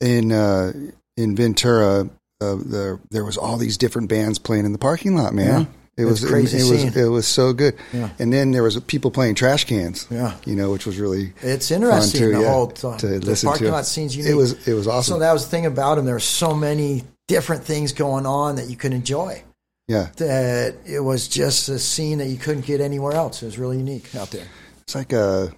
in 0.00 0.32
uh, 0.32 0.72
in 1.20 1.36
Ventura, 1.36 2.08
uh, 2.40 2.56
there 2.64 2.98
there 3.10 3.24
was 3.24 3.36
all 3.36 3.56
these 3.56 3.76
different 3.76 4.08
bands 4.08 4.38
playing 4.38 4.64
in 4.64 4.72
the 4.72 4.78
parking 4.78 5.14
lot, 5.16 5.34
man. 5.34 5.60
Yeah. 5.62 5.66
It 5.96 6.04
was 6.06 6.24
crazy 6.24 6.58
it, 6.58 6.70
was 6.70 6.96
it 6.96 7.08
was 7.08 7.26
so 7.26 7.52
good. 7.52 7.74
Yeah. 7.92 8.08
And 8.18 8.32
then 8.32 8.52
there 8.52 8.62
was 8.62 8.78
people 8.80 9.10
playing 9.10 9.34
trash 9.34 9.64
cans. 9.64 10.06
Yeah. 10.10 10.34
You 10.46 10.56
know, 10.56 10.70
which 10.70 10.86
was 10.86 10.98
really 10.98 11.34
It's 11.42 11.70
interesting. 11.70 12.20
too, 12.20 12.32
the 12.32 12.40
yeah, 12.40 12.50
whole 12.52 12.68
to 12.68 12.96
the 13.06 13.18
listen 13.20 13.48
parking 13.48 13.66
to. 13.66 13.72
lot 13.72 13.84
scene's 13.84 14.16
unique. 14.16 14.32
It 14.32 14.34
was 14.34 14.66
it 14.66 14.72
was 14.72 14.86
awesome. 14.88 15.14
So 15.16 15.18
that 15.18 15.32
was 15.32 15.44
the 15.44 15.50
thing 15.50 15.66
about 15.66 15.96
them. 15.96 16.06
There 16.06 16.14
were 16.14 16.20
so 16.20 16.54
many 16.54 17.04
different 17.28 17.64
things 17.64 17.92
going 17.92 18.24
on 18.24 18.56
that 18.56 18.70
you 18.70 18.76
could 18.76 18.94
enjoy. 18.94 19.42
yeah. 19.88 20.08
That 20.16 20.76
it 20.86 21.00
was 21.00 21.28
just 21.28 21.68
a 21.68 21.78
scene 21.78 22.18
that 22.18 22.28
you 22.28 22.38
couldn't 22.38 22.64
get 22.64 22.80
anywhere 22.80 23.12
else. 23.12 23.42
It 23.42 23.46
was 23.46 23.58
really 23.58 23.76
unique 23.76 24.14
out 24.14 24.30
there. 24.30 24.46
It's 24.82 24.94
like 24.94 25.12
a 25.12 25.52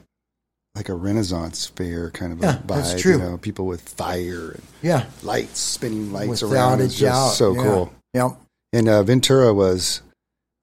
like 0.75 0.89
a 0.89 0.95
Renaissance 0.95 1.66
fair 1.66 2.11
kind 2.11 2.33
of 2.33 2.39
a 2.43 2.47
Yeah, 2.47 2.57
vibe. 2.59 2.66
that's 2.66 3.01
true. 3.01 3.12
You 3.12 3.18
know, 3.18 3.37
people 3.39 3.66
with 3.66 3.83
fire 3.83 4.53
and 4.53 4.62
Yeah, 4.81 5.05
lights, 5.23 5.61
spinning 5.61 6.12
lights 6.12 6.43
without 6.43 6.55
around. 6.55 6.81
It's 6.81 6.99
just 6.99 7.37
so 7.37 7.55
Yeah. 7.55 7.62
cool. 7.62 7.93
Yeah. 8.14 8.31
And 8.73 8.89
uh, 8.89 9.03
Ventura 9.03 9.53
was. 9.53 10.01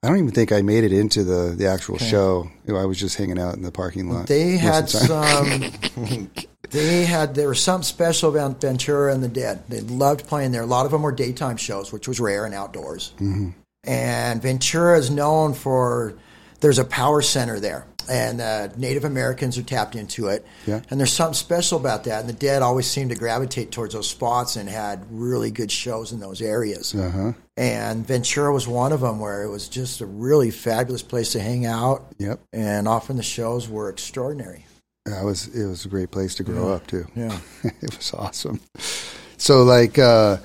I 0.02 0.08
don't 0.08 0.18
even 0.18 0.32
think 0.32 0.54
I 0.54 0.62
made 0.62 0.86
it 0.86 0.94
into 0.94 1.26
the, 1.26 1.54
the 1.58 1.68
actual 1.68 1.96
Okay. 1.96 2.10
show. 2.10 2.50
I 2.70 2.86
was 2.86 2.98
just 2.98 3.18
hanging 3.18 3.38
out 3.38 3.56
in 3.56 3.64
the 3.64 3.72
parking 3.72 4.10
lot. 4.10 4.28
They 4.28 4.52
had 4.58 4.90
some. 4.90 5.72
they 6.72 7.06
had 7.06 7.36
there 7.36 7.50
was 7.50 7.62
something 7.62 7.84
special 7.84 8.30
about 8.30 8.62
Ventura 8.62 9.14
and 9.14 9.22
the 9.22 9.28
Dead. 9.28 9.62
They 9.68 9.82
loved 9.82 10.26
playing 10.26 10.54
there. 10.54 10.62
A 10.62 10.66
lot 10.66 10.86
of 10.86 10.92
them 10.94 11.02
were 11.02 11.12
daytime 11.12 11.58
shows, 11.58 11.92
which 11.92 12.08
was 12.08 12.20
rare 12.20 12.46
and 12.46 12.56
outdoors. 12.56 13.12
Mm-hmm. 13.16 13.50
And 13.84 14.42
Ventura 14.42 14.98
is 14.98 15.10
known 15.12 15.54
for 15.54 16.14
there's 16.62 16.80
a 16.80 16.86
power 16.86 17.22
center 17.22 17.60
there, 17.60 17.86
and 18.10 18.42
uh, 18.42 18.70
Native 18.76 19.06
Americans 19.06 19.58
are 19.58 19.64
tapped 19.64 19.96
into 19.96 20.28
it. 20.28 20.46
Yeah. 20.66 20.82
And 20.90 21.00
there's 21.00 21.14
something 21.14 21.36
special 21.36 21.80
about 21.80 22.06
that. 22.06 22.22
And 22.22 22.30
the 22.30 22.34
Dead 22.34 22.62
always 22.62 22.88
seemed 22.88 23.12
to 23.12 23.16
gravitate 23.16 23.72
towards 23.72 23.94
those 23.94 24.10
spots 24.10 24.56
and 24.56 24.68
had 24.68 25.06
really 25.12 25.52
good 25.52 25.72
shows 25.72 26.12
in 26.12 26.20
those 26.20 26.42
areas. 26.42 26.96
Uh-huh. 26.96 27.34
And 27.56 28.06
Ventura 28.06 28.52
was 28.52 28.68
one 28.68 28.92
of 28.92 29.02
them 29.02 29.20
where 29.20 29.44
it 29.44 29.50
was 29.50 29.70
just 29.70 30.02
a 30.02 30.06
really 30.06 30.50
fabulous 30.52 31.04
place 31.04 31.34
to 31.34 31.40
hang 31.40 31.66
out. 31.66 32.08
Yep. 32.18 32.40
And 32.52 32.88
often 32.88 33.18
the 33.18 33.24
shows 33.24 33.70
were 33.70 33.90
extraordinary. 33.90 34.66
That 35.06 35.24
was 35.24 35.48
it 35.48 35.68
was 35.68 35.86
a 35.86 35.90
great 35.90 36.12
place 36.12 36.36
to 36.36 36.44
grow 36.44 36.74
up 36.74 36.86
too. 36.88 37.06
Yeah. 37.16 37.40
it 37.64 37.96
was 37.96 38.14
awesome. 38.14 38.60
So 39.38 39.64
like 39.64 39.98
uh 39.98 40.38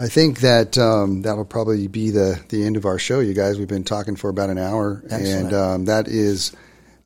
I 0.00 0.08
think 0.08 0.40
that 0.40 0.76
um, 0.76 1.22
that'll 1.22 1.44
probably 1.44 1.86
be 1.86 2.10
the 2.10 2.42
the 2.48 2.64
end 2.64 2.76
of 2.76 2.84
our 2.84 2.98
show, 2.98 3.20
you 3.20 3.32
guys. 3.32 3.58
We've 3.58 3.68
been 3.68 3.84
talking 3.84 4.16
for 4.16 4.28
about 4.28 4.50
an 4.50 4.58
hour, 4.58 5.02
Excellent. 5.04 5.46
and 5.46 5.54
um, 5.54 5.84
that 5.84 6.08
is 6.08 6.52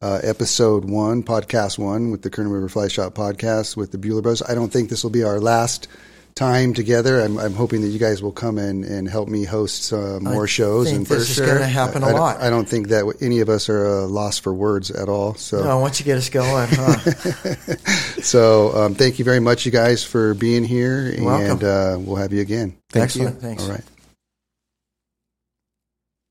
uh, 0.03 0.20
episode 0.22 0.84
one, 0.84 1.22
podcast 1.22 1.78
one, 1.78 2.11
with 2.11 2.22
the 2.22 2.30
Kern 2.30 2.49
River 2.49 2.68
Fly 2.68 2.88
Shop 2.88 3.14
podcast 3.14 3.76
with 3.76 3.90
the 3.92 3.99
Bueller 3.99 4.22
Bros. 4.22 4.42
I 4.42 4.55
don't 4.55 4.72
think 4.72 4.88
this 4.90 5.03
will 5.03 5.11
be 5.11 5.24
our 5.24 5.40
last 5.40 5.88
time 6.34 6.72
together. 6.72 7.20
I'm, 7.20 7.36
I'm 7.36 7.53
hoping 7.55 7.80
that 7.80 7.88
you 7.88 7.99
guys 7.99 8.22
will 8.22 8.30
come 8.30 8.59
in 8.59 8.84
and 8.84 9.09
help 9.09 9.28
me 9.28 9.42
host 9.42 9.92
uh, 9.92 10.20
more 10.20 10.46
shows. 10.46 10.86
think 10.86 10.99
and 10.99 11.07
this 11.07 11.36
is 11.36 11.44
gonna 11.44 11.66
happen 11.66 12.05
a 12.05 12.07
I 12.07 12.11
don't- 12.11 12.20
lot. 12.20 12.40
I 12.40 12.49
don't 12.49 12.68
think 12.68 12.88
that 12.88 13.12
any 13.20 13.40
of 13.40 13.49
us 13.49 13.68
are 13.68 14.03
uh, 14.03 14.07
lost 14.07 14.42
for 14.44 14.55
words 14.55 14.92
at 14.92 15.09
all. 15.09 15.34
So. 15.34 15.59
Oh, 15.68 15.80
once 15.80 15.99
you 15.99 16.05
get 16.07 16.16
us 16.18 16.28
going, 16.30 16.68
huh? 16.70 17.74
So 18.22 18.72
um, 18.76 18.94
thank 18.94 19.18
you 19.18 19.24
very 19.24 19.40
much, 19.40 19.64
you 19.66 19.72
guys, 19.72 20.05
for 20.05 20.34
being 20.34 20.62
here, 20.64 21.14
welcome. 21.18 21.51
and 21.53 21.64
uh, 21.64 21.96
we'll 21.99 22.16
have 22.16 22.32
you 22.32 22.40
again. 22.40 22.76
Thank 22.90 23.05
Excellent. 23.05 23.34
you. 23.36 23.40
Thanks. 23.40 23.64
All 23.64 23.70
right. 23.70 23.84